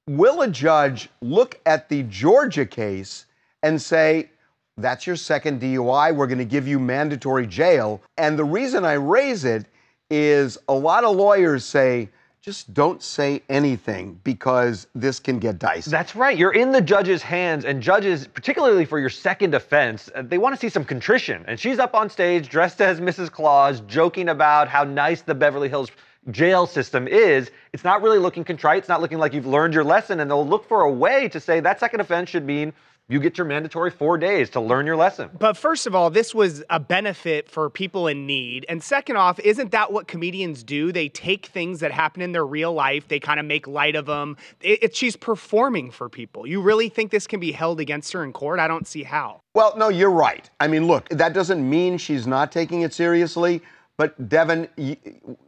will 0.08 0.42
a 0.42 0.48
judge 0.48 1.10
look 1.22 1.60
at 1.66 1.90
the 1.90 2.04
Georgia 2.04 2.66
case 2.66 3.26
and 3.64 3.82
say, 3.82 4.30
that's 4.78 5.06
your 5.06 5.16
second 5.16 5.62
DUI, 5.62 6.16
we're 6.16 6.28
going 6.28 6.38
to 6.38 6.46
give 6.46 6.68
you 6.68 6.80
mandatory 6.80 7.46
jail? 7.46 8.02
And 8.18 8.38
the 8.38 8.44
reason 8.44 8.86
I 8.86 8.94
raise 8.94 9.46
it 9.46 9.66
is 10.10 10.58
a 10.68 10.74
lot 10.74 11.04
of 11.04 11.16
lawyers 11.16 11.66
say, 11.66 12.10
just 12.42 12.74
don't 12.74 13.04
say 13.04 13.44
anything 13.50 14.20
because 14.24 14.88
this 14.96 15.20
can 15.20 15.38
get 15.38 15.60
dicey. 15.60 15.92
That's 15.92 16.16
right. 16.16 16.36
You're 16.36 16.54
in 16.54 16.72
the 16.72 16.82
judge's 16.82 17.22
hands, 17.22 17.66
and 17.66 17.84
judges, 17.84 18.26
particularly 18.26 18.84
for 18.84 18.98
your 18.98 19.12
second 19.12 19.54
offense, 19.54 20.10
uh, 20.16 20.24
they 20.24 20.40
want 20.40 20.56
to 20.56 20.60
see 20.60 20.70
some 20.70 20.84
contrition. 20.84 21.46
And 21.48 21.60
she's 21.60 21.78
up 21.78 21.94
on 21.94 22.10
stage 22.10 22.50
dressed 22.50 22.82
as 22.82 23.00
Mrs. 23.00 23.32
Claus, 23.32 23.82
joking 23.82 24.30
about 24.30 24.68
how 24.68 24.84
nice 24.84 25.22
the 25.22 25.36
Beverly 25.36 25.70
Hills 25.70 25.92
jail 26.32 26.66
system 26.66 27.08
is. 27.08 27.52
It's 27.74 27.84
not 27.84 28.02
really 28.02 28.18
looking 28.18 28.44
contrite. 28.44 28.80
It's 28.80 28.90
not 28.90 29.02
looking 29.02 29.20
like 29.20 29.34
you've 29.34 29.46
learned 29.46 29.76
your 29.76 29.84
lesson, 29.84 30.20
and 30.20 30.32
they'll 30.32 30.48
look 30.48 30.68
for 30.68 30.82
a 30.82 30.92
way 30.92 31.30
to 31.30 31.40
say 31.40 31.60
that 31.60 31.80
second 31.80 32.00
offense 32.00 32.32
should 32.32 32.46
mean 32.46 32.74
you 33.12 33.20
get 33.20 33.38
your 33.38 33.46
mandatory 33.46 33.92
four 33.92 34.18
days 34.18 34.50
to 34.52 34.62
learn 34.62 34.86
your 34.86 34.96
lesson. 34.96 35.30
But 35.38 35.58
first 35.58 35.86
of 35.86 35.94
all, 35.94 36.10
this 36.10 36.34
was 36.34 36.64
a 36.70 36.80
benefit 36.80 37.50
for 37.50 37.70
people 37.70 38.08
in 38.08 38.26
need. 38.26 38.66
And 38.70 38.82
second 38.82 39.18
off, 39.18 39.38
isn't 39.42 39.72
that 39.72 39.92
what 39.92 40.08
comedians 40.08 40.64
do? 40.64 40.92
They 40.94 41.10
take 41.10 41.48
things 41.48 41.82
that 41.82 41.92
happen 41.92 42.22
in 42.22 42.32
their 42.32 42.46
real 42.46 42.74
life, 42.74 43.08
they 43.10 43.20
kind 43.20 43.40
of 43.40 43.46
make 43.46 43.68
light 43.68 43.96
of 43.96 44.06
them. 44.06 44.38
It, 44.62 44.84
it- 44.84 44.96
she's 44.96 45.16
performing 45.16 45.92
for 45.92 46.08
people. 46.10 46.48
You 46.48 46.62
really 46.62 46.88
think 46.90 47.12
this 47.12 47.28
can 47.28 47.40
be 47.40 47.52
held 47.52 47.80
against 47.80 48.14
her 48.14 48.24
in 48.24 48.32
court? 48.34 48.60
I 48.60 48.68
don't 48.68 48.88
see 48.88 49.04
how. 49.04 49.42
Well, 49.54 49.74
no, 49.76 49.90
you're 49.90 50.10
right. 50.12 50.50
I 50.60 50.68
mean, 50.68 50.88
look, 50.88 51.10
that 51.10 51.34
doesn't 51.34 51.68
mean 51.68 51.98
she's 51.98 52.26
not 52.28 52.52
taking 52.52 52.82
it 52.84 52.94
seriously. 52.94 53.62
But 53.98 54.30
Devin, 54.30 54.68
you, 54.78 54.96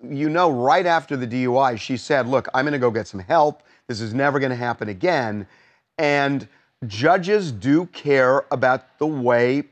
you 0.07 0.29
know, 0.29 0.51
right 0.51 0.85
after 0.85 1.15
the 1.17 1.25
DUI, 1.25 1.79
she 1.79 1.97
said, 1.97 2.27
"Look, 2.27 2.47
I'm 2.53 2.65
going 2.65 2.73
to 2.73 2.77
go 2.79 2.91
get 2.91 3.07
some 3.07 3.21
help. 3.21 3.63
This 3.87 3.99
is 4.01 4.13
never 4.13 4.37
going 4.37 4.49
to 4.51 4.55
happen 4.55 4.89
again." 4.89 5.47
And 5.97 6.47
judges 6.87 7.51
do 7.51 7.85
care 7.87 8.45
about 8.51 8.97
the 8.99 9.07
way 9.07 9.63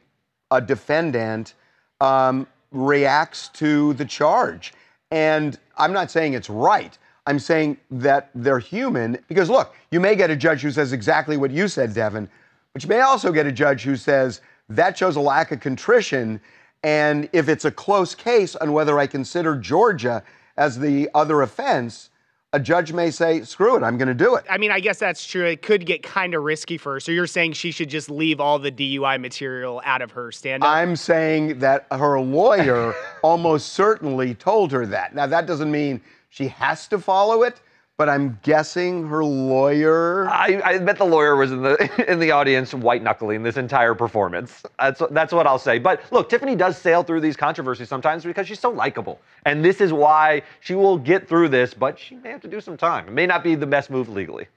a 0.49 0.61
defendant 0.61 1.53
um, 1.99 2.47
reacts 2.71 3.49
to 3.49 3.93
the 3.93 4.05
charge. 4.05 4.73
And 5.11 5.57
I'm 5.77 5.93
not 5.93 6.11
saying 6.11 6.33
it's 6.33 6.49
right. 6.49 6.97
I'm 7.27 7.39
saying 7.39 7.77
that 7.91 8.29
they're 8.33 8.59
human 8.59 9.17
because, 9.27 9.49
look, 9.49 9.75
you 9.91 9.99
may 9.99 10.15
get 10.15 10.29
a 10.29 10.35
judge 10.35 10.61
who 10.61 10.71
says 10.71 10.93
exactly 10.93 11.37
what 11.37 11.51
you 11.51 11.67
said, 11.67 11.93
Devin, 11.93 12.29
but 12.73 12.83
you 12.83 12.89
may 12.89 13.01
also 13.01 13.31
get 13.31 13.45
a 13.45 13.51
judge 13.51 13.83
who 13.83 13.95
says 13.95 14.41
that 14.69 14.97
shows 14.97 15.15
a 15.15 15.21
lack 15.21 15.51
of 15.51 15.59
contrition. 15.59 16.39
And 16.83 17.29
if 17.33 17.49
it's 17.49 17.65
a 17.65 17.71
close 17.71 18.15
case 18.15 18.55
on 18.55 18.73
whether 18.73 18.97
I 18.97 19.05
consider 19.05 19.55
Georgia 19.55 20.23
as 20.57 20.79
the 20.79 21.09
other 21.13 21.41
offense, 21.41 22.09
a 22.53 22.59
judge 22.59 22.91
may 22.91 23.09
say, 23.11 23.43
screw 23.43 23.77
it, 23.77 23.83
I'm 23.83 23.97
going 23.97 24.09
to 24.09 24.13
do 24.13 24.35
it. 24.35 24.43
I 24.49 24.57
mean, 24.57 24.71
I 24.71 24.81
guess 24.81 24.99
that's 24.99 25.25
true. 25.25 25.45
It 25.45 25.61
could 25.61 25.85
get 25.85 26.03
kind 26.03 26.33
of 26.33 26.43
risky 26.43 26.77
for 26.77 26.93
her. 26.93 26.99
So 26.99 27.11
you're 27.11 27.27
saying 27.27 27.53
she 27.53 27.71
should 27.71 27.89
just 27.89 28.09
leave 28.09 28.41
all 28.41 28.59
the 28.59 28.71
DUI 28.71 29.21
material 29.21 29.81
out 29.85 30.01
of 30.01 30.11
her 30.11 30.33
stand 30.33 30.63
up? 30.63 30.69
I'm 30.69 30.97
saying 30.97 31.59
that 31.59 31.87
her 31.91 32.19
lawyer 32.19 32.93
almost 33.21 33.69
certainly 33.69 34.35
told 34.35 34.71
her 34.73 34.85
that. 34.87 35.15
Now, 35.15 35.27
that 35.27 35.45
doesn't 35.47 35.71
mean 35.71 36.01
she 36.29 36.49
has 36.49 36.87
to 36.89 36.99
follow 36.99 37.43
it, 37.43 37.61
but 37.97 38.09
I'm 38.09 38.39
guessing 38.41 39.07
her 39.09 39.23
lawyer. 39.23 40.27
I, 40.29 40.59
I 40.65 40.77
bet 40.79 40.97
the 40.97 41.05
lawyer 41.05 41.35
was 41.35 41.51
in 41.51 41.61
the 41.61 42.05
in 42.11 42.19
the 42.19 42.31
audience 42.31 42.73
white 42.73 43.03
knuckling 43.03 43.43
this 43.43 43.57
entire 43.57 43.93
performance. 43.93 44.63
That's 44.79 45.01
that's 45.11 45.31
what 45.31 45.45
I'll 45.45 45.59
say. 45.59 45.77
But 45.77 46.01
look, 46.11 46.27
Tiffany 46.27 46.55
does 46.55 46.77
sail 46.77 47.03
through 47.03 47.21
these 47.21 47.37
controversies 47.37 47.89
sometimes 47.89 48.23
because 48.23 48.47
she's 48.47 48.59
so 48.59 48.71
likable, 48.71 49.19
and 49.45 49.63
this 49.63 49.81
is 49.81 49.93
why 49.93 50.41
she 50.61 50.73
will 50.73 50.97
get 50.97 51.27
through 51.27 51.49
this. 51.49 51.73
But 51.75 51.99
she 51.99 52.15
may 52.15 52.29
have 52.29 52.41
to 52.41 52.47
do 52.47 52.59
some 52.59 52.75
time. 52.75 53.07
It 53.07 53.13
may 53.13 53.27
not 53.27 53.43
be 53.43 53.53
the 53.53 53.67
best 53.67 53.91
move 53.91 54.09
legally. 54.09 54.47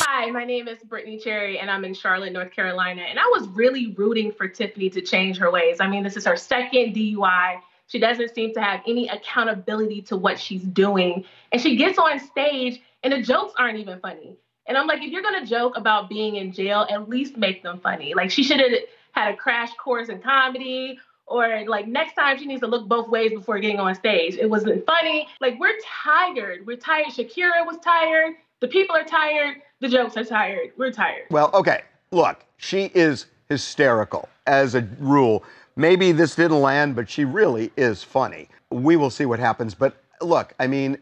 Hi, 0.00 0.30
my 0.30 0.44
name 0.44 0.68
is 0.68 0.78
Brittany 0.84 1.18
Cherry, 1.18 1.58
and 1.58 1.70
I'm 1.70 1.84
in 1.84 1.94
Charlotte, 1.94 2.32
North 2.32 2.52
Carolina. 2.52 3.02
And 3.02 3.18
I 3.18 3.26
was 3.26 3.48
really 3.48 3.94
rooting 3.98 4.30
for 4.30 4.46
Tiffany 4.46 4.90
to 4.90 5.00
change 5.00 5.38
her 5.38 5.50
ways. 5.50 5.78
I 5.80 5.88
mean, 5.88 6.04
this 6.04 6.16
is 6.16 6.26
her 6.26 6.36
second 6.36 6.94
DUI. 6.94 7.60
She 7.88 7.98
doesn't 7.98 8.34
seem 8.34 8.54
to 8.54 8.60
have 8.62 8.80
any 8.86 9.08
accountability 9.08 10.02
to 10.02 10.16
what 10.16 10.38
she's 10.38 10.62
doing. 10.62 11.24
And 11.52 11.60
she 11.60 11.76
gets 11.76 11.98
on 11.98 12.20
stage, 12.20 12.80
and 13.02 13.12
the 13.12 13.22
jokes 13.22 13.54
aren't 13.58 13.78
even 13.78 13.98
funny. 14.00 14.36
And 14.66 14.76
I'm 14.76 14.86
like, 14.86 15.02
if 15.02 15.10
you're 15.10 15.22
to 15.22 15.46
joke 15.46 15.76
about 15.76 16.08
being 16.08 16.36
in 16.36 16.52
jail, 16.52 16.86
at 16.90 17.08
least 17.08 17.36
make 17.36 17.62
them 17.62 17.80
funny. 17.80 18.14
Like, 18.14 18.30
she 18.30 18.42
should 18.42 18.60
have 18.60 18.70
had 19.12 19.34
a 19.34 19.36
crash 19.36 19.72
course 19.74 20.08
in 20.08 20.20
comedy. 20.20 20.98
Or 21.30 21.64
like 21.66 21.86
next 21.86 22.14
time 22.14 22.38
she 22.38 22.46
needs 22.46 22.62
to 22.62 22.66
look 22.66 22.88
both 22.88 23.08
ways 23.08 23.32
before 23.32 23.58
getting 23.58 23.78
on 23.78 23.94
stage. 23.94 24.36
It 24.36 24.48
wasn't 24.48 24.86
funny. 24.86 25.28
Like 25.42 25.60
we're 25.60 25.76
tired. 26.02 26.66
We're 26.66 26.78
tired. 26.78 27.08
Shakira 27.08 27.66
was 27.66 27.76
tired. 27.84 28.36
The 28.60 28.68
people 28.68 28.96
are 28.96 29.04
tired. 29.04 29.56
The 29.80 29.88
jokes 29.90 30.16
are 30.16 30.24
tired. 30.24 30.72
We're 30.78 30.90
tired. 30.90 31.24
Well, 31.30 31.50
okay, 31.52 31.82
look, 32.12 32.44
she 32.56 32.90
is 32.94 33.26
hysterical 33.48 34.28
as 34.46 34.74
a 34.74 34.88
rule. 34.98 35.44
Maybe 35.78 36.10
this 36.10 36.34
didn't 36.34 36.60
land, 36.60 36.96
but 36.96 37.08
she 37.08 37.24
really 37.24 37.70
is 37.76 38.02
funny. 38.02 38.48
We 38.70 38.96
will 38.96 39.10
see 39.10 39.26
what 39.26 39.38
happens. 39.38 39.76
But 39.76 39.96
look, 40.20 40.52
I 40.58 40.66
mean, 40.66 40.98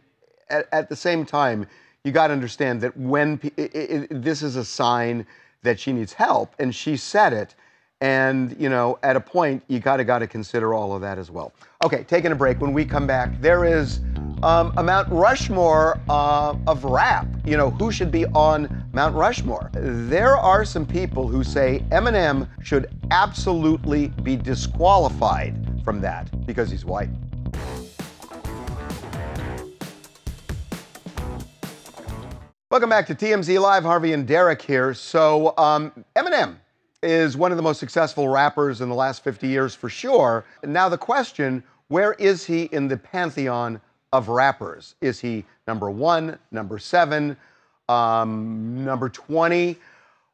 at, 0.50 0.68
at 0.70 0.90
the 0.90 0.94
same 0.94 1.24
time, 1.24 1.66
you 2.04 2.12
got 2.12 2.26
to 2.26 2.34
understand 2.34 2.82
that 2.82 2.94
when 2.94 3.38
pe- 3.38 3.50
i 3.58 3.62
i 3.94 4.06
this 4.10 4.42
is 4.42 4.56
a 4.56 4.64
sign 4.64 5.26
that 5.62 5.80
she 5.80 5.94
needs 5.94 6.12
help, 6.12 6.54
and 6.58 6.74
she 6.74 6.94
said 6.98 7.32
it. 7.32 7.54
And, 8.02 8.54
you 8.60 8.68
know, 8.68 8.98
at 9.02 9.16
a 9.16 9.20
point, 9.20 9.62
you 9.68 9.80
gotta 9.80 10.04
gotta 10.04 10.26
consider 10.26 10.74
all 10.74 10.94
of 10.94 11.00
that 11.00 11.16
as 11.16 11.30
well. 11.30 11.54
Okay, 11.82 12.04
taking 12.04 12.30
a 12.30 12.36
break. 12.36 12.60
When 12.60 12.74
we 12.74 12.84
come 12.84 13.06
back, 13.06 13.40
there 13.40 13.64
is 13.64 14.00
um, 14.42 14.72
a 14.77 14.83
Mount 14.83 15.09
Rushmore 15.11 16.01
uh, 16.09 16.55
of 16.66 16.85
rap. 16.85 17.27
You 17.44 17.57
know, 17.57 17.70
who 17.70 17.90
should 17.90 18.11
be 18.11 18.27
on 18.27 18.85
Mount 18.92 19.14
Rushmore? 19.14 19.70
There 19.72 20.37
are 20.37 20.64
some 20.64 20.87
people 20.87 21.29
who 21.29 21.42
say 21.42 21.85
Eminem 21.90 22.49
should 22.62 22.90
absolutely 23.11 24.09
be 24.22 24.37
disqualified 24.37 25.83
from 25.85 26.01
that 26.01 26.46
because 26.46 26.70
he's 26.70 26.85
white. 26.85 27.11
Welcome 32.70 32.90
back 32.90 33.07
to 33.07 33.14
TMZ 33.14 33.61
Live. 33.61 33.85
Harvey 33.85 34.12
and 34.12 34.27
Derek 34.27 34.61
here. 34.61 34.92
So, 34.92 35.55
um, 35.57 36.05
Eminem 36.16 36.57
is 37.03 37.37
one 37.37 37.53
of 37.53 37.57
the 37.57 37.62
most 37.62 37.79
successful 37.79 38.29
rappers 38.29 38.81
in 38.81 38.88
the 38.88 38.94
last 38.94 39.22
50 39.22 39.46
years 39.46 39.75
for 39.75 39.88
sure. 39.88 40.44
Now, 40.64 40.88
the 40.88 40.99
question 40.99 41.62
where 41.88 42.14
is 42.14 42.44
he 42.44 42.64
in 42.64 42.88
the 42.88 42.96
pantheon 42.96 43.81
of 44.16 44.29
rappers? 44.29 44.94
Is 45.00 45.20
he 45.20 45.44
number 45.68 45.90
one, 45.90 46.38
number 46.50 46.79
seven, 46.79 47.37
um, 47.88 48.85
number 48.85 49.09
20? 49.09 49.76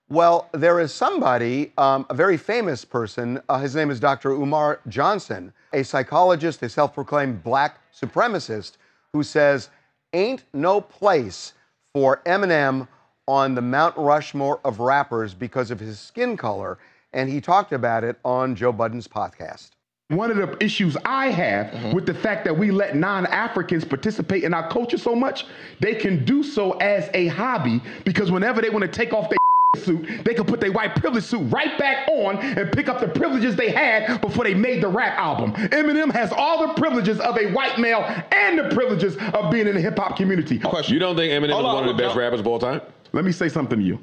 Well, 0.08 0.48
there 0.52 0.78
is 0.78 0.92
somebody, 0.94 1.72
um, 1.78 2.06
a 2.10 2.14
very 2.14 2.36
famous 2.36 2.84
person. 2.84 3.40
Uh, 3.48 3.58
his 3.58 3.74
name 3.74 3.90
is 3.90 3.98
Dr. 3.98 4.30
Umar 4.30 4.80
Johnson, 4.88 5.52
a 5.72 5.82
psychologist, 5.82 6.62
a 6.62 6.68
self 6.68 6.94
proclaimed 6.94 7.42
black 7.42 7.80
supremacist, 7.92 8.72
who 9.12 9.22
says, 9.22 9.70
Ain't 10.12 10.44
no 10.52 10.80
place 10.80 11.54
for 11.92 12.22
Eminem 12.26 12.86
on 13.26 13.54
the 13.54 13.62
Mount 13.62 13.96
Rushmore 13.96 14.60
of 14.64 14.78
rappers 14.80 15.34
because 15.34 15.70
of 15.70 15.80
his 15.80 15.98
skin 15.98 16.36
color. 16.36 16.78
And 17.12 17.28
he 17.28 17.40
talked 17.40 17.72
about 17.72 18.04
it 18.04 18.16
on 18.24 18.54
Joe 18.54 18.72
Budden's 18.72 19.08
podcast. 19.08 19.70
One 20.12 20.30
of 20.30 20.36
the 20.36 20.62
issues 20.62 20.94
I 21.06 21.28
have 21.28 21.68
mm-hmm. 21.68 21.92
with 21.92 22.04
the 22.04 22.12
fact 22.12 22.44
that 22.44 22.54
we 22.54 22.70
let 22.70 22.94
non 22.94 23.24
Africans 23.26 23.82
participate 23.82 24.44
in 24.44 24.52
our 24.52 24.68
culture 24.68 24.98
so 24.98 25.16
much, 25.16 25.46
they 25.80 25.94
can 25.94 26.22
do 26.26 26.42
so 26.42 26.72
as 26.72 27.08
a 27.14 27.28
hobby 27.28 27.80
because 28.04 28.30
whenever 28.30 28.60
they 28.60 28.68
want 28.68 28.82
to 28.82 28.90
take 28.90 29.14
off 29.14 29.30
their 29.30 29.38
suit, 29.82 30.06
they 30.22 30.34
can 30.34 30.44
put 30.44 30.60
their 30.60 30.70
white 30.70 30.94
privilege 30.96 31.24
suit 31.24 31.40
right 31.50 31.78
back 31.78 32.06
on 32.08 32.36
and 32.36 32.70
pick 32.72 32.90
up 32.90 33.00
the 33.00 33.08
privileges 33.08 33.56
they 33.56 33.70
had 33.70 34.20
before 34.20 34.44
they 34.44 34.52
made 34.52 34.82
the 34.82 34.88
rap 34.88 35.18
album. 35.18 35.54
Eminem 35.70 36.12
has 36.12 36.30
all 36.30 36.66
the 36.68 36.74
privileges 36.74 37.18
of 37.18 37.38
a 37.38 37.50
white 37.52 37.78
male 37.78 38.04
and 38.32 38.58
the 38.58 38.68
privileges 38.74 39.16
of 39.32 39.50
being 39.50 39.66
in 39.66 39.74
the 39.74 39.80
hip 39.80 39.98
hop 39.98 40.18
community. 40.18 40.56
You 40.88 40.98
don't 40.98 41.16
think 41.16 41.32
Eminem 41.32 41.52
Hold 41.52 41.64
is 41.64 41.68
on, 41.68 41.74
one 41.74 41.88
of 41.88 41.96
the 41.96 42.02
best 42.02 42.14
no. 42.14 42.20
rappers 42.20 42.40
of 42.40 42.46
all 42.46 42.58
time? 42.58 42.82
Let 43.14 43.24
me 43.24 43.32
say 43.32 43.48
something 43.48 43.78
to 43.78 43.84
you, 43.84 43.98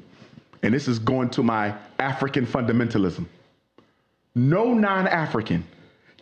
and 0.64 0.74
this 0.74 0.88
is 0.88 0.98
going 0.98 1.30
to 1.30 1.44
my 1.44 1.72
African 2.00 2.46
fundamentalism. 2.46 3.26
No 4.34 4.74
non 4.74 5.06
African 5.06 5.64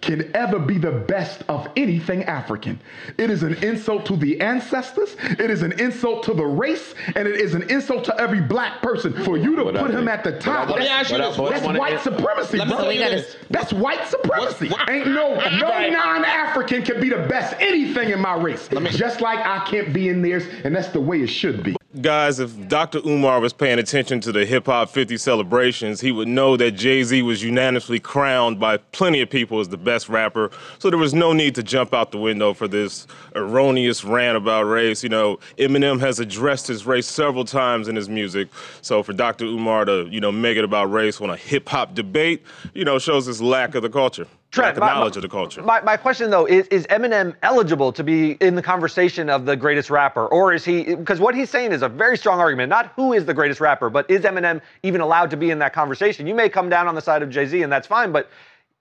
can 0.01 0.31
ever 0.35 0.59
be 0.59 0.79
the 0.79 0.93
best 0.93 1.43
of 1.49 1.69
anything 1.77 2.25
African. 2.25 2.81
It 3.19 3.31
is 3.31 3.43
an 3.43 3.55
insult 3.65 4.07
to 4.07 4.17
the 4.17 4.41
ancestors, 4.41 5.17
it 5.39 5.51
is 5.51 5.63
an 5.63 5.73
insult 5.81 6.23
to 6.25 6.35
the 6.35 6.45
race, 6.47 6.95
and 7.17 7.27
it 7.29 7.41
is 7.41 7.55
an 7.55 7.63
insult 7.71 8.05
to 8.05 8.21
every 8.21 8.41
black 8.41 8.81
person. 8.83 9.13
For 9.25 9.37
you 9.37 9.57
to 9.57 9.69
I 9.69 9.73
put 9.83 9.91
him 9.91 10.07
think- 10.07 10.11
at 10.11 10.25
the 10.25 10.39
top, 10.39 10.69
me 10.69 10.85
that's, 10.85 11.11
you 11.11 11.19
this. 11.19 11.37
That's 11.37 11.67
white 11.79 12.01
supremacy, 12.01 12.59
bro. 12.59 12.67
tell 12.67 12.93
you 12.93 13.01
this. 13.01 13.37
That's 13.51 13.73
white 13.73 14.07
supremacy. 14.07 14.71
Ain't 14.89 15.07
no 15.09 15.35
no 15.35 15.69
Right. 15.69 15.93
non-African 15.93 16.83
can 16.83 17.01
be 17.01 17.09
the 17.09 17.27
best 17.29 17.55
anything 17.59 18.11
in 18.11 18.21
my 18.21 18.35
race. 18.35 18.69
Just 18.91 19.21
like 19.21 19.39
I 19.45 19.65
can't 19.67 19.93
be 19.93 20.09
in 20.09 20.23
theirs, 20.23 20.45
and 20.65 20.75
that's 20.75 20.89
the 20.89 21.01
way 21.01 21.21
it 21.23 21.29
should 21.29 21.63
be. 21.63 21.77
Guys, 22.03 22.39
if 22.39 22.69
Dr. 22.69 22.99
Umar 23.07 23.41
was 23.41 23.55
paying 23.55 23.79
attention 23.79 24.21
to 24.21 24.31
the 24.31 24.45
Hip 24.45 24.67
Hop 24.67 24.91
50 24.91 25.17
celebrations, 25.17 26.03
he 26.03 26.13
would 26.13 26.29
know 26.29 26.55
that 26.55 26.73
Jay 26.73 27.03
Z 27.03 27.23
was 27.23 27.43
unanimously 27.43 27.99
crowned 27.99 28.61
by 28.61 28.77
plenty 28.77 29.23
of 29.23 29.31
people 29.31 29.59
as 29.59 29.71
the 29.71 29.79
best 29.79 30.11
rapper. 30.11 30.51
So 30.79 30.91
there 30.91 30.99
was 30.99 31.15
no 31.15 31.33
need 31.33 31.55
to 31.55 31.63
jump 31.63 31.95
out 31.95 32.13
the 32.13 32.19
window 32.19 32.53
for 32.53 32.69
this 32.69 33.07
erroneous 33.35 34.05
rant 34.05 34.37
about 34.37 34.65
race. 34.65 35.03
You 35.03 35.09
know, 35.09 35.39
Eminem 35.57 35.99
has 36.01 36.21
addressed 36.21 36.67
his 36.67 36.85
race 36.85 37.07
several 37.07 37.47
times 37.47 37.89
in 37.89 37.97
his 37.97 38.11
music. 38.11 38.49
So 38.83 39.03
for 39.03 39.15
Dr. 39.15 39.47
Umar 39.47 39.87
to, 39.87 40.09
you 40.11 40.21
know, 40.21 40.31
make 40.31 40.59
it 40.59 40.65
about 40.65 40.93
race 40.93 41.23
on 41.23 41.31
a 41.31 41.37
hip 41.37 41.71
hop 41.71 41.95
debate, 41.95 42.45
you 42.75 42.85
know, 42.85 42.99
shows 42.99 43.25
his 43.25 43.41
lack 43.41 43.75
of 43.75 43.81
the 43.81 43.89
culture. 43.89 44.27
Lack 44.57 44.77
of 44.77 44.81
my- 44.81 44.95
knowledge 44.95 45.17
of 45.17 45.23
the 45.23 45.29
culture. 45.29 45.63
My, 45.63 45.81
my 45.83 45.97
question 45.97 46.31
though 46.31 46.47
is: 46.47 46.67
Is 46.69 46.87
Eminem 46.89 47.35
eligible 47.43 47.93
to 47.93 48.03
be 48.03 48.33
in 48.41 48.55
the 48.55 48.63
conversation 48.63 49.29
of 49.29 49.45
the 49.45 49.57
greatest 49.57 49.91
rapper, 49.91 50.27
or 50.27 50.53
is 50.53 50.65
he? 50.65 50.95
Because 50.95 51.21
what 51.21 51.35
he's 51.35 51.51
saying 51.51 51.73
is 51.73 51.83
a 51.83 51.89
very 51.89 52.17
strong 52.17 52.41
argument. 52.41 52.71
Not 52.71 52.93
who 52.97 53.13
is 53.13 53.25
the 53.27 53.35
greatest 53.35 53.61
rapper, 53.61 53.91
but 53.91 54.11
is 54.11 54.23
Eminem 54.23 54.61
even 54.83 55.01
allowed 55.01 55.31
to 55.31 55.37
be 55.37 55.51
in 55.51 55.59
that 55.59 55.73
conversation? 55.73 56.27
You 56.27 56.35
may 56.35 56.49
come 56.49 56.69
down 56.69 56.89
on 56.89 56.95
the 56.95 57.03
side 57.03 57.23
of 57.23 57.31
Jay 57.31 57.47
Z, 57.47 57.63
and 57.63 57.73
that's 57.73 57.87
fine, 57.87 58.13
but. 58.13 58.31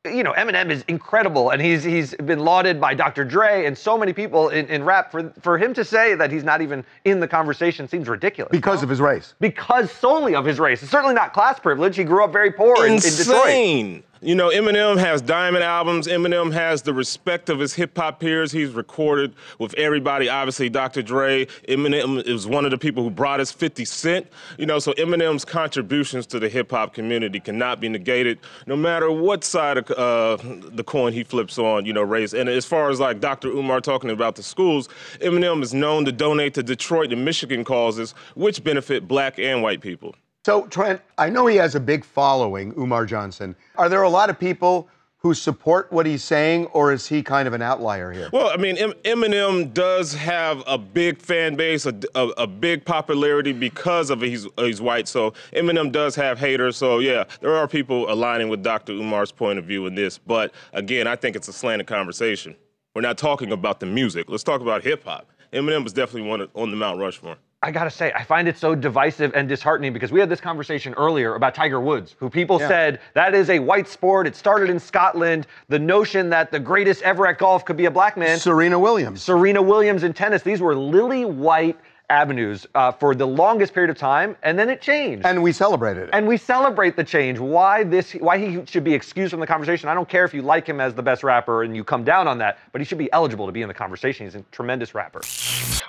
You 0.06 0.24
know, 0.24 0.32
Eminem 0.34 0.70
is 0.70 0.86
incredible, 0.88 1.50
and 1.50 1.62
he's 1.62 1.84
he's 1.84 2.16
been 2.16 2.40
lauded 2.40 2.80
by 2.80 2.94
Dr. 2.94 3.26
Dre 3.26 3.66
and 3.66 3.78
so 3.78 3.98
many 3.98 4.14
people 4.14 4.50
in, 4.50 4.66
in 4.68 4.86
rap. 4.86 5.12
For 5.12 5.34
for 5.42 5.58
him 5.58 5.74
to 5.74 5.84
say 5.84 6.16
that 6.16 6.32
he's 6.32 6.46
not 6.46 6.62
even 6.62 6.86
in 7.04 7.20
the 7.20 7.28
conversation 7.28 7.90
seems 7.90 8.08
ridiculous. 8.08 8.52
Because 8.52 8.84
of 8.84 8.90
his 8.90 9.02
race. 9.02 9.34
Because 9.42 9.92
solely 9.92 10.34
of 10.34 10.46
his 10.46 10.60
race. 10.62 10.82
It's 10.82 10.92
certainly 10.92 11.16
not 11.16 11.34
class 11.34 11.60
privilege. 11.60 11.98
He 11.98 12.06
grew 12.06 12.24
up 12.24 12.32
very 12.32 12.52
poor 12.52 12.86
in, 12.86 12.94
in 12.94 13.00
Detroit. 13.02 14.04
You 14.22 14.34
know, 14.34 14.50
Eminem 14.50 14.98
has 14.98 15.22
diamond 15.22 15.64
albums. 15.64 16.08
Eminem 16.08 16.52
has 16.52 16.82
the 16.82 16.94
respect 16.94 17.50
of 17.50 17.60
his 17.60 17.76
hip 17.76 17.96
hop 17.96 18.20
peers. 18.20 18.52
He's 18.52 18.72
recorded 18.72 19.36
with 19.60 19.76
everybody. 19.76 20.28
Obviously, 20.28 20.70
Dr. 20.70 21.04
Dre. 21.04 21.46
Eminem 21.68 22.26
is 22.26 22.48
one 22.48 22.66
of 22.66 22.72
the 22.72 22.80
people 22.80 23.04
who 23.04 23.12
brought 23.12 23.40
us 23.40 23.52
50 23.52 23.86
Cent. 23.86 24.28
You 24.58 24.66
know, 24.66 24.80
so 24.80 24.94
Eminem's 24.94 25.46
contributions 25.46 26.26
to 26.28 26.40
the 26.40 26.50
hip 26.50 26.72
hop 26.72 26.96
community 26.96 27.40
cannot 27.40 27.80
be 27.80 27.90
negated, 27.90 28.40
no 28.66 28.76
matter 28.76 29.12
what 29.12 29.44
side 29.44 29.78
of 29.78 29.92
uh, 29.92 30.38
the 30.72 30.84
coin 30.84 31.14
he 31.14 31.24
flips 31.24 31.60
on. 31.60 31.86
You 31.86 31.94
know, 31.94 32.02
race. 32.02 32.34
And 32.34 32.50
as 32.50 32.66
far 32.66 32.90
as 32.90 33.00
like 33.00 33.20
Dr. 33.20 33.50
Umar 33.50 33.82
talking 33.82 34.10
about 34.10 34.36
the 34.36 34.44
schools, 34.44 34.90
Eminem 35.20 35.62
is 35.62 35.76
known 35.76 36.06
to 36.06 36.12
donate 36.12 36.56
to 36.56 36.64
Detroit 36.64 37.14
and 37.14 37.24
Michigan 37.24 37.64
causes, 37.64 38.16
which 38.36 38.64
benefit 38.64 39.08
black 39.08 39.38
and 39.38 39.62
white 39.62 39.82
people. 39.82 40.16
So, 40.48 40.66
Trent, 40.68 41.02
I 41.18 41.30
know 41.30 41.46
he 41.48 41.58
has 41.58 41.76
a 41.76 41.80
big 41.82 42.06
following, 42.06 42.74
Umar 42.78 43.06
Johnson. 43.06 43.54
Are 43.76 43.90
there 43.90 44.04
a 44.04 44.10
lot 44.10 44.30
of 44.30 44.40
people 44.40 44.88
who 45.18 45.34
support 45.34 45.92
what 45.92 46.06
he's 46.06 46.24
saying, 46.24 46.68
or 46.68 46.94
is 46.94 47.06
he 47.06 47.22
kind 47.22 47.50
of 47.50 47.54
an 47.54 47.62
outlier 47.62 48.14
here? 48.14 48.30
Well, 48.32 48.50
I 48.50 48.56
mean, 48.56 48.78
Em- 48.78 48.94
Eminem 49.04 49.74
does 49.74 50.14
have 50.14 50.64
a 50.66 50.78
big 50.78 51.20
fan 51.20 51.58
base, 51.58 51.86
a, 51.86 51.94
a, 52.16 52.28
a 52.38 52.48
big 52.48 52.86
popularity 52.86 53.52
because 53.52 54.10
of 54.10 54.22
he's 54.22 54.48
he's 54.58 54.80
white. 54.80 55.10
So 55.10 55.34
Eminem 55.52 55.92
does 55.92 56.16
have 56.16 56.40
haters. 56.40 56.78
So 56.78 57.00
yeah, 57.00 57.26
there 57.42 57.54
are 57.54 57.68
people 57.68 58.10
aligning 58.10 58.48
with 58.48 58.64
Dr. 58.64 58.94
Umar's 58.94 59.34
point 59.34 59.60
of 59.60 59.66
view 59.66 59.86
in 59.86 59.96
this. 59.96 60.18
But 60.18 60.54
again, 60.72 61.08
I 61.08 61.18
think 61.18 61.36
it's 61.36 61.50
a 61.50 61.54
slanted 61.54 61.88
conversation. 61.88 62.56
We're 62.96 63.02
not 63.02 63.18
talking 63.18 63.52
about 63.52 63.82
the 63.82 63.86
music. 63.86 64.30
Let's 64.30 64.46
talk 64.46 64.62
about 64.62 64.82
hip 64.82 65.04
hop. 65.04 65.30
Eminem 65.52 65.84
was 65.84 65.92
definitely 65.92 66.30
one 66.30 66.48
on 66.56 66.72
the 66.72 66.78
Mount 66.78 67.02
Rushmore. 67.02 67.36
I 67.64 67.72
gotta 67.72 67.90
say, 67.90 68.12
I 68.14 68.24
find 68.24 68.48
it 68.48 68.56
so 68.56 68.76
divisive 68.76 69.32
and 69.34 69.50
disheartening 69.50 69.92
because 69.92 70.12
we 70.12 70.20
had 70.20 70.30
this 70.30 70.40
conversation 70.40 70.94
earlier 70.94 71.34
about 71.34 71.56
Tiger 71.56 71.82
Woods, 71.82 72.16
who 72.20 72.30
people 72.30 72.60
Yeah. 72.62 72.68
said 72.68 73.00
that 73.16 73.34
is 73.34 73.50
a 73.50 73.58
white 73.58 73.88
sport. 73.88 74.28
It 74.28 74.36
started 74.36 74.70
in 74.70 74.80
Scotland. 74.80 75.48
The 75.68 75.80
notion 75.80 76.30
that 76.30 76.52
the 76.52 76.60
greatest 76.60 77.02
ever 77.02 77.26
at 77.26 77.40
golf 77.40 77.66
could 77.66 77.76
be 77.78 77.86
a 77.86 77.92
black 77.92 78.16
man. 78.16 78.38
Serena 78.38 78.78
Williams. 78.78 79.24
Serena 79.24 79.62
Williams 79.62 80.04
in 80.04 80.14
tennis. 80.14 80.44
These 80.44 80.62
were 80.62 80.76
lily 80.76 81.26
white 81.26 81.78
avenues 82.10 82.66
uh, 82.74 82.92
for 82.92 83.14
the 83.14 83.26
longest 83.26 83.74
period 83.74 83.90
of 83.90 83.98
time, 83.98 84.36
and 84.44 84.58
then 84.58 84.70
it 84.70 84.82
changed. 84.82 85.26
And 85.26 85.44
we 85.44 85.52
celebrated 85.52 86.04
it. 86.04 86.10
And 86.14 86.28
we 86.28 86.38
celebrate 86.38 86.96
the 86.96 87.04
change. 87.04 87.40
Why 87.40 87.84
this? 87.84 88.14
Why 88.14 88.38
he 88.38 88.66
should 88.66 88.84
be 88.84 88.94
excused 88.94 89.32
from 89.32 89.40
the 89.40 89.48
conversation? 89.48 89.90
I 89.90 89.94
don't 89.94 90.08
care 90.08 90.24
if 90.24 90.34
you 90.34 90.42
like 90.42 90.68
him 90.68 90.80
as 90.80 90.94
the 90.94 91.04
best 91.04 91.24
rapper 91.24 91.64
and 91.64 91.76
you 91.76 91.84
come 91.84 92.04
down 92.04 92.28
on 92.28 92.38
that, 92.40 92.60
but 92.72 92.82
he 92.82 92.86
should 92.86 92.98
be 92.98 93.12
eligible 93.12 93.46
to 93.46 93.52
be 93.52 93.62
in 93.62 93.68
the 93.68 93.74
conversation. 93.74 94.26
He's 94.26 94.36
a 94.36 94.42
tremendous 94.52 94.96
rapper. 94.96 95.22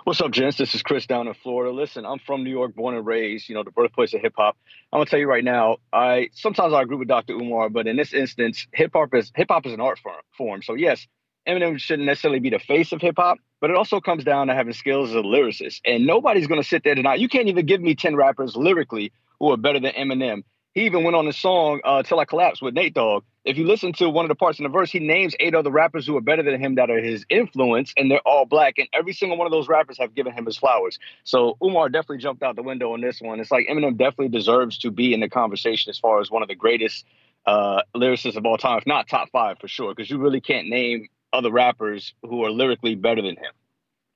What's 0.04 0.20
up, 0.20 0.30
gents? 0.30 0.56
This 0.56 0.74
is 0.74 0.82
Chris 0.82 1.06
down 1.06 1.28
in 1.28 1.34
Florida. 1.34 1.72
Listen, 1.72 2.04
I'm 2.04 2.18
from 2.18 2.42
New 2.42 2.50
York, 2.50 2.74
born 2.74 2.94
and 2.94 3.06
raised, 3.06 3.48
you 3.48 3.54
know, 3.54 3.62
the 3.62 3.70
birthplace 3.70 4.14
of 4.14 4.20
hip 4.20 4.34
hop. 4.36 4.56
I'm 4.92 4.98
gonna 4.98 5.06
tell 5.06 5.18
you 5.18 5.28
right 5.28 5.44
now, 5.44 5.76
I 5.92 6.30
sometimes 6.32 6.72
I 6.72 6.82
agree 6.82 6.96
with 6.96 7.08
Dr. 7.08 7.34
Umar, 7.34 7.68
but 7.68 7.86
in 7.86 7.96
this 7.96 8.12
instance, 8.12 8.66
hip 8.72 8.92
hop 8.94 9.14
is 9.14 9.30
hip 9.34 9.48
hop 9.50 9.66
is 9.66 9.72
an 9.72 9.80
art 9.80 9.98
form, 9.98 10.16
form. 10.36 10.62
So 10.62 10.74
yes, 10.74 11.06
Eminem 11.46 11.78
shouldn't 11.78 12.06
necessarily 12.06 12.40
be 12.40 12.50
the 12.50 12.58
face 12.58 12.92
of 12.92 13.00
hip 13.00 13.16
hop, 13.16 13.38
but 13.60 13.70
it 13.70 13.76
also 13.76 14.00
comes 14.00 14.24
down 14.24 14.46
to 14.48 14.54
having 14.54 14.72
skills 14.72 15.10
as 15.10 15.16
a 15.16 15.20
lyricist. 15.20 15.80
And 15.84 16.06
nobody's 16.06 16.46
gonna 16.46 16.62
sit 16.62 16.84
there 16.84 16.94
tonight. 16.94 17.20
You 17.20 17.28
can't 17.28 17.48
even 17.48 17.66
give 17.66 17.80
me 17.80 17.94
10 17.94 18.16
rappers 18.16 18.56
lyrically 18.56 19.12
who 19.40 19.50
are 19.52 19.56
better 19.56 19.80
than 19.80 19.92
Eminem. 19.92 20.42
He 20.74 20.86
even 20.86 21.02
went 21.02 21.16
on 21.16 21.24
the 21.24 21.32
song 21.32 21.80
uh, 21.82 22.02
"Till 22.02 22.20
I 22.20 22.24
Collapse" 22.24 22.62
with 22.62 22.74
Nate 22.74 22.94
Dogg. 22.94 23.24
If 23.44 23.56
you 23.56 23.66
listen 23.66 23.92
to 23.94 24.08
one 24.10 24.24
of 24.24 24.28
the 24.28 24.34
parts 24.34 24.58
in 24.58 24.62
the 24.62 24.68
verse, 24.68 24.92
he 24.92 25.00
names 25.00 25.34
eight 25.40 25.54
other 25.54 25.70
rappers 25.70 26.06
who 26.06 26.16
are 26.16 26.20
better 26.20 26.42
than 26.42 26.60
him 26.62 26.74
that 26.76 26.90
are 26.90 27.00
his 27.00 27.24
influence, 27.30 27.92
and 27.96 28.10
they're 28.10 28.20
all 28.20 28.44
black. 28.44 28.78
And 28.78 28.86
every 28.92 29.12
single 29.12 29.38
one 29.38 29.46
of 29.46 29.50
those 29.50 29.66
rappers 29.66 29.98
have 29.98 30.14
given 30.14 30.32
him 30.32 30.46
his 30.46 30.56
flowers. 30.56 30.98
So 31.24 31.56
Umar 31.64 31.88
definitely 31.88 32.18
jumped 32.18 32.42
out 32.42 32.54
the 32.56 32.62
window 32.62 32.92
on 32.92 33.00
this 33.00 33.20
one. 33.20 33.40
It's 33.40 33.50
like 33.50 33.66
Eminem 33.66 33.96
definitely 33.96 34.28
deserves 34.28 34.78
to 34.78 34.90
be 34.90 35.14
in 35.14 35.20
the 35.20 35.28
conversation 35.28 35.90
as 35.90 35.98
far 35.98 36.20
as 36.20 36.30
one 36.30 36.42
of 36.42 36.48
the 36.48 36.54
greatest 36.54 37.06
uh, 37.46 37.82
lyricists 37.96 38.36
of 38.36 38.44
all 38.44 38.58
time, 38.58 38.78
if 38.78 38.86
not 38.86 39.08
top 39.08 39.30
five 39.30 39.58
for 39.58 39.66
sure, 39.66 39.94
because 39.94 40.10
you 40.10 40.18
really 40.18 40.40
can't 40.40 40.68
name 40.68 41.08
other 41.32 41.50
rappers 41.50 42.14
who 42.22 42.44
are 42.44 42.50
lyrically 42.50 42.94
better 42.94 43.22
than 43.22 43.36
him. 43.36 43.52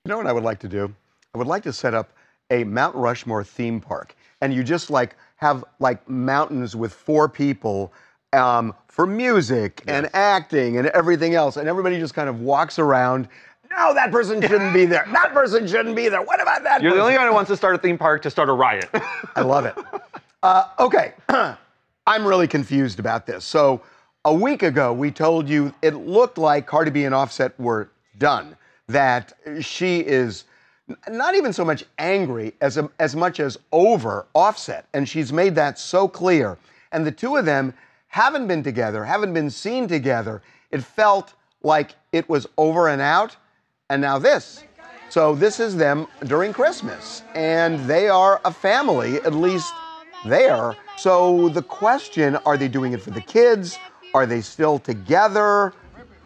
You 0.05 0.11
know 0.11 0.17
what 0.17 0.27
I 0.27 0.33
would 0.33 0.45
like 0.45 0.61
to 0.61 0.69
do? 0.69 0.95
I 1.35 1.39
would 1.39 1.47
like 1.47 1.63
to 1.65 1.73
set 1.73 1.95
up 1.95 2.13
a 2.51 2.65
Mount 2.65 2.95
Rushmore 2.95 3.45
theme 3.45 3.81
park, 3.81 4.15
and 4.41 4.53
you 4.53 4.63
just 4.63 4.91
like 4.91 5.17
have 5.37 5.65
like 5.79 6.09
mountains 6.09 6.77
with 6.77 6.93
four 6.93 7.29
people 7.29 7.93
um, 8.33 8.75
for 8.89 9.07
music 9.07 9.83
and 9.87 10.11
acting 10.15 10.77
and 10.77 10.89
everything 10.89 11.35
else, 11.35 11.57
and 11.57 11.69
everybody 11.69 11.99
just 11.99 12.15
kind 12.15 12.29
of 12.29 12.41
walks 12.41 12.79
around. 12.79 13.29
No, 13.71 13.95
that 13.95 14.11
person 14.11 14.41
shouldn't 14.43 14.75
be 14.75 14.85
there. 14.85 15.07
That 15.13 15.33
person 15.33 15.67
shouldn't 15.67 15.97
be 15.97 16.09
there. 16.09 16.21
What 16.21 16.43
about 16.43 16.63
that? 16.65 16.83
You're 16.83 16.91
the 16.91 16.97
person? 16.97 17.03
only 17.03 17.15
guy 17.15 17.27
who 17.27 17.33
wants 17.33 17.49
to 17.49 17.57
start 17.57 17.75
a 17.75 17.79
theme 17.79 17.97
park 17.97 18.21
to 18.23 18.31
start 18.31 18.51
a 18.51 18.53
riot. 18.53 18.89
I 19.37 19.41
love 19.41 19.65
it. 19.65 19.75
Uh, 20.43 20.65
okay, 20.79 21.15
I'm 22.07 22.27
really 22.27 22.49
confused 22.49 22.99
about 22.99 23.27
this. 23.27 23.45
So, 23.45 23.81
a 24.25 24.35
week 24.35 24.63
ago, 24.63 24.93
we 24.93 25.11
told 25.11 25.49
you 25.49 25.75
it 25.83 25.95
looked 25.95 26.39
like 26.39 26.67
Cardi 26.67 26.91
B 26.91 27.05
and 27.05 27.15
Offset 27.15 27.59
were 27.59 27.91
done. 28.19 28.57
That 28.89 29.33
she 29.61 30.01
is 30.01 30.45
not 31.09 31.35
even 31.35 31.53
so 31.53 31.65
much 31.65 31.85
angry 31.99 32.53
as 32.61 32.77
um, 32.77 32.91
as 32.99 33.17
much 33.17 33.41
as 33.41 33.59
over 33.73 34.27
Offset, 34.35 34.87
and 34.93 35.09
she's 35.09 35.33
made 35.33 35.55
that 35.55 35.79
so 35.79 36.07
clear. 36.07 36.59
And 36.91 37.07
the 37.07 37.13
two 37.13 37.37
of 37.37 37.45
them 37.45 37.73
haven't 38.09 38.47
been 38.47 38.63
together, 38.63 39.05
haven't 39.05 39.33
been 39.33 39.51
seen 39.51 39.89
together. 39.89 40.43
It 40.71 40.83
felt 40.83 41.35
like 41.63 41.95
it 42.13 42.29
was 42.29 42.47
over 42.59 42.89
and 42.89 43.01
out, 43.01 43.37
and 43.89 44.03
now 44.03 44.19
this. 44.19 44.65
So 45.09 45.35
this 45.35 45.61
is 45.61 45.77
them 45.77 46.07
during 46.27 46.53
Christmas, 46.53 47.23
and 47.35 47.81
they 47.89 48.09
are 48.09 48.41
a 48.45 48.53
family, 48.53 49.17
at 49.17 49.35
least 49.35 49.73
there. 50.27 50.77
So 50.97 51.49
the 51.51 51.63
question 51.63 52.37
are 52.37 52.57
they 52.57 52.69
doing 52.69 52.93
it 52.93 53.01
for 53.01 53.11
the 53.11 53.21
kids? 53.21 53.79
Are 54.15 54.27
they 54.27 54.41
still 54.41 54.79
together? 54.79 55.73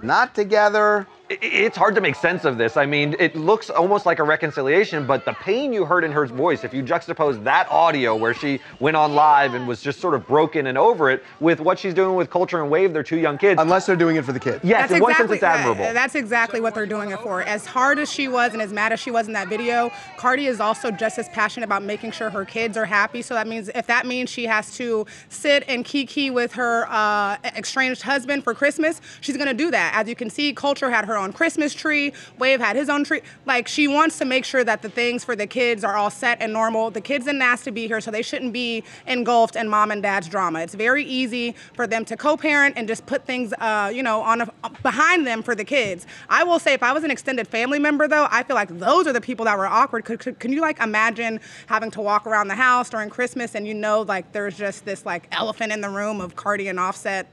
Not 0.03 0.35
together? 0.35 1.07
I- 1.29 1.39
It's 1.43 1.77
hard 1.77 1.95
to 1.97 2.01
make 2.01 2.15
sense 2.15 2.45
of 2.45 2.57
this. 2.57 2.77
I 2.77 2.87
mean, 2.87 3.17
it 3.19 3.35
looks 3.35 3.69
almost 3.69 4.07
like 4.07 4.21
a 4.21 4.23
reconciliation, 4.23 5.07
but 5.07 5.25
the 5.25 5.33
pain 5.33 5.73
you 5.73 5.85
heard 5.85 6.05
in 6.05 6.13
her 6.13 6.27
voice, 6.27 6.63
if 6.63 6.73
you 6.73 6.83
juxtapose 6.85 7.43
that 7.45 7.67
audio 7.71 8.15
where 8.15 8.33
she 8.33 8.61
went 8.79 8.97
on 8.97 9.15
live 9.15 9.55
and 9.55 9.67
was 9.67 9.81
just 9.81 10.01
sort 10.01 10.15
of 10.15 10.25
broken 10.27 10.69
and 10.69 10.79
over 10.79 11.11
it 11.11 11.25
with 11.41 11.61
what 11.61 11.79
she's 11.81 11.95
doing 11.95 12.15
with 12.15 12.31
Kulture 12.31 12.61
and 12.63 12.71
Wave, 12.71 12.93
their 12.93 13.03
two 13.03 13.17
young 13.19 13.39
kids. 13.39 13.61
Unless 13.61 13.87
they're 13.87 13.97
doing 13.97 14.17
it 14.17 14.25
for 14.25 14.33
the 14.33 14.39
kids. 14.41 14.61
Yes, 14.63 14.91
in 14.93 15.01
one 15.01 15.15
sense, 15.17 15.31
it's 15.33 15.43
uh, 15.43 15.47
admirable. 15.47 15.93
that's 15.93 16.15
exactly 16.15 16.61
what 16.61 16.75
they're 16.75 16.87
doing 16.87 17.11
it 17.11 17.19
for. 17.21 17.43
As 17.43 17.67
hard 17.67 17.99
as 17.99 18.11
she 18.13 18.29
was 18.29 18.53
and 18.53 18.63
as 18.63 18.73
mad 18.73 18.93
as 18.93 19.01
she 19.01 19.11
was 19.11 19.27
in 19.27 19.33
that 19.33 19.49
video, 19.49 19.91
Cardi 20.19 20.47
is 20.47 20.61
also 20.61 20.91
just 20.93 21.19
as 21.19 21.29
passionate 21.31 21.65
about 21.67 21.83
making 21.83 22.13
sure 22.13 22.31
her 22.31 22.45
kids 22.45 22.77
are 22.77 22.85
happy. 22.87 23.21
So 23.23 23.35
that 23.35 23.49
means 23.49 23.69
if 23.75 23.87
that 23.89 24.07
means 24.07 24.31
she 24.31 24.45
has 24.47 24.77
to 24.77 25.07
sit 25.29 25.65
and 25.67 25.85
kiki 25.85 26.31
with 26.31 26.53
her 26.53 26.87
uh, 26.89 27.37
estranged 27.57 28.03
husband 28.03 28.45
for 28.45 28.55
Christmas, 28.55 29.01
she's 29.21 29.37
gonna 29.37 29.55
do 29.55 29.71
that. 29.73 29.93
As 29.97 30.09
you 30.09 30.15
can 30.15 30.31
see, 30.31 30.55
Kulture 30.55 30.91
had 30.91 31.05
her 31.17 31.23
own 31.23 31.33
Christmas 31.33 31.75
tree. 31.75 32.13
Wave 32.39 32.61
had 32.61 32.77
his 32.77 32.89
own 32.89 33.05
tree. 33.05 33.23
Like 33.47 33.67
she 33.67 33.89
wants 33.89 34.19
to 34.19 34.25
make 34.25 34.45
sure 34.45 34.63
that 34.65 34.83
the 34.83 34.89
things 34.89 35.25
for 35.25 35.35
the 35.35 35.47
kids 35.47 35.83
are 35.85 35.97
all 35.97 36.11
set 36.11 36.41
and 36.41 36.53
normal. 36.53 36.91
The 36.91 37.01
kids 37.01 37.25
didn't 37.25 37.43
ask 37.43 37.65
to 37.65 37.73
be 37.73 37.87
here, 37.87 38.01
so 38.01 38.11
they 38.11 38.23
shouldn't 38.23 38.53
be 38.53 38.85
engulfed 39.07 39.57
in 39.57 39.69
mom 39.69 39.91
and 39.91 40.03
dad's 40.03 40.29
drama. 40.29 40.61
It's 40.61 40.75
very 40.75 41.05
easy 41.05 41.55
for 41.75 41.87
them 41.87 42.05
to 42.07 42.17
co-parent 42.17 42.75
and 42.77 42.87
just 42.87 43.07
put 43.07 43.25
things, 43.25 43.53
uh, 43.59 43.91
you 43.93 44.03
know, 44.03 44.21
on 44.21 44.43
a, 44.43 44.51
behind 44.83 45.27
them 45.27 45.43
for 45.43 45.55
the 45.55 45.65
kids. 45.65 46.07
I 46.29 46.45
will 46.45 46.59
say, 46.59 46.75
if 46.75 46.83
I 46.83 46.93
was 46.93 47.05
an 47.05 47.11
extended 47.11 47.49
family 47.49 47.79
member, 47.79 48.07
though, 48.09 48.29
I 48.31 48.43
feel 48.43 48.57
like 48.57 48.79
those 48.79 49.07
are 49.07 49.13
the 49.13 49.21
people 49.21 49.45
that 49.47 49.57
were 49.57 49.67
awkward. 49.67 50.05
Could, 50.05 50.21
could, 50.21 50.39
can 50.39 50.53
you 50.53 50.61
like 50.61 50.81
imagine 50.81 51.41
having 51.67 51.91
to 51.93 52.01
walk 52.01 52.27
around 52.27 52.49
the 52.49 52.55
house 52.55 52.91
during 52.91 53.11
Christmas 53.11 53.55
and 53.55 53.67
you 53.67 53.75
know 53.75 54.03
like 54.03 54.33
there's 54.33 54.57
just 54.57 54.85
this 54.85 55.07
like 55.07 55.29
elephant 55.33 55.73
in 55.73 55.81
the 55.81 55.89
room 55.89 56.21
of 56.21 56.37
Cardi 56.37 56.69
and 56.69 56.79
Offset 56.79 57.27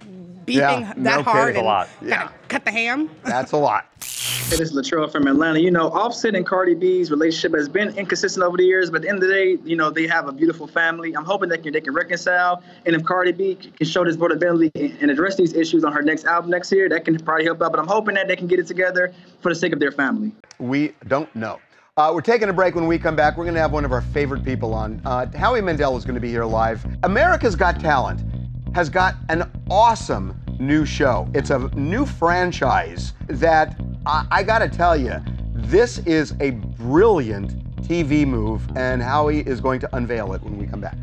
beeping 0.45 0.81
Yeah, 0.81 0.93
that 0.97 0.97
no 0.97 1.23
hard 1.23 1.49
and 1.49 1.57
A 1.57 1.61
lot, 1.61 1.89
kinda 1.99 2.31
cut 2.47 2.65
the 2.65 2.71
ham? 2.71 3.09
That's 3.23 3.51
a 3.51 3.57
lot. 3.57 3.85
Hey, 4.49 4.57
this 4.57 4.71
is 4.71 4.75
Latrell 4.75 5.09
from 5.11 5.27
Atlanta. 5.27 5.59
You 5.59 5.71
know, 5.71 5.89
Offset 5.89 6.35
and 6.35 6.45
Cardi 6.45 6.75
B's 6.75 7.09
relationship 7.09 7.55
has 7.57 7.69
been 7.69 7.97
inconsistent 7.97 8.43
over 8.45 8.57
the 8.57 8.63
years, 8.63 8.89
but 8.89 8.97
at 8.97 9.01
the 9.03 9.09
end 9.09 9.23
of 9.23 9.27
the 9.27 9.33
day, 9.33 9.57
you 9.63 9.75
know, 9.75 9.89
they 9.89 10.05
have 10.05 10.27
a 10.27 10.31
beautiful 10.31 10.67
family. 10.67 11.15
I'm 11.15 11.23
hoping 11.23 11.49
they 11.49 11.57
can 11.57 11.71
they 11.71 11.81
can 11.81 11.93
reconcile. 11.93 12.61
And 12.85 12.95
if 12.95 13.03
Cardi 13.03 13.31
B 13.31 13.55
can 13.55 13.87
show 13.87 14.03
this 14.03 14.15
vulnerability 14.15 14.71
and 14.75 14.97
and 15.01 15.11
address 15.11 15.37
these 15.37 15.53
issues 15.53 15.83
on 15.83 15.93
her 15.93 16.01
next 16.01 16.25
album 16.25 16.51
next 16.51 16.71
year, 16.71 16.89
that 16.89 17.05
can 17.05 17.17
probably 17.19 17.45
help 17.45 17.61
out. 17.61 17.71
But 17.71 17.79
I'm 17.79 17.87
hoping 17.87 18.15
that 18.15 18.27
they 18.27 18.35
can 18.35 18.47
get 18.47 18.59
it 18.59 18.67
together 18.67 19.13
for 19.41 19.49
the 19.49 19.55
sake 19.55 19.73
of 19.73 19.79
their 19.79 19.91
family. 19.91 20.33
We 20.59 20.93
don't 21.07 21.33
know. 21.35 21.59
Uh, 21.95 22.11
we're 22.13 22.21
taking 22.21 22.49
a 22.49 22.53
break. 22.53 22.75
When 22.75 22.87
we 22.87 22.97
come 22.97 23.15
back, 23.15 23.37
we're 23.37 23.45
going 23.45 23.53
to 23.55 23.61
have 23.61 23.71
one 23.71 23.85
of 23.85 23.91
our 23.91 24.01
favorite 24.01 24.43
people 24.43 24.73
on. 24.73 24.99
Uh, 25.05 25.27
Howie 25.37 25.61
Mandel 25.61 25.95
is 25.95 26.05
going 26.05 26.15
to 26.15 26.21
be 26.21 26.29
here 26.29 26.43
live. 26.43 26.85
America's 27.03 27.55
Got 27.55 27.79
Talent 27.79 28.21
has 28.73 28.89
got 28.89 29.15
an 29.29 29.49
awesome 29.69 30.35
new 30.59 30.83
show. 30.83 31.29
It's 31.35 31.51
a 31.51 31.59
new 31.75 32.07
franchise 32.07 33.13
that 33.27 33.79
I, 34.05 34.25
I 34.31 34.43
got 34.43 34.59
to 34.59 34.67
tell 34.67 34.97
you, 34.97 35.21
this 35.53 35.99
is 35.99 36.33
a 36.39 36.51
brilliant 36.51 37.81
TV 37.83 38.25
move, 38.25 38.67
and 38.75 39.01
Howie 39.01 39.41
is 39.41 39.61
going 39.61 39.79
to 39.81 39.95
unveil 39.95 40.33
it 40.33 40.41
when 40.41 40.57
we 40.57 40.65
come 40.65 40.81
back. 40.81 40.97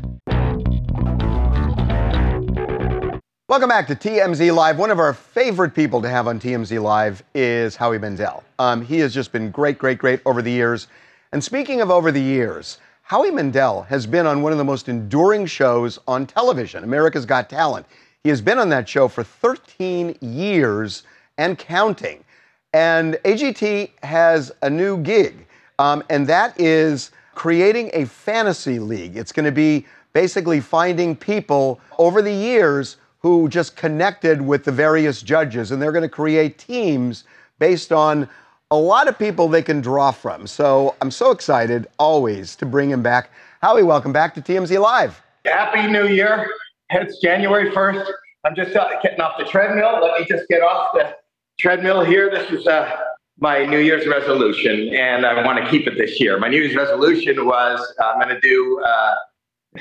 Welcome 3.47 3.69
back 3.69 3.87
to 3.87 3.95
TMZ 3.95 4.53
Live. 4.53 4.77
One 4.77 4.91
of 4.91 4.99
our 4.99 5.13
favorite 5.13 5.73
people 5.73 6.01
to 6.01 6.09
have 6.09 6.27
on 6.27 6.39
TMZ 6.39 6.81
Live 6.81 7.23
is 7.33 7.77
Howie 7.77 7.99
Mandel. 7.99 8.43
Um, 8.59 8.81
he 8.81 8.99
has 8.99 9.13
just 9.13 9.31
been 9.31 9.49
great, 9.49 9.77
great, 9.77 9.97
great 9.97 10.19
over 10.25 10.41
the 10.41 10.51
years. 10.51 10.87
And 11.31 11.41
speaking 11.41 11.79
of 11.79 11.89
over 11.89 12.11
the 12.11 12.21
years, 12.21 12.79
Howie 13.11 13.29
Mandel 13.29 13.81
has 13.89 14.07
been 14.07 14.25
on 14.25 14.41
one 14.41 14.53
of 14.53 14.57
the 14.57 14.63
most 14.63 14.87
enduring 14.87 15.45
shows 15.45 15.99
on 16.07 16.25
television, 16.25 16.85
America's 16.85 17.25
Got 17.25 17.49
Talent. 17.49 17.85
He 18.23 18.29
has 18.29 18.39
been 18.39 18.57
on 18.57 18.69
that 18.69 18.87
show 18.87 19.09
for 19.09 19.21
13 19.21 20.17
years 20.21 21.03
and 21.37 21.57
counting. 21.57 22.23
And 22.71 23.15
AGT 23.25 23.91
has 24.01 24.53
a 24.61 24.69
new 24.69 24.97
gig, 24.99 25.45
um, 25.77 26.05
and 26.09 26.25
that 26.27 26.57
is 26.57 27.11
creating 27.35 27.91
a 27.91 28.05
fantasy 28.05 28.79
league. 28.79 29.17
It's 29.17 29.33
going 29.33 29.43
to 29.43 29.51
be 29.51 29.85
basically 30.13 30.61
finding 30.61 31.13
people 31.13 31.81
over 31.97 32.21
the 32.21 32.31
years 32.31 32.95
who 33.19 33.49
just 33.49 33.75
connected 33.75 34.41
with 34.41 34.63
the 34.63 34.71
various 34.71 35.21
judges, 35.21 35.71
and 35.71 35.81
they're 35.81 35.91
going 35.91 36.01
to 36.01 36.07
create 36.07 36.57
teams 36.57 37.25
based 37.59 37.91
on 37.91 38.29
a 38.71 38.77
lot 38.77 39.09
of 39.09 39.19
people 39.19 39.49
they 39.49 39.61
can 39.61 39.81
draw 39.81 40.11
from. 40.11 40.47
So 40.47 40.95
I'm 41.01 41.11
so 41.11 41.31
excited 41.31 41.87
always 41.99 42.55
to 42.55 42.65
bring 42.65 42.89
him 42.89 43.03
back. 43.03 43.29
Howie, 43.61 43.83
welcome 43.83 44.13
back 44.13 44.33
to 44.35 44.41
TMZ 44.41 44.79
Live. 44.81 45.21
Happy 45.45 45.87
New 45.91 46.07
Year. 46.07 46.49
It's 46.89 47.19
January 47.19 47.69
1st. 47.69 48.05
I'm 48.45 48.55
just 48.55 48.73
getting 49.03 49.19
off 49.19 49.37
the 49.37 49.43
treadmill. 49.43 49.99
Let 50.01 50.19
me 50.19 50.25
just 50.27 50.47
get 50.47 50.61
off 50.61 50.93
the 50.93 51.15
treadmill 51.59 52.03
here. 52.03 52.31
This 52.31 52.49
is 52.49 52.65
uh, 52.65 52.97
my 53.39 53.65
New 53.65 53.79
Year's 53.79 54.07
resolution, 54.07 54.95
and 54.95 55.25
I 55.25 55.45
want 55.45 55.63
to 55.63 55.69
keep 55.69 55.85
it 55.85 55.97
this 55.97 56.19
year. 56.19 56.39
My 56.39 56.47
New 56.47 56.61
Year's 56.61 56.75
resolution 56.75 57.45
was 57.45 57.93
I'm 58.01 58.19
going 58.19 58.33
to 58.33 58.39
do, 58.39 58.81
uh, 58.83 59.15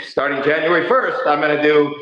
starting 0.02 0.42
January 0.42 0.86
1st, 0.88 1.26
I'm 1.26 1.40
going 1.40 1.56
to 1.56 1.62
do 1.62 1.94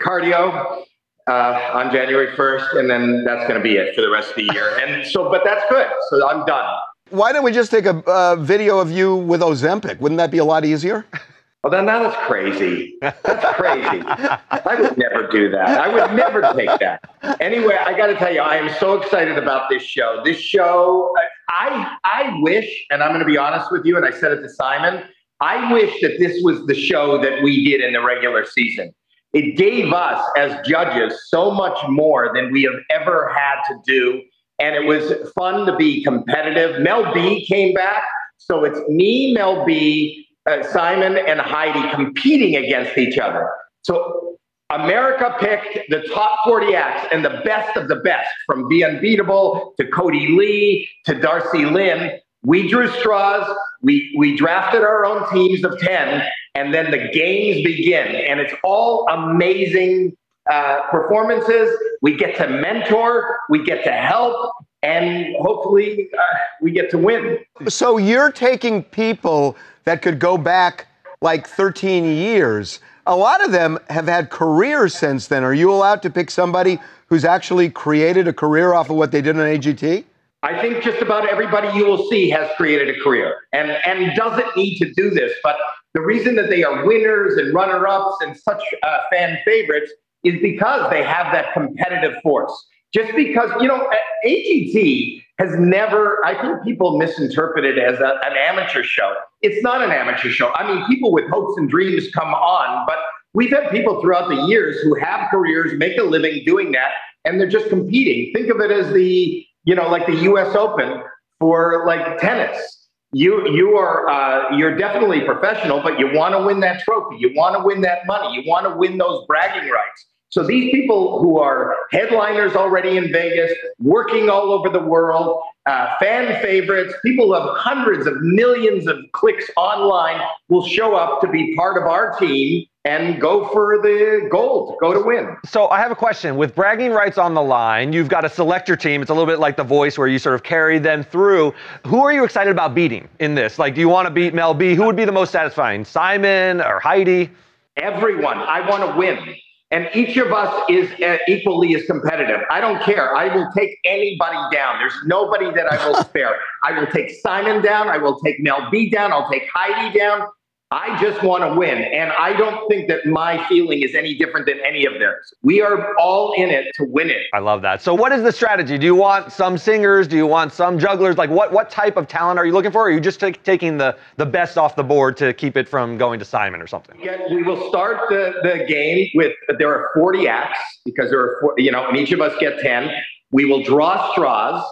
cardio 0.00 0.84
uh, 1.28 1.70
on 1.74 1.92
January 1.92 2.28
1st, 2.36 2.78
and 2.78 2.90
then 2.90 3.24
that's 3.24 3.46
going 3.48 3.60
to 3.60 3.62
be 3.62 3.76
it 3.76 3.94
for 3.94 4.00
the 4.00 4.10
rest 4.10 4.30
of 4.30 4.36
the 4.36 4.48
year. 4.52 4.76
And 4.80 5.06
so, 5.06 5.30
but 5.30 5.42
that's 5.44 5.64
good. 5.70 5.86
So 6.08 6.28
I'm 6.28 6.44
done. 6.46 6.64
Why 7.10 7.32
don't 7.32 7.44
we 7.44 7.52
just 7.52 7.70
take 7.70 7.86
a 7.86 7.96
uh, 8.08 8.36
video 8.36 8.78
of 8.78 8.90
you 8.90 9.16
with 9.16 9.40
Ozempic? 9.40 10.00
Wouldn't 10.00 10.18
that 10.18 10.30
be 10.30 10.38
a 10.38 10.44
lot 10.44 10.64
easier? 10.64 11.06
Well, 11.62 11.70
then 11.70 11.84
that 11.86 12.06
is 12.06 12.14
crazy. 12.26 12.94
That's 13.02 13.56
crazy. 13.56 14.02
I 14.06 14.76
would 14.80 14.96
never 14.96 15.28
do 15.30 15.50
that. 15.50 15.78
I 15.78 15.92
would 15.92 16.16
never 16.16 16.40
take 16.54 16.70
that. 16.80 17.04
Anyway, 17.38 17.76
I 17.76 17.94
got 17.94 18.06
to 18.06 18.14
tell 18.14 18.32
you, 18.32 18.40
I 18.40 18.56
am 18.56 18.74
so 18.78 18.94
excited 18.94 19.36
about 19.36 19.68
this 19.68 19.82
show. 19.82 20.22
This 20.24 20.38
show, 20.38 21.14
I 21.50 21.98
I 22.04 22.38
wish, 22.40 22.66
and 22.90 23.02
I'm 23.02 23.10
going 23.10 23.20
to 23.20 23.26
be 23.26 23.36
honest 23.36 23.70
with 23.70 23.84
you, 23.84 23.98
and 23.98 24.06
I 24.06 24.10
said 24.10 24.32
it 24.32 24.40
to 24.40 24.48
Simon. 24.48 25.04
I 25.40 25.70
wish 25.70 26.00
that 26.00 26.18
this 26.18 26.42
was 26.42 26.64
the 26.66 26.74
show 26.74 27.20
that 27.20 27.42
we 27.42 27.62
did 27.62 27.82
in 27.82 27.92
the 27.92 28.02
regular 28.02 28.46
season. 28.46 28.94
It 29.32 29.56
gave 29.56 29.92
us 29.92 30.24
as 30.36 30.66
judges 30.66 31.28
so 31.28 31.50
much 31.50 31.78
more 31.88 32.30
than 32.34 32.50
we 32.50 32.62
have 32.64 32.80
ever 32.90 33.32
had 33.32 33.62
to 33.68 33.78
do, 33.86 34.22
and 34.58 34.74
it 34.74 34.86
was 34.86 35.30
fun 35.32 35.66
to 35.66 35.76
be 35.76 36.02
competitive. 36.02 36.80
Mel 36.82 37.14
B 37.14 37.46
came 37.46 37.72
back, 37.72 38.02
so 38.38 38.64
it's 38.64 38.80
me, 38.88 39.32
Mel 39.32 39.64
B, 39.64 40.26
uh, 40.46 40.62
Simon 40.64 41.16
and 41.16 41.40
Heidi 41.40 41.94
competing 41.94 42.56
against 42.56 42.98
each 42.98 43.18
other. 43.18 43.48
So 43.82 44.36
America 44.70 45.34
picked 45.40 45.90
the 45.90 46.00
top 46.12 46.38
40 46.44 46.74
acts 46.74 47.08
and 47.12 47.24
the 47.24 47.40
best 47.44 47.76
of 47.76 47.88
the 47.88 47.96
best, 47.96 48.28
from 48.46 48.68
Be 48.68 48.84
Unbeatable 48.84 49.74
to 49.78 49.84
Kodi 49.86 50.36
Lee 50.36 50.88
to 51.06 51.14
Darci 51.14 51.70
Lynne. 51.70 52.18
We 52.42 52.68
drew 52.68 52.88
straws. 52.88 53.48
We 53.82 54.14
we 54.16 54.36
drafted 54.36 54.82
our 54.82 55.04
own 55.04 55.30
teams 55.32 55.64
of 55.64 55.78
10, 55.78 56.22
and 56.54 56.74
then 56.74 56.90
the 56.90 57.08
games 57.12 57.64
begin. 57.64 58.14
And 58.14 58.40
it's 58.40 58.54
all 58.64 59.06
amazing 59.08 60.16
uh, 60.50 60.80
performances. 60.90 61.76
We 62.02 62.16
get 62.16 62.36
to 62.36 62.48
mentor, 62.48 63.38
we 63.48 63.64
get 63.64 63.84
to 63.84 63.92
help, 63.92 64.52
and 64.82 65.34
hopefully 65.38 66.08
uh, 66.16 66.22
we 66.60 66.72
get 66.72 66.90
to 66.90 66.98
win. 66.98 67.38
So 67.68 67.98
you're 67.98 68.32
taking 68.32 68.82
people 68.82 69.56
that 69.84 70.02
could 70.02 70.18
go 70.18 70.38
back 70.38 70.86
like 71.20 71.46
13 71.46 72.04
years. 72.04 72.80
A 73.06 73.16
lot 73.16 73.44
of 73.44 73.52
them 73.52 73.78
have 73.88 74.06
had 74.06 74.30
careers 74.30 74.94
since 74.94 75.26
then. 75.26 75.44
Are 75.44 75.54
you 75.54 75.70
allowed 75.70 76.02
to 76.02 76.10
pick 76.10 76.30
somebody 76.30 76.78
who's 77.06 77.24
actually 77.24 77.70
created 77.70 78.28
a 78.28 78.32
career 78.32 78.72
off 78.72 78.88
of 78.88 78.96
what 78.96 79.10
they 79.10 79.20
did 79.20 79.36
on 79.36 79.42
AGT? 79.42 80.04
I 80.42 80.60
think 80.62 80.82
just 80.82 81.02
about 81.02 81.28
everybody 81.28 81.76
you 81.76 81.84
will 81.84 82.08
see 82.08 82.30
has 82.30 82.50
created 82.56 82.88
a 82.88 82.98
career 83.00 83.36
and, 83.52 83.70
and 83.84 84.16
doesn't 84.16 84.56
need 84.56 84.78
to 84.78 84.90
do 84.94 85.10
this. 85.10 85.32
But 85.42 85.56
the 85.94 86.00
reason 86.00 86.36
that 86.36 86.50
they 86.50 86.62
are 86.62 86.86
winners 86.86 87.36
and 87.36 87.52
runner 87.52 87.86
ups 87.86 88.16
and 88.20 88.36
such 88.36 88.62
uh, 88.82 88.98
fan 89.12 89.38
favorites 89.44 89.90
is 90.24 90.40
because 90.40 90.90
they 90.90 91.02
have 91.02 91.32
that 91.32 91.52
competitive 91.52 92.14
force. 92.22 92.52
Just 92.92 93.14
because, 93.14 93.50
you 93.60 93.68
know, 93.68 93.88
AGT 94.26 95.22
has 95.38 95.50
never, 95.58 96.24
I 96.24 96.40
think 96.40 96.62
people 96.64 96.98
misinterpret 96.98 97.64
it 97.64 97.78
as 97.78 97.98
a, 98.00 98.18
an 98.24 98.36
amateur 98.36 98.82
show. 98.82 99.14
It's 99.42 99.62
not 99.62 99.82
an 99.82 99.90
amateur 99.90 100.28
show. 100.28 100.52
I 100.54 100.72
mean, 100.72 100.84
people 100.86 101.12
with 101.12 101.28
hopes 101.30 101.56
and 101.56 101.68
dreams 101.68 102.08
come 102.12 102.34
on, 102.34 102.86
but 102.86 102.98
we've 103.32 103.50
had 103.50 103.70
people 103.70 104.00
throughout 104.00 104.28
the 104.28 104.46
years 104.46 104.80
who 104.80 104.94
have 104.96 105.30
careers, 105.30 105.72
make 105.78 105.98
a 105.98 106.02
living 106.02 106.42
doing 106.44 106.72
that, 106.72 106.90
and 107.24 107.40
they're 107.40 107.48
just 107.48 107.68
competing. 107.68 108.32
Think 108.34 108.50
of 108.50 108.60
it 108.60 108.70
as 108.70 108.92
the, 108.92 109.44
you 109.64 109.74
know, 109.74 109.88
like 109.88 110.06
the 110.06 110.16
US 110.32 110.54
Open 110.54 111.02
for 111.38 111.84
like 111.86 112.18
tennis 112.18 112.79
you 113.12 113.48
you 113.50 113.76
are 113.76 114.08
uh, 114.08 114.56
you're 114.56 114.76
definitely 114.76 115.22
professional, 115.22 115.82
but 115.82 115.98
you 115.98 116.12
want 116.12 116.34
to 116.34 116.44
win 116.44 116.60
that 116.60 116.82
trophy. 116.82 117.16
You 117.18 117.32
want 117.34 117.56
to 117.56 117.62
win 117.64 117.80
that 117.80 118.06
money. 118.06 118.34
You 118.34 118.48
want 118.48 118.66
to 118.66 118.76
win 118.76 118.98
those 118.98 119.26
bragging 119.26 119.68
rights. 119.68 120.06
So 120.28 120.46
these 120.46 120.70
people 120.70 121.20
who 121.20 121.40
are 121.40 121.74
headliners 121.90 122.54
already 122.54 122.96
in 122.96 123.10
Vegas, 123.12 123.52
working 123.80 124.30
all 124.30 124.52
over 124.52 124.68
the 124.68 124.80
world, 124.80 125.42
uh, 125.70 125.96
fan 126.00 126.42
favorites, 126.42 126.92
people 127.04 127.26
who 127.26 127.34
have 127.34 127.56
hundreds 127.56 128.04
of 128.06 128.20
millions 128.22 128.88
of 128.88 128.98
clicks 129.12 129.48
online 129.56 130.20
will 130.48 130.66
show 130.66 130.96
up 130.96 131.20
to 131.20 131.28
be 131.28 131.54
part 131.54 131.76
of 131.76 131.84
our 131.84 132.18
team 132.18 132.66
and 132.84 133.20
go 133.20 133.46
for 133.52 133.78
the 133.80 134.26
gold, 134.32 134.76
go 134.80 134.92
to 134.92 135.00
win. 135.00 135.36
So 135.46 135.68
I 135.68 135.78
have 135.78 135.92
a 135.92 135.94
question. 135.94 136.36
With 136.36 136.56
bragging 136.56 136.90
rights 136.90 137.18
on 137.18 137.34
the 137.34 137.42
line, 137.42 137.92
you've 137.92 138.08
got 138.08 138.22
to 138.22 138.28
select 138.28 138.66
your 138.66 138.76
team. 138.76 139.00
It's 139.00 139.10
a 139.10 139.14
little 139.14 139.28
bit 139.28 139.38
like 139.38 139.56
The 139.56 139.62
Voice 139.62 139.96
where 139.96 140.08
you 140.08 140.18
sort 140.18 140.34
of 140.34 140.42
carry 140.42 140.80
them 140.80 141.04
through. 141.04 141.54
Who 141.86 142.00
are 142.00 142.12
you 142.12 142.24
excited 142.24 142.50
about 142.50 142.74
beating 142.74 143.08
in 143.20 143.36
this? 143.36 143.58
Like, 143.58 143.76
do 143.76 143.80
you 143.80 143.88
want 143.88 144.06
to 144.06 144.10
beat 144.10 144.34
Mel 144.34 144.54
B? 144.54 144.74
Who 144.74 144.86
would 144.86 144.96
be 144.96 145.04
the 145.04 145.12
most 145.12 145.30
satisfying? 145.30 145.84
Simon 145.84 146.62
or 146.62 146.80
Heidi? 146.80 147.30
Everyone. 147.76 148.38
I 148.38 148.68
want 148.68 148.82
to 148.90 148.98
win. 148.98 149.36
And 149.72 149.88
each 149.94 150.16
of 150.16 150.32
us 150.32 150.64
is 150.68 150.90
uh, 151.00 151.18
equally 151.28 151.76
as 151.76 151.84
competitive. 151.84 152.40
I 152.50 152.60
don't 152.60 152.82
care. 152.82 153.16
I 153.16 153.32
will 153.34 153.48
take 153.56 153.78
anybody 153.84 154.38
down. 154.52 154.80
There's 154.80 154.96
nobody 155.04 155.50
that 155.52 155.72
I 155.72 155.88
will 155.88 155.94
spare. 156.04 156.36
I 156.64 156.78
will 156.78 156.88
take 156.88 157.10
Simon 157.10 157.62
down. 157.62 157.88
I 157.88 157.98
will 157.98 158.18
take 158.20 158.40
Mel 158.40 158.68
B 158.70 158.90
down. 158.90 159.12
I'll 159.12 159.30
take 159.30 159.48
Heidi 159.54 159.96
down. 159.96 160.26
I 160.72 161.00
just 161.02 161.20
want 161.24 161.42
to 161.42 161.58
win. 161.58 161.78
And 161.78 162.12
I 162.12 162.32
don't 162.32 162.68
think 162.68 162.88
that 162.88 163.04
my 163.04 163.44
feeling 163.48 163.82
is 163.82 163.96
any 163.96 164.14
different 164.14 164.46
than 164.46 164.60
any 164.64 164.86
of 164.86 164.92
theirs. 164.94 165.34
We 165.42 165.60
are 165.60 165.96
all 165.98 166.32
in 166.34 166.48
it 166.48 166.66
to 166.74 166.84
win 166.84 167.10
it. 167.10 167.26
I 167.34 167.40
love 167.40 167.60
that. 167.62 167.82
So 167.82 167.92
what 167.92 168.12
is 168.12 168.22
the 168.22 168.30
strategy? 168.30 168.78
Do 168.78 168.86
you 168.86 168.94
want 168.94 169.32
some 169.32 169.58
singers? 169.58 170.06
Do 170.06 170.16
you 170.16 170.28
want 170.28 170.52
some 170.52 170.78
jugglers? 170.78 171.18
Like 171.18 171.28
what, 171.28 171.52
what 171.52 171.70
type 171.70 171.96
of 171.96 172.06
talent 172.06 172.38
are 172.38 172.46
you 172.46 172.52
looking 172.52 172.70
for? 172.70 172.82
Or 172.82 172.84
are 172.84 172.90
you 172.92 173.00
just 173.00 173.18
t- 173.18 173.32
taking 173.32 173.78
the, 173.78 173.96
the 174.16 174.26
best 174.26 174.56
off 174.58 174.76
the 174.76 174.84
board 174.84 175.16
to 175.16 175.32
keep 175.32 175.56
it 175.56 175.68
from 175.68 175.98
going 175.98 176.20
to 176.20 176.24
Simon 176.24 176.62
or 176.62 176.68
something? 176.68 176.96
Yeah, 177.02 177.16
we 177.28 177.42
will 177.42 177.68
start 177.68 178.08
the, 178.08 178.34
the 178.44 178.64
game 178.68 179.08
with, 179.14 179.32
there 179.58 179.74
are 179.74 179.90
40 179.96 180.28
acts 180.28 180.60
because 180.84 181.10
there 181.10 181.18
are, 181.18 181.38
four, 181.40 181.54
you 181.58 181.72
know, 181.72 181.88
and 181.88 181.96
each 181.96 182.12
of 182.12 182.20
us 182.20 182.32
get 182.38 182.60
10. 182.60 182.92
We 183.32 183.44
will 183.44 183.64
draw 183.64 184.12
straws. 184.12 184.64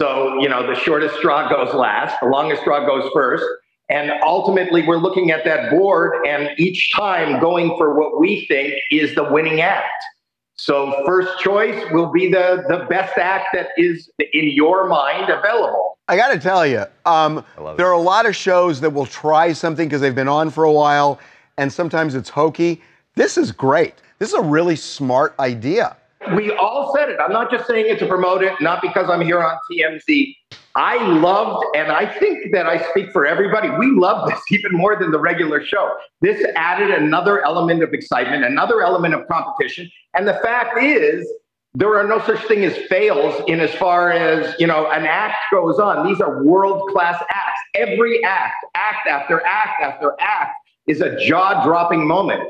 So, 0.00 0.40
you 0.40 0.48
know, 0.48 0.64
the 0.64 0.78
shortest 0.78 1.16
straw 1.16 1.48
goes 1.48 1.74
last, 1.74 2.18
the 2.22 2.28
longest 2.28 2.62
straw 2.62 2.86
goes 2.86 3.10
first. 3.12 3.44
And 3.90 4.12
ultimately, 4.22 4.86
we're 4.86 4.98
looking 4.98 5.32
at 5.32 5.44
that 5.44 5.70
board 5.70 6.24
and 6.24 6.48
each 6.58 6.92
time 6.94 7.40
going 7.40 7.76
for 7.76 7.98
what 7.98 8.20
we 8.20 8.46
think 8.46 8.74
is 8.92 9.16
the 9.16 9.24
winning 9.24 9.60
act. 9.60 10.04
So, 10.54 11.02
first 11.04 11.40
choice 11.40 11.90
will 11.90 12.12
be 12.12 12.30
the, 12.30 12.64
the 12.68 12.86
best 12.88 13.18
act 13.18 13.48
that 13.52 13.68
is 13.76 14.08
in 14.32 14.48
your 14.50 14.86
mind 14.86 15.28
available. 15.28 15.98
I 16.06 16.16
got 16.16 16.32
to 16.32 16.38
tell 16.38 16.66
you, 16.66 16.84
um, 17.04 17.44
there 17.76 17.86
are 17.86 17.92
a 17.92 18.00
lot 18.00 18.26
of 18.26 18.36
shows 18.36 18.80
that 18.80 18.90
will 18.90 19.06
try 19.06 19.52
something 19.52 19.88
because 19.88 20.00
they've 20.00 20.14
been 20.14 20.28
on 20.28 20.50
for 20.50 20.64
a 20.64 20.72
while, 20.72 21.18
and 21.56 21.72
sometimes 21.72 22.14
it's 22.14 22.28
hokey. 22.28 22.80
This 23.16 23.36
is 23.36 23.50
great. 23.50 23.94
This 24.18 24.28
is 24.28 24.34
a 24.34 24.42
really 24.42 24.76
smart 24.76 25.34
idea. 25.40 25.96
We 26.36 26.52
all 26.52 26.94
said 26.94 27.08
it. 27.08 27.18
I'm 27.20 27.32
not 27.32 27.50
just 27.50 27.66
saying 27.66 27.86
it 27.88 27.98
to 28.00 28.06
promote 28.06 28.42
it, 28.44 28.52
not 28.60 28.82
because 28.82 29.08
I'm 29.08 29.22
here 29.22 29.42
on 29.42 29.56
TMZ. 29.70 30.36
I 30.74 31.04
loved, 31.04 31.64
and 31.74 31.90
I 31.90 32.06
think 32.06 32.52
that 32.52 32.66
I 32.66 32.78
speak 32.90 33.10
for 33.12 33.26
everybody, 33.26 33.68
we 33.70 33.90
love 33.90 34.28
this 34.28 34.40
even 34.50 34.72
more 34.72 34.96
than 34.96 35.10
the 35.10 35.18
regular 35.18 35.64
show. 35.64 35.92
This 36.20 36.44
added 36.54 36.90
another 36.90 37.44
element 37.44 37.82
of 37.82 37.92
excitement, 37.92 38.44
another 38.44 38.82
element 38.82 39.14
of 39.14 39.26
competition. 39.26 39.90
And 40.14 40.28
the 40.28 40.34
fact 40.34 40.82
is, 40.82 41.28
there 41.74 41.96
are 41.96 42.06
no 42.06 42.20
such 42.24 42.44
thing 42.46 42.64
as 42.64 42.76
fails 42.88 43.40
in 43.46 43.60
as 43.60 43.72
far 43.74 44.10
as 44.10 44.54
you 44.58 44.66
know 44.66 44.90
an 44.90 45.06
act 45.06 45.36
goes 45.52 45.78
on 45.78 46.04
these 46.06 46.20
are 46.20 46.42
world 46.42 46.88
class 46.90 47.22
acts 47.30 47.60
every 47.76 48.24
act 48.24 48.56
act 48.74 49.06
after 49.06 49.40
act 49.46 49.80
after 49.80 50.16
act 50.18 50.52
is 50.88 51.00
a 51.00 51.16
jaw 51.24 51.62
dropping 51.64 52.04
moment 52.04 52.42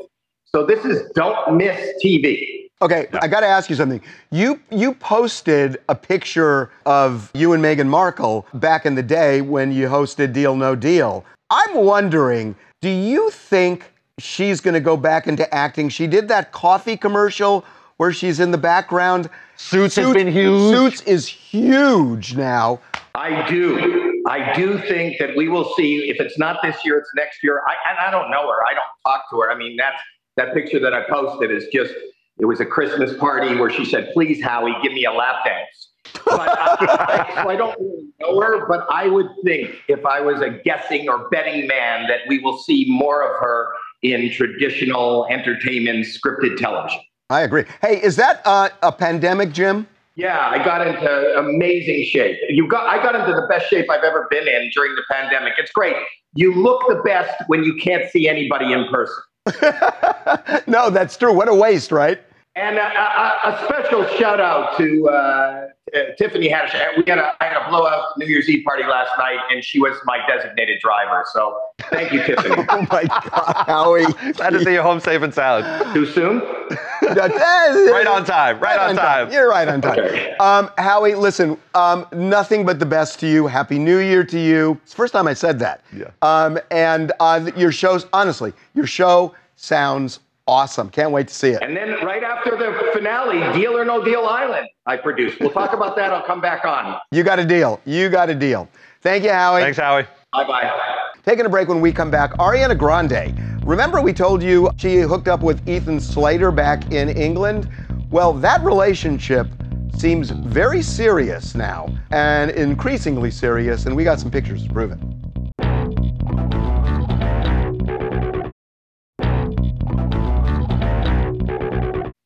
so 0.45 0.65
this 0.65 0.85
is 0.85 1.07
don't 1.13 1.55
miss 1.55 1.79
tv 2.03 2.69
Okay, 2.81 3.07
I 3.21 3.27
got 3.27 3.41
to 3.41 3.47
ask 3.47 3.69
you 3.69 3.75
something. 3.75 4.01
You 4.31 4.59
you 4.71 4.95
posted 4.95 5.77
a 5.87 5.95
picture 5.95 6.71
of 6.87 7.29
you 7.35 7.53
and 7.53 7.63
Meghan 7.63 7.87
Markle 7.87 8.47
back 8.55 8.87
in 8.87 8.95
the 8.95 9.03
day 9.03 9.41
when 9.41 9.71
you 9.71 9.87
hosted 9.87 10.33
Deal 10.33 10.55
No 10.55 10.75
Deal. 10.75 11.23
I'm 11.51 11.75
wondering, 11.75 12.55
do 12.81 12.89
you 12.89 13.29
think 13.29 13.91
she's 14.17 14.61
going 14.61 14.73
to 14.73 14.79
go 14.79 14.97
back 14.97 15.27
into 15.27 15.51
acting? 15.53 15.89
She 15.89 16.07
did 16.07 16.27
that 16.29 16.51
coffee 16.51 16.97
commercial 16.97 17.65
where 17.97 18.11
she's 18.11 18.39
in 18.39 18.49
the 18.49 18.57
background. 18.57 19.29
Suits 19.57 19.93
Suit, 19.93 20.05
has 20.05 20.13
been 20.15 20.31
huge. 20.31 20.75
Suits 20.75 21.01
is 21.01 21.27
huge 21.27 22.35
now. 22.35 22.79
I 23.13 23.47
do. 23.47 24.23
I 24.27 24.53
do 24.53 24.79
think 24.79 25.19
that 25.19 25.35
we 25.35 25.49
will 25.49 25.71
see 25.75 26.09
if 26.09 26.19
it's 26.19 26.39
not 26.39 26.61
this 26.63 26.77
year, 26.83 26.97
it's 26.97 27.11
next 27.15 27.43
year. 27.43 27.61
I, 27.67 27.91
and 27.91 27.99
I 27.99 28.09
don't 28.09 28.31
know 28.31 28.47
her. 28.47 28.65
I 28.65 28.73
don't 28.73 29.03
talk 29.05 29.29
to 29.29 29.39
her. 29.41 29.51
I 29.51 29.55
mean, 29.55 29.75
that's 29.77 30.01
that 30.37 30.53
picture 30.55 30.79
that 30.79 30.93
I 30.93 31.03
posted 31.07 31.51
is 31.51 31.67
just 31.71 31.93
it 32.41 32.45
was 32.45 32.59
a 32.59 32.65
Christmas 32.65 33.15
party 33.17 33.55
where 33.55 33.69
she 33.69 33.85
said, 33.85 34.09
"Please, 34.13 34.43
Howie, 34.43 34.75
give 34.81 34.91
me 34.91 35.05
a 35.05 35.11
lap 35.11 35.45
dance." 35.45 35.89
But 36.25 36.39
I, 36.39 37.29
I, 37.37 37.43
so 37.43 37.49
I 37.49 37.55
don't 37.55 37.79
really 37.79 38.07
know 38.19 38.41
her, 38.41 38.67
but 38.67 38.87
I 38.91 39.07
would 39.07 39.27
think 39.45 39.69
if 39.87 40.05
I 40.05 40.19
was 40.19 40.41
a 40.41 40.49
guessing 40.49 41.07
or 41.07 41.29
betting 41.29 41.67
man 41.67 42.07
that 42.07 42.21
we 42.27 42.39
will 42.39 42.57
see 42.57 42.85
more 42.89 43.21
of 43.21 43.39
her 43.39 43.69
in 44.01 44.31
traditional 44.31 45.27
entertainment 45.29 46.07
scripted 46.07 46.57
television. 46.57 46.99
I 47.29 47.41
agree. 47.41 47.65
Hey, 47.81 48.01
is 48.01 48.15
that 48.15 48.41
uh, 48.43 48.69
a 48.81 48.91
pandemic, 48.91 49.53
gym? 49.53 49.87
Yeah, 50.15 50.49
I 50.49 50.63
got 50.65 50.85
into 50.85 51.37
amazing 51.37 52.03
shape. 52.05 52.37
You 52.49 52.67
got 52.67 52.87
I 52.87 53.01
got 53.01 53.15
into 53.15 53.33
the 53.33 53.47
best 53.47 53.69
shape 53.69 53.89
I've 53.89 54.03
ever 54.03 54.27
been 54.31 54.47
in 54.47 54.69
during 54.73 54.95
the 54.95 55.03
pandemic. 55.09 55.53
It's 55.57 55.71
great. 55.71 55.95
You 56.33 56.53
look 56.55 56.81
the 56.87 57.01
best 57.05 57.31
when 57.47 57.63
you 57.63 57.75
can't 57.75 58.09
see 58.09 58.27
anybody 58.27 58.73
in 58.73 58.87
person. 58.89 59.15
no, 60.67 60.89
that's 60.89 61.17
true. 61.17 61.33
What 61.33 61.47
a 61.47 61.55
waste, 61.55 61.91
right? 61.91 62.21
And 62.55 62.77
a, 62.77 62.81
a, 62.81 63.39
a 63.45 63.65
special 63.65 64.05
shout 64.17 64.41
out 64.41 64.77
to 64.77 65.07
uh, 65.07 65.67
Tiffany 66.17 66.49
Haddish. 66.49 66.73
We 66.97 67.03
had 67.07 67.17
a 67.17 67.33
I 67.39 67.45
had 67.45 67.57
a 67.57 67.69
blowout 67.69 68.17
New 68.17 68.25
Year's 68.25 68.49
Eve 68.49 68.65
party 68.65 68.83
last 68.83 69.11
night, 69.17 69.39
and 69.49 69.63
she 69.63 69.79
was 69.79 69.97
my 70.03 70.19
designated 70.27 70.81
driver. 70.81 71.23
So 71.31 71.57
thank 71.89 72.11
you, 72.11 72.21
Tiffany. 72.23 72.55
oh 72.69 72.87
my 72.91 73.03
God, 73.05 73.63
Howie! 73.67 74.33
Glad 74.33 74.49
to 74.49 74.63
see 74.65 74.73
you 74.73 74.81
home 74.81 74.99
safe 74.99 75.21
and 75.21 75.33
sound. 75.33 75.93
Too 75.93 76.05
soon? 76.05 76.39
right 77.01 78.07
on 78.07 78.25
time. 78.25 78.59
Right, 78.59 78.61
right 78.61 78.79
on, 78.79 78.89
on 78.91 78.95
time. 78.97 79.25
time. 79.27 79.33
You're 79.33 79.49
right 79.49 79.67
on 79.69 79.81
time. 79.81 79.99
Okay. 79.99 80.35
Um, 80.41 80.69
Howie, 80.77 81.15
listen. 81.15 81.57
Um, 81.73 82.05
nothing 82.11 82.65
but 82.65 82.79
the 82.79 82.85
best 82.85 83.19
to 83.21 83.27
you. 83.27 83.47
Happy 83.47 83.79
New 83.79 83.99
Year 83.99 84.25
to 84.25 84.39
you. 84.39 84.77
It's 84.83 84.91
the 84.91 84.97
first 84.97 85.13
time 85.13 85.27
I 85.27 85.33
said 85.33 85.59
that. 85.59 85.83
Yeah. 85.95 86.11
Um, 86.21 86.59
and 86.69 87.13
uh, 87.21 87.49
your 87.55 87.71
shows, 87.71 88.07
honestly, 88.11 88.51
your 88.73 88.87
show 88.87 89.33
sounds 89.55 90.19
awesome. 90.47 90.89
Can't 90.89 91.11
wait 91.11 91.27
to 91.27 91.33
see 91.33 91.49
it. 91.49 91.61
And 91.61 91.75
then 91.75 91.91
right 92.03 92.23
after 92.23 92.51
the 92.51 92.91
finale, 92.93 93.39
Deal 93.59 93.77
or 93.77 93.85
No 93.85 94.03
Deal 94.03 94.25
Island, 94.25 94.67
I 94.85 94.97
produced. 94.97 95.39
We'll 95.39 95.51
talk 95.51 95.73
about 95.73 95.95
that. 95.95 96.11
I'll 96.11 96.25
come 96.25 96.41
back 96.41 96.65
on. 96.65 96.99
You 97.11 97.23
got 97.23 97.39
a 97.39 97.45
deal. 97.45 97.79
You 97.85 98.09
got 98.09 98.29
a 98.29 98.35
deal. 98.35 98.67
Thank 99.01 99.23
you, 99.23 99.31
Howie. 99.31 99.61
Thanks, 99.61 99.77
Howie. 99.77 100.05
Bye 100.33 100.45
bye. 100.45 100.71
Taking 101.25 101.45
a 101.45 101.49
break 101.49 101.67
when 101.67 101.81
we 101.81 101.91
come 101.91 102.09
back. 102.09 102.31
Ariana 102.33 102.77
Grande. 102.77 103.63
Remember, 103.63 104.01
we 104.01 104.11
told 104.13 104.41
you 104.41 104.69
she 104.77 104.97
hooked 104.97 105.27
up 105.27 105.41
with 105.41 105.67
Ethan 105.67 105.99
Slater 105.99 106.51
back 106.51 106.91
in 106.91 107.09
England? 107.09 107.69
Well, 108.09 108.33
that 108.33 108.63
relationship 108.63 109.47
seems 109.95 110.31
very 110.31 110.81
serious 110.81 111.53
now 111.53 111.87
and 112.09 112.49
increasingly 112.51 113.29
serious, 113.29 113.85
and 113.85 113.95
we 113.95 114.03
got 114.03 114.19
some 114.19 114.31
pictures 114.31 114.65
to 114.65 114.73
prove 114.73 114.91
it. 114.91 114.99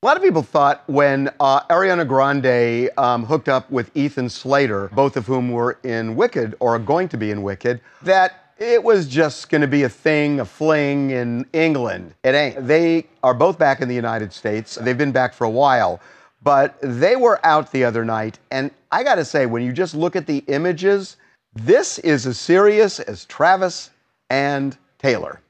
A 0.05 0.07
lot 0.07 0.17
of 0.17 0.21
people 0.21 0.43
thought 0.43 0.83
when 0.85 1.31
uh, 1.39 1.61
Ariana 1.61 2.07
Grande 2.07 2.91
um, 2.95 3.25
hooked 3.25 3.49
up 3.49 3.71
with 3.71 3.89
Ethan 3.97 4.29
Slater, 4.29 4.87
both 4.89 5.17
of 5.17 5.25
whom 5.25 5.49
were 5.49 5.79
in 5.81 6.15
Wicked 6.15 6.53
or 6.59 6.75
are 6.75 6.79
going 6.79 7.09
to 7.09 7.17
be 7.17 7.31
in 7.31 7.41
Wicked, 7.41 7.81
that 8.03 8.53
it 8.59 8.83
was 8.83 9.07
just 9.07 9.49
going 9.49 9.61
to 9.61 9.67
be 9.67 9.81
a 9.81 9.89
thing, 9.89 10.41
a 10.41 10.45
fling 10.45 11.09
in 11.09 11.43
England. 11.53 12.13
It 12.23 12.35
ain't. 12.35 12.67
They 12.67 13.07
are 13.23 13.33
both 13.33 13.57
back 13.57 13.81
in 13.81 13.87
the 13.87 13.95
United 13.95 14.31
States. 14.31 14.75
They've 14.75 14.95
been 14.95 15.11
back 15.11 15.33
for 15.33 15.45
a 15.45 15.49
while, 15.49 15.99
but 16.43 16.77
they 16.83 17.15
were 17.15 17.43
out 17.43 17.71
the 17.71 17.83
other 17.83 18.05
night. 18.05 18.37
And 18.51 18.69
I 18.91 19.01
got 19.01 19.15
to 19.15 19.25
say, 19.25 19.47
when 19.47 19.63
you 19.63 19.73
just 19.73 19.95
look 19.95 20.15
at 20.15 20.27
the 20.27 20.43
images, 20.49 21.17
this 21.55 21.97
is 21.97 22.27
as 22.27 22.37
serious 22.37 22.99
as 22.99 23.25
Travis 23.25 23.89
and 24.29 24.77
Taylor. 24.99 25.41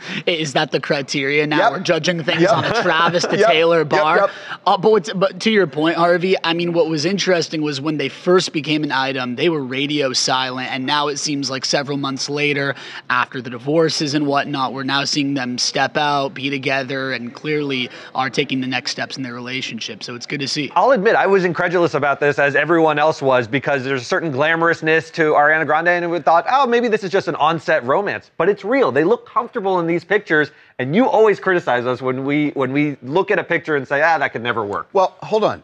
Is 0.26 0.52
that 0.54 0.70
the 0.70 0.80
criteria 0.80 1.46
now? 1.46 1.70
We're 1.72 1.80
judging 1.80 2.22
things 2.24 2.42
Yep. 2.42 2.50
on 2.52 2.64
a 2.64 2.82
Travis 2.82 3.24
to 3.26 3.36
Yep. 3.38 3.48
Taylor 3.48 3.84
bar. 3.84 4.16
yep. 4.16 4.30
Uh, 4.66 4.76
but 4.78 4.90
what's, 4.90 5.12
but 5.12 5.40
to 5.40 5.50
your 5.50 5.66
point, 5.66 5.96
Harvey, 5.96 6.36
I 6.42 6.54
mean, 6.54 6.72
what 6.72 6.88
was 6.88 7.04
interesting 7.04 7.62
was 7.62 7.80
when 7.80 7.96
they 7.98 8.08
first 8.08 8.52
became 8.52 8.82
an 8.84 8.92
item, 8.92 9.36
they 9.36 9.48
were 9.48 9.62
radio 9.62 10.12
silent, 10.12 10.70
and 10.72 10.86
now 10.86 11.08
it 11.08 11.18
seems 11.18 11.50
like 11.50 11.64
several 11.64 11.96
months 11.98 12.28
later, 12.30 12.74
after 13.08 13.40
the 13.42 13.50
divorces 13.50 14.14
and 14.14 14.26
whatnot, 14.26 14.72
we're 14.72 14.82
now 14.82 15.04
seeing 15.04 15.34
them 15.34 15.58
step 15.58 15.96
out, 15.96 16.34
be 16.34 16.50
together, 16.50 17.12
and 17.12 17.34
clearly 17.34 17.90
are 18.14 18.30
taking 18.30 18.60
the 18.60 18.66
next 18.66 18.90
steps 18.92 19.16
in 19.16 19.22
their 19.22 19.34
relationship. 19.34 20.02
So 20.02 20.14
it's 20.14 20.26
good 20.26 20.40
to 20.40 20.48
see. 20.48 20.70
I'll 20.74 20.92
admit 20.92 21.14
I 21.16 21.26
was 21.26 21.44
incredulous 21.44 21.94
about 21.94 22.20
this, 22.20 22.38
as 22.38 22.54
everyone 22.56 22.98
else 22.98 23.20
was, 23.20 23.46
because 23.48 23.84
there's 23.84 24.02
a 24.02 24.04
certain 24.04 24.32
glamorousness 24.32 25.12
to 25.14 25.32
Ariana 25.32 25.66
Grande, 25.66 25.88
and 25.88 26.10
we 26.10 26.20
thought, 26.20 26.46
oh, 26.50 26.66
maybe 26.66 26.88
this 26.88 27.04
is 27.04 27.10
just 27.10 27.28
an 27.28 27.34
on-set 27.36 27.84
romance. 27.84 28.30
But 28.36 28.48
it's 28.48 28.64
real. 28.64 28.90
They 28.92 29.04
look 29.04 29.26
comfortable 29.28 29.59
in 29.80 29.86
these 29.86 30.04
pictures, 30.04 30.50
and 30.78 30.94
you 30.94 31.06
always 31.06 31.38
criticize 31.38 31.86
us 31.86 32.00
when 32.00 32.24
we 32.24 32.50
when 32.50 32.72
we 32.72 32.96
look 33.02 33.30
at 33.30 33.38
a 33.38 33.44
picture 33.44 33.76
and 33.76 33.86
say, 33.86 34.02
ah, 34.02 34.18
that 34.18 34.32
could 34.32 34.42
never 34.42 34.64
work. 34.64 34.88
Well, 34.92 35.16
hold 35.22 35.44
on. 35.44 35.62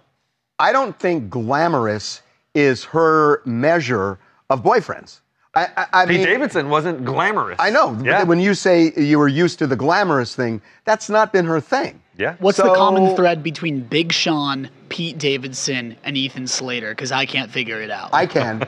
I 0.58 0.72
don't 0.72 0.98
think 0.98 1.30
glamorous 1.30 2.22
is 2.54 2.84
her 2.84 3.42
measure 3.44 4.18
of 4.48 4.62
boyfriends. 4.62 5.20
I, 5.54 5.68
I, 5.76 5.86
I 6.02 6.06
Pete 6.06 6.18
mean, 6.18 6.26
Davidson 6.26 6.68
wasn't 6.68 7.04
glamorous. 7.04 7.56
I 7.58 7.70
know. 7.70 7.98
Yeah. 8.04 8.24
When 8.24 8.38
you 8.38 8.52
say 8.52 8.92
you 8.96 9.18
were 9.18 9.28
used 9.28 9.58
to 9.60 9.66
the 9.66 9.76
glamorous 9.76 10.36
thing, 10.36 10.60
that's 10.84 11.08
not 11.08 11.32
been 11.32 11.46
her 11.46 11.60
thing. 11.60 12.02
Yeah. 12.18 12.36
What's 12.40 12.58
the 12.58 12.74
common 12.74 13.16
thread 13.16 13.42
between 13.42 13.80
Big 13.80 14.12
Sean, 14.12 14.70
Pete 14.88 15.18
Davidson, 15.18 15.96
and 16.04 16.16
Ethan 16.16 16.46
Slater? 16.46 16.90
Because 16.90 17.12
I 17.12 17.26
can't 17.26 17.50
figure 17.50 17.80
it 17.80 17.90
out. 17.90 18.10
I 18.12 18.26
can. 18.26 18.60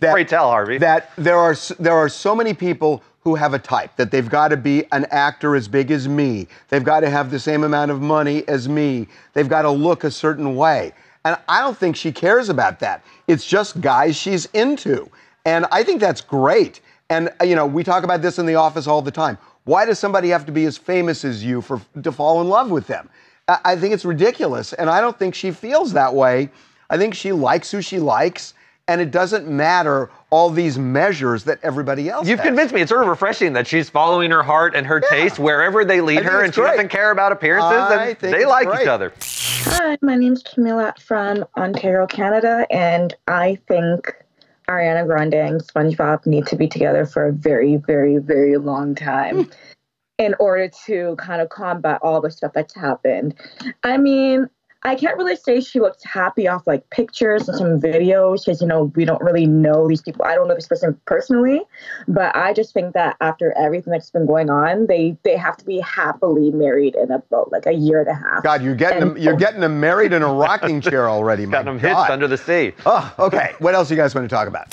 That, 0.00 0.12
Pray 0.12 0.24
tell, 0.24 0.48
Harvey. 0.48 0.78
That 0.78 1.10
there 1.16 1.38
are 1.38 1.56
there 1.78 1.94
are 1.94 2.08
so 2.08 2.34
many 2.34 2.54
people 2.54 3.02
who 3.28 3.34
have 3.34 3.52
a 3.52 3.58
type 3.58 3.94
that 3.96 4.10
they've 4.10 4.30
got 4.30 4.48
to 4.48 4.56
be 4.56 4.84
an 4.92 5.04
actor 5.10 5.54
as 5.54 5.68
big 5.68 5.90
as 5.90 6.08
me. 6.08 6.48
They've 6.70 6.82
got 6.82 7.00
to 7.00 7.10
have 7.10 7.30
the 7.30 7.38
same 7.38 7.62
amount 7.62 7.90
of 7.90 8.00
money 8.00 8.46
as 8.48 8.70
me. 8.70 9.06
They've 9.34 9.48
got 9.48 9.62
to 9.62 9.70
look 9.70 10.04
a 10.04 10.10
certain 10.10 10.56
way. 10.56 10.94
And 11.26 11.36
I 11.46 11.60
don't 11.60 11.76
think 11.76 11.94
she 11.94 12.10
cares 12.10 12.48
about 12.48 12.80
that. 12.80 13.04
It's 13.26 13.44
just 13.44 13.82
guys 13.82 14.16
she's 14.16 14.46
into. 14.46 15.10
And 15.44 15.66
I 15.70 15.82
think 15.82 16.00
that's 16.00 16.22
great. 16.22 16.80
And 17.10 17.28
uh, 17.38 17.44
you 17.44 17.54
know, 17.54 17.66
we 17.66 17.84
talk 17.84 18.02
about 18.02 18.22
this 18.22 18.38
in 18.38 18.46
the 18.46 18.54
office 18.54 18.86
all 18.86 19.02
the 19.02 19.10
time. 19.10 19.36
Why 19.64 19.84
does 19.84 19.98
somebody 19.98 20.30
have 20.30 20.46
to 20.46 20.52
be 20.52 20.64
as 20.64 20.78
famous 20.78 21.22
as 21.22 21.44
you 21.44 21.60
for 21.60 21.82
to 22.02 22.10
fall 22.10 22.40
in 22.40 22.48
love 22.48 22.70
with 22.70 22.86
them? 22.86 23.10
I 23.46 23.58
I 23.64 23.76
think 23.76 23.92
it's 23.92 24.06
ridiculous. 24.06 24.72
And 24.72 24.88
I 24.88 25.02
don't 25.02 25.18
think 25.18 25.34
she 25.34 25.50
feels 25.50 25.92
that 25.92 26.14
way. 26.14 26.48
I 26.88 26.96
think 26.96 27.14
she 27.14 27.32
likes 27.32 27.70
who 27.70 27.82
she 27.82 27.98
likes 27.98 28.54
and 28.88 29.02
it 29.02 29.10
doesn't 29.10 29.46
matter 29.46 30.10
all 30.30 30.50
these 30.50 30.78
measures 30.78 31.44
that 31.44 31.58
everybody 31.62 32.08
else 32.08 32.28
You've 32.28 32.38
has. 32.40 32.46
convinced 32.46 32.74
me. 32.74 32.82
It's 32.82 32.90
sort 32.90 33.02
of 33.02 33.08
refreshing 33.08 33.54
that 33.54 33.66
she's 33.66 33.88
following 33.88 34.30
her 34.30 34.42
heart 34.42 34.74
and 34.74 34.86
her 34.86 35.00
taste 35.00 35.38
wherever 35.38 35.84
they 35.84 36.00
lead 36.00 36.22
her, 36.22 36.40
it's 36.40 36.46
and 36.46 36.54
she 36.54 36.60
great. 36.60 36.70
doesn't 36.72 36.88
care 36.88 37.10
about 37.10 37.32
appearances. 37.32 37.70
I 37.70 38.16
and 38.20 38.34
they 38.34 38.44
like 38.44 38.68
great. 38.68 38.82
each 38.82 38.88
other. 38.88 39.12
Hi, 39.22 39.96
my 40.02 40.16
name's 40.16 40.42
Camilla 40.42 40.94
from 41.00 41.44
Ontario, 41.56 42.06
Canada, 42.06 42.66
and 42.70 43.14
I 43.26 43.58
think 43.68 44.14
Ariana 44.68 45.06
Grande 45.06 45.34
and 45.34 45.62
SpongeBob 45.62 46.26
need 46.26 46.46
to 46.46 46.56
be 46.56 46.68
together 46.68 47.06
for 47.06 47.26
a 47.26 47.32
very, 47.32 47.76
very, 47.76 48.18
very 48.18 48.58
long 48.58 48.94
time 48.94 49.44
hmm. 49.44 49.50
in 50.18 50.34
order 50.38 50.70
to 50.86 51.16
kind 51.16 51.40
of 51.40 51.48
combat 51.48 52.00
all 52.02 52.20
the 52.20 52.30
stuff 52.30 52.52
that's 52.54 52.74
happened. 52.74 53.34
I 53.82 53.96
mean, 53.96 54.48
I 54.84 54.94
can't 54.94 55.16
really 55.16 55.34
say 55.34 55.60
she 55.60 55.80
looks 55.80 56.04
happy 56.04 56.46
off 56.46 56.64
like 56.66 56.88
pictures 56.90 57.48
and 57.48 57.58
some 57.58 57.80
videos 57.80 58.44
because, 58.44 58.60
you 58.60 58.66
know, 58.68 58.84
we 58.94 59.04
don't 59.04 59.20
really 59.22 59.44
know 59.44 59.88
these 59.88 60.00
people. 60.00 60.24
I 60.24 60.36
don't 60.36 60.46
know 60.46 60.54
this 60.54 60.68
person 60.68 60.98
personally, 61.04 61.62
but 62.06 62.34
I 62.36 62.52
just 62.52 62.72
think 62.74 62.94
that 62.94 63.16
after 63.20 63.52
everything 63.58 63.90
that's 63.90 64.10
been 64.10 64.24
going 64.24 64.50
on, 64.50 64.86
they 64.86 65.16
they 65.24 65.36
have 65.36 65.56
to 65.56 65.64
be 65.64 65.80
happily 65.80 66.52
married 66.52 66.94
in 66.94 67.10
about 67.10 67.50
like 67.50 67.66
a 67.66 67.72
year 67.72 68.00
and 68.00 68.08
a 68.08 68.14
half. 68.14 68.44
God, 68.44 68.62
you're 68.62 68.76
getting 68.76 69.00
them, 69.00 69.18
you're 69.18 69.34
getting 69.34 69.60
them 69.60 69.80
married 69.80 70.12
in 70.12 70.22
a 70.22 70.32
rocking 70.32 70.80
chair 70.80 71.08
already. 71.10 71.44
Got 71.46 71.64
them 71.64 71.80
hitched 71.80 72.10
under 72.10 72.28
the 72.28 72.38
sea. 72.38 72.72
Oh, 72.86 73.12
okay. 73.18 73.54
What 73.58 73.74
else 73.74 73.90
you 73.90 73.96
guys 73.96 74.14
want 74.14 74.30
to 74.30 74.34
talk 74.34 74.46
about? 74.46 74.72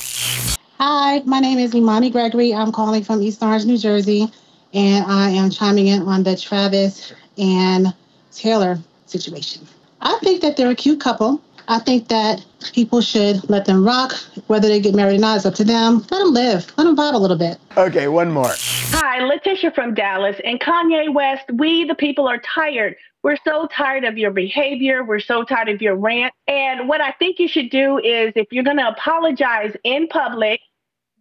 Hi, 0.77 1.21
my 1.25 1.39
name 1.39 1.57
is 1.57 1.73
Imani 1.73 2.11
Gregory. 2.11 2.53
I'm 2.53 2.71
calling 2.71 3.03
from 3.03 3.23
East 3.23 3.41
Orange, 3.41 3.65
New 3.65 3.77
Jersey, 3.77 4.31
and 4.71 5.03
I 5.05 5.31
am 5.31 5.49
chiming 5.49 5.87
in 5.87 6.03
on 6.03 6.21
the 6.21 6.37
Travis 6.37 7.11
and 7.39 7.91
Taylor 8.31 8.77
situation. 9.07 9.65
I 10.05 10.19
think 10.21 10.41
that 10.41 10.55
they're 10.55 10.69
a 10.69 10.75
cute 10.75 11.01
couple. 11.01 11.41
I 11.67 11.79
think 11.79 12.09
that 12.09 12.45
people 12.73 13.01
should 13.01 13.49
let 13.49 13.65
them 13.65 13.83
rock. 13.83 14.13
Whether 14.45 14.67
they 14.67 14.79
get 14.79 14.93
married 14.93 15.15
or 15.15 15.19
not 15.19 15.37
is 15.37 15.47
up 15.47 15.55
to 15.55 15.63
them. 15.63 16.05
Let 16.11 16.19
them 16.19 16.31
live. 16.31 16.71
Let 16.77 16.83
them 16.83 16.95
vibe 16.95 17.15
a 17.15 17.17
little 17.17 17.37
bit. 17.37 17.57
Okay, 17.75 18.07
one 18.07 18.31
more. 18.31 18.51
Hi, 18.53 19.25
Letitia 19.25 19.71
from 19.71 19.95
Dallas. 19.95 20.37
And 20.45 20.59
Kanye 20.59 21.11
West, 21.11 21.45
we 21.53 21.85
the 21.85 21.95
people 21.95 22.27
are 22.27 22.37
tired. 22.37 22.95
We're 23.23 23.37
so 23.43 23.67
tired 23.75 24.03
of 24.03 24.19
your 24.19 24.29
behavior. 24.29 25.03
We're 25.03 25.19
so 25.19 25.43
tired 25.43 25.69
of 25.69 25.81
your 25.81 25.95
rant. 25.95 26.35
And 26.47 26.87
what 26.87 27.01
I 27.01 27.11
think 27.13 27.39
you 27.39 27.47
should 27.47 27.71
do 27.71 27.97
is 27.97 28.31
if 28.35 28.47
you're 28.51 28.63
going 28.63 28.77
to 28.77 28.87
apologize 28.87 29.75
in 29.83 30.07
public, 30.07 30.61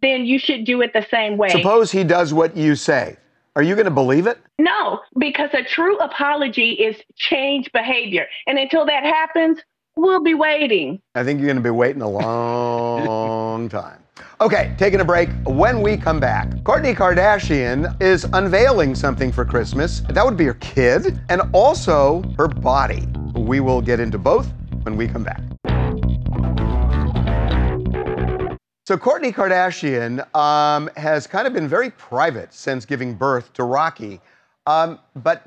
then 0.03 0.27
you 0.27 0.37
should 0.37 0.63
do 0.63 0.83
it 0.83 0.93
the 0.93 1.07
same 1.09 1.37
way. 1.37 1.49
Suppose 1.49 1.91
he 1.91 2.03
does 2.03 2.35
what 2.35 2.55
you 2.55 2.75
say. 2.75 3.17
Are 3.57 3.63
you 3.63 3.75
going 3.75 3.85
to 3.85 3.91
believe 3.91 4.27
it? 4.27 4.37
No, 4.59 4.99
because 5.17 5.49
a 5.53 5.63
true 5.63 5.97
apology 5.99 6.71
is 6.71 6.97
change 7.15 7.71
behavior. 7.71 8.25
And 8.47 8.59
until 8.59 8.85
that 8.85 9.03
happens, 9.03 9.59
we'll 9.95 10.21
be 10.21 10.33
waiting. 10.33 11.01
I 11.15 11.23
think 11.23 11.39
you're 11.39 11.47
going 11.47 11.55
to 11.55 11.63
be 11.63 11.69
waiting 11.69 12.01
a 12.01 12.09
long 12.09 13.69
time. 13.69 14.01
Okay, 14.41 14.75
taking 14.77 14.99
a 14.99 15.05
break. 15.05 15.29
When 15.45 15.81
we 15.81 15.95
come 15.95 16.19
back, 16.19 16.49
Kourtney 16.63 16.93
Kardashian 16.93 18.01
is 18.01 18.25
unveiling 18.33 18.93
something 18.93 19.31
for 19.31 19.45
Christmas. 19.45 20.01
That 20.09 20.25
would 20.25 20.35
be 20.35 20.45
her 20.45 20.55
kid 20.55 21.17
and 21.29 21.41
also 21.53 22.23
her 22.37 22.49
body. 22.49 23.07
We 23.35 23.61
will 23.61 23.81
get 23.81 24.01
into 24.01 24.17
both 24.17 24.51
when 24.83 24.97
we 24.97 25.07
come 25.07 25.23
back. 25.23 25.41
So, 28.87 28.95
Kourtney 28.95 29.33
Kardashian 29.33 30.23
um, 30.35 30.91
has 30.95 31.25
kind 31.25 31.47
of 31.47 31.53
been 31.53 31.67
very 31.67 31.89
private 31.89 32.53
since 32.53 32.85
giving 32.85 33.15
birth 33.15 33.51
to 33.53 33.63
Rocky, 33.63 34.21
um, 34.67 34.99
but 35.15 35.41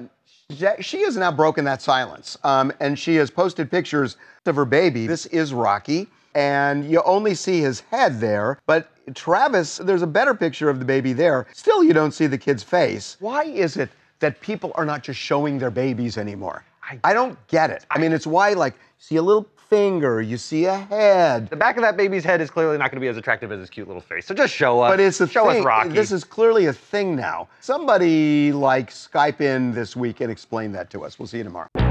she- 0.50 1.02
has 1.02 1.16
now 1.16 1.30
broken 1.30 1.64
that 1.64 1.80
silence. 1.80 2.36
Um, 2.42 2.72
and 2.80 2.98
she 2.98 3.14
has 3.14 3.30
posted 3.30 3.70
pictures 3.70 4.16
of 4.46 4.56
her 4.56 4.64
baby. 4.64 5.06
This 5.06 5.26
is 5.26 5.54
Rocky, 5.54 6.08
and 6.34 6.90
you 6.90 7.00
only 7.02 7.32
see 7.36 7.60
his 7.60 7.78
head 7.78 8.18
there. 8.18 8.58
But 8.66 8.90
Travis, 9.14 9.76
there's 9.76 10.02
a 10.02 10.06
better 10.08 10.34
picture 10.34 10.68
of 10.68 10.80
the 10.80 10.84
baby 10.84 11.12
there. 11.12 11.46
Still, 11.52 11.84
you 11.84 11.92
don't 11.92 12.12
see 12.12 12.26
the 12.26 12.38
kid's 12.38 12.64
face. 12.64 13.18
Why 13.20 13.44
is 13.44 13.76
it 13.76 13.90
that 14.18 14.40
people 14.40 14.72
are 14.74 14.84
not 14.84 15.04
just 15.04 15.20
showing 15.20 15.60
their 15.60 15.70
babies 15.70 16.18
anymore? 16.18 16.64
I, 17.04 17.12
don't 17.12 17.38
get 17.46 17.70
it. 17.70 17.86
I 17.90 17.98
mean, 17.98 18.12
it's 18.12 18.26
why, 18.26 18.54
like, 18.54 18.74
see 18.98 19.16
a 19.16 19.22
little 19.22 19.46
finger, 19.68 20.20
you 20.20 20.36
see 20.36 20.64
a 20.64 20.76
head. 20.76 21.48
The 21.48 21.56
back 21.56 21.76
of 21.76 21.82
that 21.82 21.96
baby's 21.96 22.24
head 22.24 22.40
is 22.40 22.50
clearly 22.50 22.78
not 22.78 22.90
going 22.90 22.96
to 22.96 23.04
be 23.04 23.08
as 23.08 23.16
attractive 23.16 23.52
as 23.52 23.60
his 23.60 23.70
cute 23.70 23.86
little 23.86 24.00
face. 24.00 24.26
So 24.26 24.34
just 24.34 24.54
show 24.54 24.80
us. 24.80 24.92
But 24.92 25.00
it's 25.00 25.20
a 25.20 25.28
show 25.28 25.48
thing. 25.48 25.60
us 25.60 25.64
Rocky. 25.64 25.90
This 25.90 26.12
is 26.12 26.24
clearly 26.24 26.66
a 26.66 26.72
thing 26.72 27.14
now. 27.14 27.48
Somebody 27.60 28.52
like 28.52 28.90
Skype 28.90 29.40
in 29.40 29.72
this 29.72 29.94
week 29.94 30.20
and 30.20 30.30
explain 30.30 30.72
that 30.72 30.90
to 30.90 31.04
us. 31.04 31.18
We'll 31.18 31.28
see 31.28 31.38
you 31.38 31.44
tomorrow. 31.44 31.87